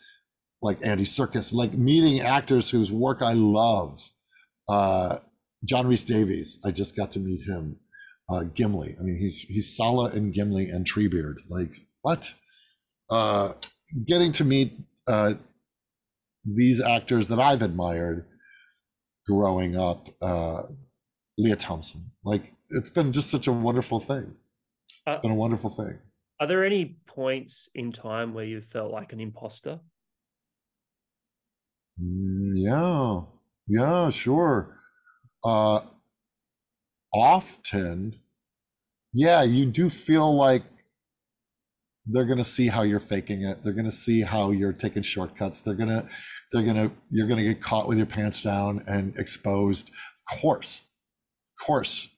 like 0.61 0.85
Andy 0.85 1.05
Serkis, 1.05 1.53
like 1.53 1.73
meeting 1.73 2.21
actors 2.21 2.69
whose 2.69 2.91
work 2.91 3.21
I 3.21 3.33
love. 3.33 4.09
Uh, 4.67 5.17
John 5.65 5.87
Rhys-Davies, 5.87 6.59
I 6.65 6.71
just 6.71 6.95
got 6.95 7.11
to 7.13 7.19
meet 7.19 7.47
him. 7.47 7.77
Uh, 8.29 8.43
Gimli, 8.43 8.95
I 8.99 9.03
mean, 9.03 9.17
he's 9.17 9.41
he's 9.41 9.75
Sallah 9.75 10.11
and 10.11 10.33
Gimli 10.33 10.69
and 10.69 10.85
Treebeard. 10.85 11.35
Like 11.49 11.85
what? 12.01 12.33
Uh, 13.09 13.53
getting 14.07 14.31
to 14.33 14.45
meet 14.45 14.79
uh, 15.07 15.33
these 16.45 16.81
actors 16.81 17.27
that 17.27 17.39
I've 17.39 17.61
admired 17.61 18.25
growing 19.25 19.77
up. 19.77 20.09
Uh, 20.21 20.63
Lea 21.37 21.55
Thompson. 21.55 22.11
Like 22.23 22.53
it's 22.71 22.89
been 22.89 23.11
just 23.11 23.29
such 23.29 23.47
a 23.47 23.51
wonderful 23.51 23.99
thing. 23.99 24.35
Uh, 25.05 25.19
been 25.19 25.31
a 25.31 25.35
wonderful 25.35 25.69
thing. 25.69 25.97
Are 26.39 26.47
there 26.47 26.65
any 26.65 26.97
points 27.07 27.69
in 27.75 27.91
time 27.91 28.33
where 28.33 28.45
you 28.45 28.61
felt 28.61 28.91
like 28.91 29.13
an 29.13 29.19
imposter? 29.19 29.79
Mm, 32.01 32.53
yeah, 32.55 33.21
yeah, 33.67 34.09
sure. 34.09 34.77
Uh, 35.43 35.81
often, 37.13 38.15
yeah, 39.13 39.43
you 39.43 39.65
do 39.65 39.89
feel 39.89 40.33
like 40.33 40.63
they're 42.05 42.25
gonna 42.25 42.43
see 42.43 42.67
how 42.67 42.83
you're 42.83 42.99
faking 42.99 43.43
it. 43.43 43.63
They're 43.63 43.73
gonna 43.73 43.91
see 43.91 44.21
how 44.21 44.51
you're 44.51 44.73
taking 44.73 45.03
shortcuts. 45.03 45.61
They're 45.61 45.73
gonna, 45.73 46.07
they're 46.51 46.63
gonna, 46.63 46.91
you're 47.09 47.27
gonna 47.27 47.43
get 47.43 47.61
caught 47.61 47.87
with 47.87 47.97
your 47.97 48.07
pants 48.07 48.43
down 48.43 48.83
and 48.87 49.15
exposed. 49.17 49.89
Of 50.31 50.39
course, 50.39 50.81
of 51.45 51.65
course, 51.65 52.09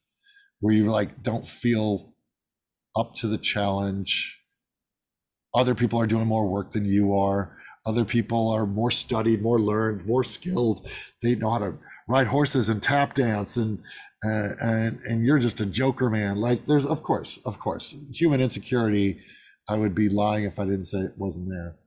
where 0.60 0.74
you 0.74 0.86
like 0.86 1.22
don't 1.22 1.48
feel 1.48 2.14
up 2.96 3.16
to 3.16 3.28
the 3.28 3.38
challenge. 3.38 4.40
Other 5.54 5.76
people 5.76 6.00
are 6.02 6.08
doing 6.08 6.28
more 6.28 6.48
work 6.48 6.72
than 6.72 6.86
you 6.86 7.16
are. 7.16 7.58
Other 7.86 8.04
people 8.06 8.50
are 8.50 8.66
more 8.66 8.92
studied, 8.92 9.42
more 9.42 9.60
learned, 9.60 10.06
more 10.06 10.24
skilled. 10.24 10.88
They 11.22 11.36
know 11.36 11.52
how 11.52 11.60
to 11.60 11.78
ride 12.10 12.28
horses 12.28 12.70
and 12.70 12.82
tap 12.82 13.14
dance, 13.14 13.58
and 13.58 13.80
uh, 14.26 14.50
and 14.62 15.00
and 15.06 15.26
you're 15.26 15.38
just 15.40 15.62
a 15.62 15.66
joker, 15.66 16.10
man. 16.10 16.38
Like 16.38 16.66
there's, 16.66 16.86
of 16.86 17.04
course, 17.04 17.40
of 17.46 17.60
course, 17.60 17.96
human 18.12 18.42
insecurity 18.42 19.20
I 19.70 19.78
would 19.78 19.94
be 19.94 20.10
lying 20.10 20.46
if 20.46 20.58
I 20.60 20.66
didn't 20.66 20.86
say 20.86 21.00
it 21.00 21.18
wasn't 21.18 21.50
there. 21.50 21.78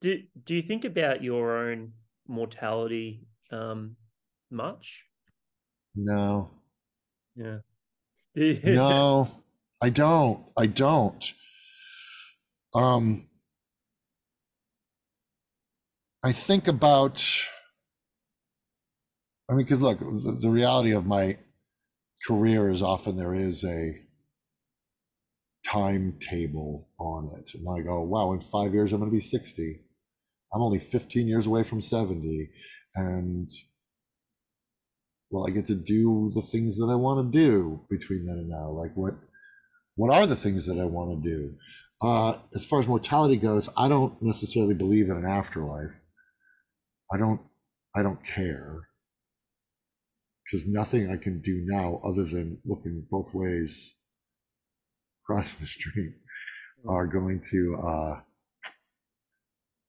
Do 0.00 0.22
do 0.44 0.54
you 0.54 0.62
think 0.62 0.84
about 0.84 1.24
your 1.24 1.58
own 1.58 1.94
mortality 2.28 3.26
um 3.50 3.96
much? 4.50 5.04
No, 5.96 6.50
Yeah. 7.34 7.60
no, 8.64 9.28
I 9.82 9.90
don't. 9.90 10.46
I 10.56 10.66
don't. 10.66 11.32
Um, 12.74 13.28
I 16.24 16.32
think 16.32 16.66
about, 16.66 17.22
I 19.48 19.54
mean, 19.54 19.64
because 19.64 19.82
look, 19.82 19.98
the, 20.00 20.38
the 20.40 20.50
reality 20.50 20.92
of 20.92 21.06
my 21.06 21.38
career 22.26 22.70
is 22.70 22.82
often 22.82 23.16
there 23.16 23.34
is 23.34 23.64
a 23.64 24.03
timetable 25.66 26.88
on 26.98 27.28
it. 27.38 27.50
And 27.54 27.66
I 27.68 27.80
go, 27.82 28.02
wow, 28.02 28.32
in 28.32 28.40
five 28.40 28.74
years, 28.74 28.92
I'm 28.92 29.00
going 29.00 29.10
to 29.10 29.14
be 29.14 29.20
60. 29.20 29.80
I'm 30.54 30.62
only 30.62 30.78
15 30.78 31.26
years 31.26 31.46
away 31.46 31.62
from 31.62 31.80
70. 31.80 32.50
And 32.94 33.50
well, 35.30 35.46
I 35.46 35.50
get 35.50 35.66
to 35.66 35.74
do 35.74 36.30
the 36.34 36.42
things 36.42 36.76
that 36.76 36.86
I 36.86 36.94
want 36.94 37.32
to 37.32 37.38
do 37.38 37.80
between 37.90 38.26
then 38.26 38.38
and 38.38 38.48
now. 38.48 38.68
Like 38.70 38.92
what, 38.94 39.14
what 39.96 40.14
are 40.14 40.26
the 40.26 40.36
things 40.36 40.66
that 40.66 40.78
I 40.78 40.84
want 40.84 41.22
to 41.22 41.28
do? 41.28 41.54
Uh, 42.00 42.36
as 42.54 42.66
far 42.66 42.80
as 42.80 42.86
mortality 42.86 43.36
goes, 43.36 43.68
I 43.76 43.88
don't 43.88 44.20
necessarily 44.22 44.74
believe 44.74 45.08
in 45.08 45.16
an 45.16 45.26
afterlife. 45.26 45.92
I 47.12 47.16
don't, 47.16 47.40
I 47.96 48.02
don't 48.02 48.24
care 48.24 48.88
because 50.44 50.66
nothing 50.66 51.10
I 51.10 51.16
can 51.16 51.40
do 51.40 51.62
now 51.64 52.00
other 52.04 52.24
than 52.24 52.58
looking 52.64 53.06
both 53.10 53.32
ways 53.32 53.94
across 55.24 55.52
the 55.52 55.66
street 55.66 56.14
are 56.88 57.06
going 57.06 57.40
to, 57.50 57.76
uh, 57.82 58.20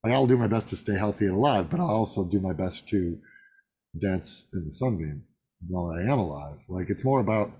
like 0.03 0.13
I'll 0.13 0.27
do 0.27 0.37
my 0.37 0.47
best 0.47 0.69
to 0.69 0.77
stay 0.77 0.95
healthy 0.97 1.25
and 1.25 1.35
alive, 1.35 1.69
but 1.69 1.79
I'll 1.79 1.89
also 1.89 2.23
do 2.25 2.39
my 2.39 2.53
best 2.53 2.87
to 2.89 3.17
dance 3.99 4.45
in 4.53 4.65
the 4.65 4.73
sunbeam 4.73 5.23
while 5.67 5.91
I 5.91 6.01
am 6.01 6.19
alive. 6.19 6.59
Like 6.69 6.89
it's 6.89 7.03
more 7.03 7.19
about 7.19 7.51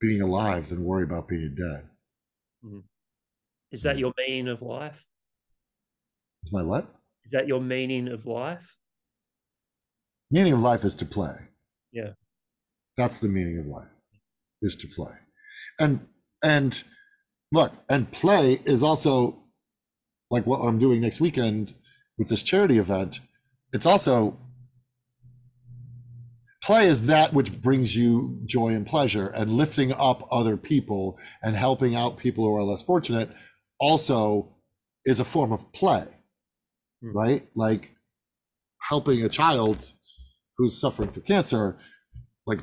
being 0.00 0.20
alive 0.20 0.68
than 0.68 0.84
worry 0.84 1.04
about 1.04 1.28
being 1.28 1.54
dead. 1.56 1.88
Is 3.72 3.82
that 3.82 3.98
your 3.98 4.12
meaning 4.18 4.48
of 4.48 4.62
life? 4.62 4.96
Is 6.42 6.52
my 6.52 6.62
what? 6.62 6.84
Is 7.24 7.32
that 7.32 7.48
your 7.48 7.60
meaning 7.60 8.08
of 8.08 8.26
life? 8.26 8.62
Meaning 10.30 10.52
of 10.52 10.60
life 10.60 10.84
is 10.84 10.94
to 10.96 11.06
play. 11.06 11.34
Yeah. 11.92 12.12
That's 12.96 13.20
the 13.20 13.28
meaning 13.28 13.58
of 13.58 13.66
life, 13.66 13.88
is 14.60 14.76
to 14.76 14.88
play. 14.88 15.12
And 15.78 16.06
and 16.42 16.82
look, 17.52 17.72
and 17.88 18.10
play 18.10 18.60
is 18.64 18.82
also 18.82 19.42
like 20.30 20.46
what 20.46 20.58
I'm 20.60 20.78
doing 20.78 21.00
next 21.00 21.20
weekend 21.20 21.74
with 22.18 22.28
this 22.28 22.42
charity 22.42 22.78
event. 22.78 23.20
It's 23.72 23.86
also 23.86 24.38
play 26.62 26.86
is 26.86 27.06
that 27.06 27.32
which 27.32 27.62
brings 27.62 27.96
you 27.96 28.40
joy 28.44 28.68
and 28.68 28.86
pleasure 28.86 29.28
and 29.28 29.50
lifting 29.50 29.92
up 29.92 30.26
other 30.30 30.56
people 30.56 31.18
and 31.42 31.54
helping 31.56 31.94
out 31.94 32.18
people 32.18 32.44
who 32.44 32.54
are 32.56 32.62
less 32.62 32.82
fortunate 32.82 33.30
also 33.78 34.54
is 35.04 35.20
a 35.20 35.24
form 35.24 35.52
of 35.52 35.72
play 35.72 36.06
Hmm. 37.00 37.16
right 37.16 37.48
like 37.54 37.94
helping 38.80 39.22
a 39.22 39.28
child 39.28 39.86
who's 40.56 40.80
suffering 40.80 41.10
through 41.10 41.22
cancer 41.22 41.78
like 42.48 42.60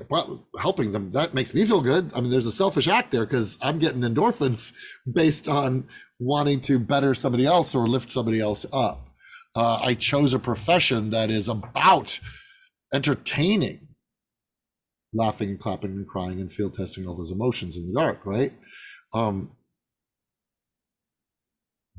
helping 0.59 0.91
them 0.91 1.11
that 1.11 1.35
makes 1.35 1.53
me 1.53 1.63
feel 1.63 1.79
good. 1.79 2.11
I 2.15 2.19
mean 2.19 2.31
there's 2.31 2.47
a 2.47 2.51
selfish 2.51 2.87
act 2.87 3.11
there 3.11 3.25
because 3.25 3.57
i'm 3.61 3.77
getting 3.79 4.01
endorphins 4.01 4.73
based 5.13 5.47
on 5.47 5.87
wanting 6.19 6.59
to 6.61 6.79
better 6.79 7.13
somebody 7.13 7.45
else 7.45 7.75
or 7.75 7.85
lift 7.87 8.09
somebody 8.09 8.39
else 8.41 8.65
up. 8.73 9.09
Uh, 9.55 9.79
i 9.83 9.93
chose 9.93 10.33
a 10.33 10.39
profession 10.39 11.11
that 11.11 11.29
is 11.29 11.47
about 11.47 12.19
entertaining 12.93 13.87
laughing 15.13 15.49
and 15.51 15.59
clapping 15.59 15.91
and 15.91 16.07
crying 16.07 16.41
and 16.41 16.51
field 16.51 16.73
testing 16.73 17.07
all 17.07 17.15
those 17.15 17.31
emotions 17.31 17.77
in 17.77 17.87
the 17.87 17.93
dark 17.93 18.25
right? 18.25 18.53
Um 19.13 19.51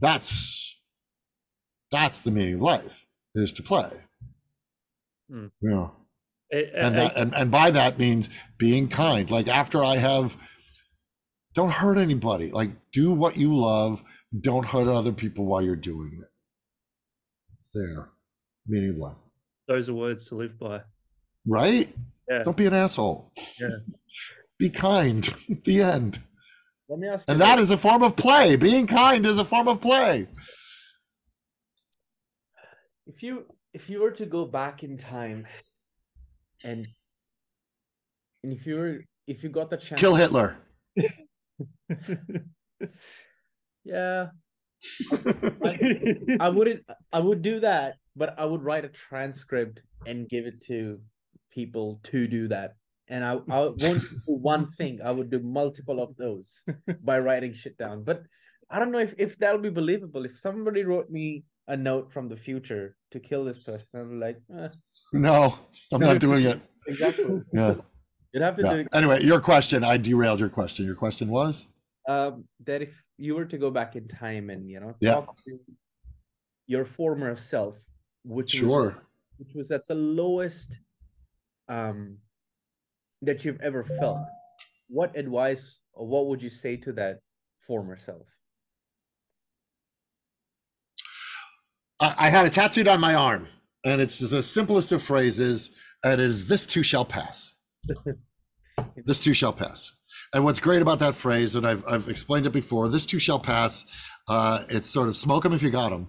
that's 0.00 0.76
that's 1.92 2.18
the 2.20 2.32
meaning 2.32 2.54
of 2.54 2.60
life 2.60 3.06
is 3.34 3.52
to 3.52 3.62
play. 3.62 3.90
Hmm. 5.30 5.46
yeah 5.60 5.88
And 6.50 6.94
that 6.96 7.16
and, 7.16 7.34
and 7.34 7.50
by 7.50 7.70
that 7.70 7.98
means 7.98 8.30
being 8.58 8.88
kind. 8.88 9.30
Like 9.30 9.48
after 9.48 9.82
i 9.82 9.96
have 9.96 10.36
don't 11.54 11.72
hurt 11.72 11.98
anybody. 11.98 12.50
Like 12.50 12.70
do 12.92 13.12
what 13.12 13.36
you 13.36 13.56
love. 13.56 14.02
Don't 14.38 14.66
hurt 14.66 14.86
other 14.88 15.12
people 15.12 15.46
while 15.46 15.62
you're 15.62 15.76
doing 15.76 16.12
it. 16.12 16.28
There. 17.74 18.10
Meaning 18.66 18.90
of 18.90 18.96
life 18.96 19.16
those 19.68 19.88
are 19.88 19.94
words 19.94 20.28
to 20.28 20.36
live 20.36 20.58
by. 20.58 20.80
right? 21.46 21.92
Yeah. 22.28 22.42
don't 22.42 22.56
be 22.56 22.66
an 22.66 22.74
asshole. 22.74 23.32
Yeah. 23.60 23.68
be 24.58 24.70
kind. 24.70 25.28
The 25.64 25.82
end. 25.82 26.20
Let 26.88 26.98
me 27.00 27.08
ask 27.08 27.28
you 27.28 27.32
and 27.32 27.40
that 27.40 27.56
this. 27.56 27.64
is 27.64 27.70
a 27.72 27.78
form 27.78 28.02
of 28.02 28.14
play. 28.14 28.54
Being 28.56 28.86
kind 28.86 29.26
is 29.26 29.38
a 29.38 29.44
form 29.44 29.66
of 29.66 29.80
play. 29.80 30.28
If 33.06 33.22
you 33.22 33.44
if 33.72 33.90
you 33.90 34.00
were 34.00 34.12
to 34.12 34.26
go 34.26 34.44
back 34.44 34.84
in 34.84 34.96
time 34.96 35.46
and 36.64 36.86
and 38.42 38.52
if 38.52 38.66
you're 38.66 39.00
if 39.26 39.42
you 39.42 39.48
got 39.48 39.70
the 39.70 39.76
chance 39.76 40.00
kill 40.00 40.14
hitler 40.14 40.56
yeah 43.84 44.28
I 46.40 46.48
wouldn't 46.52 46.84
I 47.12 47.20
would 47.20 47.42
do 47.42 47.60
that, 47.60 47.96
but 48.14 48.38
I 48.38 48.44
would 48.44 48.62
write 48.62 48.84
a 48.84 48.88
transcript 48.88 49.80
and 50.06 50.28
give 50.28 50.46
it 50.46 50.62
to 50.66 50.98
people 51.50 52.00
to 52.04 52.26
do 52.26 52.48
that. 52.48 52.74
And 53.08 53.24
I, 53.24 53.34
I 53.48 53.58
won't 53.58 53.78
do 53.80 54.00
one 54.26 54.70
thing, 54.70 55.00
I 55.02 55.12
would 55.12 55.30
do 55.30 55.40
multiple 55.40 56.02
of 56.02 56.16
those 56.16 56.64
by 57.02 57.18
writing 57.18 57.54
shit 57.54 57.78
down. 57.78 58.04
But 58.04 58.22
I 58.68 58.78
don't 58.78 58.90
know 58.90 58.98
if, 58.98 59.14
if 59.16 59.38
that'll 59.38 59.60
be 59.60 59.70
believable. 59.70 60.24
If 60.24 60.38
somebody 60.38 60.82
wrote 60.84 61.08
me 61.08 61.44
a 61.68 61.76
note 61.76 62.12
from 62.12 62.28
the 62.28 62.36
future 62.36 62.96
to 63.10 63.18
kill 63.20 63.44
this 63.44 63.62
person, 63.62 64.08
be 64.10 64.16
like, 64.16 64.40
eh, 64.58 64.68
no 65.12 65.58
i'm 65.92 66.00
not 66.00 66.18
doing 66.20 66.44
it 66.44 66.60
exactly. 66.86 67.40
yeah, 67.52 67.74
You'd 68.32 68.42
have 68.42 68.56
to 68.56 68.62
yeah. 68.62 68.72
do 68.74 68.78
it. 68.80 68.88
anyway 68.92 69.22
your 69.22 69.40
question 69.40 69.82
i 69.84 69.96
derailed 69.96 70.40
your 70.40 70.48
question 70.48 70.84
your 70.84 70.94
question 70.94 71.28
was 71.28 71.66
um, 72.08 72.44
that 72.64 72.82
if 72.82 73.02
you 73.18 73.34
were 73.34 73.44
to 73.46 73.58
go 73.58 73.68
back 73.70 73.96
in 73.96 74.06
time 74.06 74.50
and 74.50 74.70
you 74.70 74.78
know 74.80 74.94
Yeah. 75.00 75.14
talk 75.14 75.36
to 75.44 75.58
your 76.68 76.84
former 76.84 77.36
self, 77.36 77.78
which 78.24 78.52
was 78.54 78.60
sure 78.60 78.96
which 79.38 79.52
was 79.54 79.70
at 79.70 79.86
the 79.88 79.94
lowest 79.94 80.80
um 81.68 82.18
that 83.22 83.44
you've 83.44 83.60
ever 83.60 83.82
felt 83.82 84.26
what 84.88 85.16
advice 85.16 85.80
or 85.92 86.06
what 86.06 86.26
would 86.28 86.42
you 86.42 86.48
say 86.48 86.76
to 86.76 86.92
that 86.92 87.18
former 87.66 87.96
self 87.96 88.26
I, 92.00 92.14
I 92.18 92.30
had 92.30 92.46
it 92.46 92.52
tattooed 92.52 92.88
on 92.88 93.00
my 93.00 93.14
arm, 93.14 93.46
and 93.84 94.00
it's 94.00 94.18
the 94.18 94.42
simplest 94.42 94.92
of 94.92 95.02
phrases, 95.02 95.70
and 96.04 96.14
it 96.14 96.30
is 96.30 96.48
"This 96.48 96.66
too 96.66 96.82
shall 96.82 97.04
pass." 97.04 97.54
this 99.04 99.20
too 99.20 99.34
shall 99.34 99.52
pass. 99.52 99.92
And 100.32 100.44
what's 100.44 100.60
great 100.60 100.82
about 100.82 100.98
that 100.98 101.14
phrase, 101.14 101.54
and 101.54 101.66
I've 101.66 101.84
I've 101.86 102.08
explained 102.08 102.46
it 102.46 102.52
before, 102.52 102.88
"This 102.88 103.06
too 103.06 103.18
shall 103.18 103.38
pass." 103.38 103.84
Uh, 104.28 104.64
it's 104.68 104.90
sort 104.90 105.08
of 105.08 105.16
smoke 105.16 105.44
them 105.44 105.52
if 105.52 105.62
you 105.62 105.70
got 105.70 105.90
them, 105.90 106.08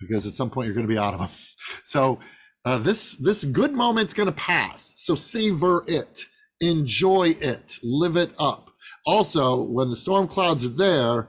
because 0.00 0.26
at 0.26 0.32
some 0.32 0.50
point 0.50 0.66
you're 0.66 0.74
going 0.74 0.86
to 0.86 0.92
be 0.92 0.98
out 0.98 1.14
of 1.14 1.20
them. 1.20 1.30
So 1.82 2.20
uh, 2.64 2.78
this 2.78 3.16
this 3.16 3.44
good 3.44 3.72
moment's 3.72 4.14
going 4.14 4.28
to 4.28 4.32
pass. 4.32 4.92
So 4.96 5.14
savor 5.14 5.84
it, 5.88 6.22
enjoy 6.60 7.30
it, 7.40 7.78
live 7.82 8.16
it 8.16 8.30
up. 8.38 8.70
Also, 9.04 9.62
when 9.62 9.90
the 9.90 9.96
storm 9.96 10.28
clouds 10.28 10.64
are 10.64 10.68
there, 10.68 11.28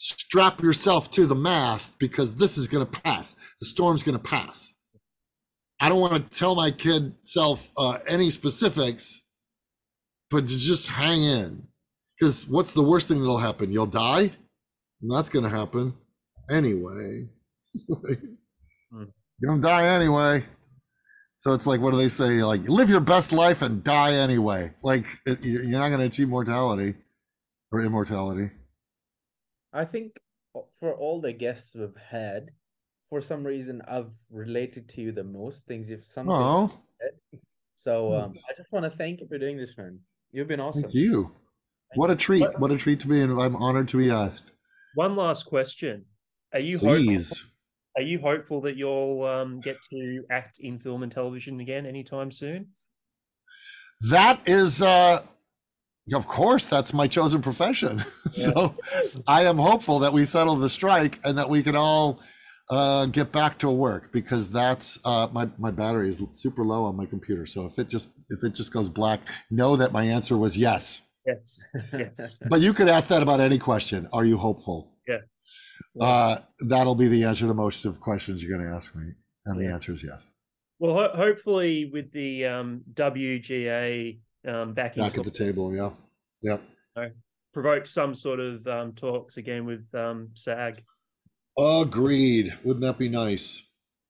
strap 0.00 0.62
yourself 0.62 1.10
to 1.10 1.26
the 1.26 1.34
mast 1.34 1.98
because 1.98 2.34
this 2.34 2.56
is 2.56 2.66
going 2.66 2.84
to 2.84 3.00
pass. 3.00 3.36
The 3.60 3.66
storm's 3.66 4.02
going 4.02 4.16
to 4.16 4.24
pass. 4.24 4.72
I 5.78 5.88
don't 5.88 6.00
want 6.00 6.14
to 6.14 6.38
tell 6.38 6.54
my 6.54 6.70
kid 6.70 7.14
self 7.22 7.70
uh, 7.76 7.98
any 8.08 8.30
specifics, 8.30 9.22
but 10.30 10.48
to 10.48 10.58
just 10.58 10.88
hang 10.88 11.22
in. 11.22 11.66
Because 12.18 12.46
what's 12.48 12.72
the 12.72 12.82
worst 12.82 13.08
thing 13.08 13.20
that'll 13.20 13.38
happen? 13.38 13.72
You'll 13.72 13.86
die? 13.86 14.32
And 15.02 15.10
that's 15.10 15.28
going 15.28 15.44
to 15.44 15.50
happen 15.50 15.94
anyway. 16.50 17.28
You're 17.88 19.46
going 19.46 19.62
to 19.62 19.66
die 19.66 19.86
anyway. 19.86 20.44
So 21.36 21.52
it's 21.52 21.66
like, 21.66 21.80
what 21.80 21.92
do 21.92 21.96
they 21.96 22.10
say? 22.10 22.42
Like, 22.44 22.68
live 22.68 22.90
your 22.90 23.00
best 23.00 23.32
life 23.32 23.62
and 23.62 23.82
die 23.82 24.12
anyway. 24.12 24.72
Like, 24.82 25.06
you're 25.42 25.64
not 25.64 25.88
going 25.88 26.00
to 26.00 26.06
achieve 26.06 26.28
mortality 26.28 26.94
or 27.72 27.80
immortality. 27.80 28.50
I 29.72 29.84
think 29.84 30.18
for 30.78 30.94
all 30.94 31.20
the 31.20 31.32
guests 31.32 31.74
we've 31.74 31.96
had 31.96 32.50
for 33.08 33.20
some 33.20 33.46
reason 33.46 33.82
i've 33.88 34.10
related 34.30 34.88
to 34.88 35.00
you 35.00 35.12
the 35.12 35.24
most 35.24 35.66
things 35.66 35.90
if 35.90 36.04
something 36.04 36.34
Oh, 36.34 36.72
so 37.74 38.14
um, 38.14 38.32
i 38.48 38.52
just 38.56 38.70
want 38.72 38.90
to 38.90 38.96
thank 38.98 39.20
you 39.20 39.26
for 39.26 39.38
doing 39.38 39.56
this 39.56 39.76
man. 39.78 40.00
You've 40.32 40.48
been 40.48 40.60
awesome. 40.60 40.82
thank 40.82 40.94
you. 40.94 41.32
What 41.96 42.10
a 42.10 42.16
treat! 42.16 42.46
What 42.58 42.70
a 42.70 42.76
treat 42.76 43.00
to 43.00 43.08
be, 43.08 43.20
and 43.20 43.40
I'm 43.40 43.56
honored 43.56 43.88
to 43.88 43.96
be 43.96 44.10
asked. 44.10 44.52
One 44.94 45.16
last 45.16 45.46
question: 45.46 46.04
Are 46.52 46.60
you 46.60 46.78
hopeful, 46.78 47.48
are 47.96 48.02
you 48.02 48.20
hopeful 48.20 48.60
that 48.60 48.76
you'll 48.76 49.24
um, 49.24 49.60
get 49.60 49.76
to 49.90 50.24
act 50.30 50.58
in 50.60 50.78
film 50.78 51.02
and 51.02 51.10
television 51.10 51.58
again 51.58 51.86
anytime 51.86 52.30
soon? 52.30 52.68
That 54.02 54.40
is, 54.46 54.80
uh, 54.80 55.22
of 56.14 56.26
course, 56.26 56.66
that's 56.66 56.92
my 56.92 57.06
chosen 57.06 57.42
profession. 57.42 58.04
so 58.32 58.74
I 59.26 59.44
am 59.44 59.58
hopeful 59.58 59.98
that 60.00 60.12
we 60.12 60.24
settle 60.24 60.56
the 60.56 60.68
strike 60.70 61.18
and 61.24 61.36
that 61.38 61.48
we 61.48 61.62
can 61.62 61.76
all 61.76 62.20
uh, 62.68 63.06
get 63.06 63.32
back 63.32 63.58
to 63.58 63.70
work 63.70 64.12
because 64.12 64.48
that's 64.48 64.98
uh, 65.04 65.28
my 65.32 65.48
my 65.58 65.70
battery 65.70 66.08
is 66.10 66.22
super 66.32 66.64
low 66.64 66.84
on 66.84 66.96
my 66.96 67.06
computer. 67.06 67.46
So 67.46 67.66
if 67.66 67.78
it 67.78 67.88
just 67.88 68.10
if 68.28 68.44
it 68.44 68.54
just 68.54 68.72
goes 68.72 68.88
black, 68.88 69.20
know 69.50 69.76
that 69.76 69.92
my 69.92 70.04
answer 70.04 70.36
was 70.36 70.56
yes. 70.56 71.02
Yes. 71.26 71.60
Yes. 71.92 72.36
But 72.48 72.60
you 72.60 72.72
could 72.72 72.88
ask 72.88 73.08
that 73.08 73.22
about 73.22 73.40
any 73.40 73.58
question. 73.58 74.08
Are 74.12 74.24
you 74.24 74.36
hopeful? 74.38 74.92
Yeah. 75.08 75.18
Uh, 76.00 76.38
that'll 76.60 76.94
be 76.94 77.08
the 77.08 77.24
answer 77.24 77.46
to 77.46 77.54
most 77.54 77.84
of 77.84 78.00
questions 78.00 78.42
you're 78.42 78.56
going 78.56 78.68
to 78.68 78.74
ask 78.74 78.94
me, 78.94 79.12
and 79.46 79.58
the 79.60 79.64
Yeah. 79.64 79.74
answer 79.74 79.92
is 79.92 80.02
yes. 80.04 80.22
Well, 80.78 80.94
ho- 80.94 81.12
hopefully 81.16 81.90
with 81.92 82.12
the 82.12 82.46
um, 82.46 82.82
WGA 82.94 84.20
um, 84.46 84.72
back, 84.72 84.96
Back 84.96 85.18
at 85.18 85.24
the 85.24 85.30
table, 85.30 85.74
yeah, 85.74 85.90
yeah. 86.42 87.08
provoke 87.52 87.86
some 87.86 88.14
sort 88.14 88.40
of 88.40 88.66
um, 88.66 88.92
talks 88.92 89.36
again 89.36 89.64
with 89.64 89.86
um, 89.94 90.28
SAG. 90.34 90.82
Agreed. 91.58 92.52
Wouldn't 92.64 92.84
that 92.84 92.98
be 92.98 93.08
nice? 93.08 93.62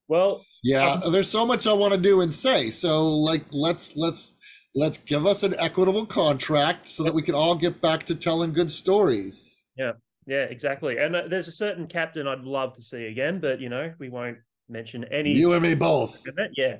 Well, 0.08 0.44
Yeah, 0.62 1.00
there's 1.10 1.30
so 1.30 1.46
much 1.46 1.66
I 1.66 1.72
want 1.72 1.94
to 1.94 2.00
do 2.00 2.20
and 2.20 2.32
say. 2.32 2.70
So 2.70 3.08
like 3.08 3.44
let's 3.50 3.96
let's 3.96 4.34
let's 4.74 4.98
give 4.98 5.26
us 5.26 5.42
an 5.42 5.54
equitable 5.58 6.06
contract 6.06 6.88
so 6.88 7.02
that 7.04 7.14
we 7.14 7.22
can 7.22 7.34
all 7.34 7.56
get 7.56 7.80
back 7.80 8.04
to 8.04 8.14
telling 8.14 8.52
good 8.52 8.70
stories. 8.70 9.62
Yeah. 9.76 9.92
Yeah, 10.26 10.44
exactly. 10.44 10.98
And 10.98 11.16
uh, 11.16 11.22
there's 11.28 11.48
a 11.48 11.52
certain 11.52 11.86
captain 11.86 12.28
I'd 12.28 12.44
love 12.44 12.74
to 12.74 12.82
see 12.82 13.06
again, 13.06 13.40
but 13.40 13.60
you 13.60 13.68
know 13.68 13.92
we 13.98 14.08
won't 14.08 14.38
mention 14.68 15.04
any. 15.04 15.32
You 15.32 15.52
and 15.54 15.62
me 15.62 15.74
both. 15.74 16.24
yeah. 16.56 16.76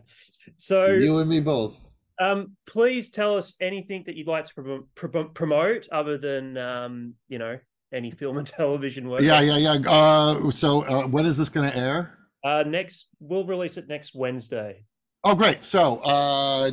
So 0.57 0.87
You 0.87 1.19
and 1.19 1.29
me 1.29 1.41
both. 1.41 1.90
Um, 2.21 2.57
please 2.67 3.11
tell 3.11 3.37
us 3.37 3.55
anything 3.61 4.05
that 4.07 4.15
you'd 4.15 4.29
like 4.29 4.47
to 4.47 4.55
prom- 4.55 4.87
prom- 4.95 5.31
promote 5.33 5.89
other 5.91 6.19
than, 6.19 6.59
um, 6.59 7.15
you 7.29 7.39
know, 7.39 7.59
any 7.95 8.11
film 8.11 8.37
and 8.37 8.47
television 8.59 9.09
work. 9.09 9.21
Yeah, 9.21 9.41
yeah, 9.41 9.57
yeah. 9.57 9.91
Uh, 9.91 10.51
so 10.51 10.83
uh, 10.83 11.07
when 11.07 11.25
is 11.25 11.39
this 11.39 11.49
going 11.49 11.71
to 11.71 11.77
air? 11.77 12.19
Uh, 12.45 12.63
next, 12.67 13.09
we'll 13.21 13.47
release 13.47 13.77
it 13.79 13.89
next 13.89 14.15
Wednesday. 14.15 14.85
Oh, 15.25 15.35
great. 15.35 15.65
So 15.65 15.99
uh, 16.05 16.71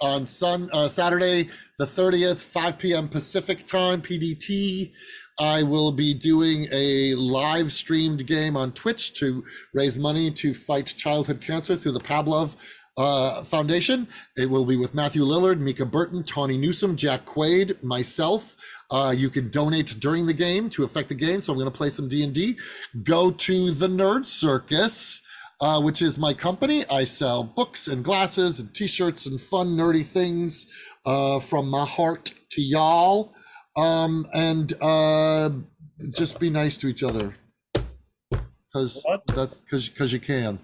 on 0.00 0.26
Sun 0.26 0.70
uh, 0.72 0.88
Saturday, 0.88 1.48
the 1.78 1.84
30th, 1.84 2.36
5 2.36 2.78
p.m. 2.78 3.08
Pacific 3.08 3.66
time, 3.66 4.00
PDT, 4.00 4.92
I 5.40 5.64
will 5.64 5.90
be 5.90 6.14
doing 6.14 6.68
a 6.70 7.14
live 7.14 7.72
streamed 7.72 8.24
game 8.26 8.56
on 8.56 8.72
Twitch 8.72 9.14
to 9.18 9.44
raise 9.72 9.98
money 9.98 10.30
to 10.30 10.54
fight 10.54 10.86
childhood 10.86 11.40
cancer 11.40 11.74
through 11.74 11.92
the 11.92 12.00
Pablove 12.00 12.54
uh, 12.96 13.42
Foundation. 13.42 14.08
It 14.36 14.50
will 14.50 14.64
be 14.64 14.76
with 14.76 14.94
Matthew 14.94 15.24
Lillard, 15.24 15.58
Mica 15.58 15.86
Burton, 15.86 16.22
Tawny 16.22 16.56
Newsome, 16.56 16.96
Jack 16.96 17.26
Quaid, 17.26 17.82
myself. 17.82 18.56
Uh, 18.90 19.14
you 19.16 19.30
can 19.30 19.50
donate 19.50 19.96
during 19.98 20.26
the 20.26 20.32
game 20.32 20.70
to 20.70 20.84
affect 20.84 21.08
the 21.08 21.14
game. 21.14 21.40
So 21.40 21.52
I'm 21.52 21.58
going 21.58 21.70
to 21.70 21.76
play 21.76 21.90
some 21.90 22.08
D&D. 22.08 22.56
Go 23.02 23.30
to 23.30 23.70
the 23.70 23.88
Nerd 23.88 24.26
Circus 24.26 25.22
uh, 25.60 25.80
which 25.80 26.02
is 26.02 26.18
my 26.18 26.34
company. 26.34 26.84
I 26.90 27.04
sell 27.04 27.42
books 27.42 27.88
and 27.88 28.04
glasses 28.04 28.60
and 28.60 28.74
t-shirts 28.74 29.26
and 29.26 29.40
fun 29.40 29.76
nerdy 29.76 30.04
things 30.04 30.66
uh, 31.06 31.40
from 31.40 31.68
my 31.68 31.86
heart 31.86 32.32
to 32.50 32.62
y'all. 32.62 33.34
Um, 33.76 34.26
and 34.32 34.72
uh, 34.80 35.50
just 36.10 36.38
be 36.38 36.50
nice 36.50 36.76
to 36.78 36.88
each 36.88 37.02
other 37.02 37.34
because 37.72 39.04
that's 39.34 39.54
because 39.54 39.88
because 39.88 40.12
you 40.12 40.20
can. 40.20 40.58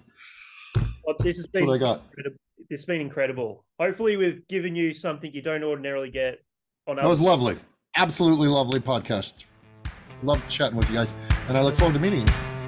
This 1.19 1.37
has 1.37 1.47
been 1.47 1.67
what 1.67 1.75
I 1.75 1.79
got. 1.79 2.03
incredible. 2.09 2.37
This 2.69 2.81
has 2.81 2.87
been 2.87 3.01
incredible. 3.01 3.65
Hopefully, 3.79 4.17
we've 4.17 4.47
given 4.49 4.75
you 4.75 4.95
something 4.95 5.33
you 5.33 5.43
don't 5.43 5.63
ordinarily 5.63 6.11
get 6.11 6.39
on 6.87 6.97
That 6.97 7.07
was 7.07 7.21
lovely, 7.21 7.57
absolutely 7.97 8.49
lovely 8.49 8.81
podcast. 8.81 9.45
Loved 10.23 10.49
chatting 10.51 10.77
with 10.77 10.89
you 10.91 10.97
guys, 10.97 11.15
and 11.49 11.57
I 11.57 11.63
look 11.63 11.75
forward 11.75 11.95
to 11.95 12.01
meeting 12.01 12.27
you. 12.27 12.60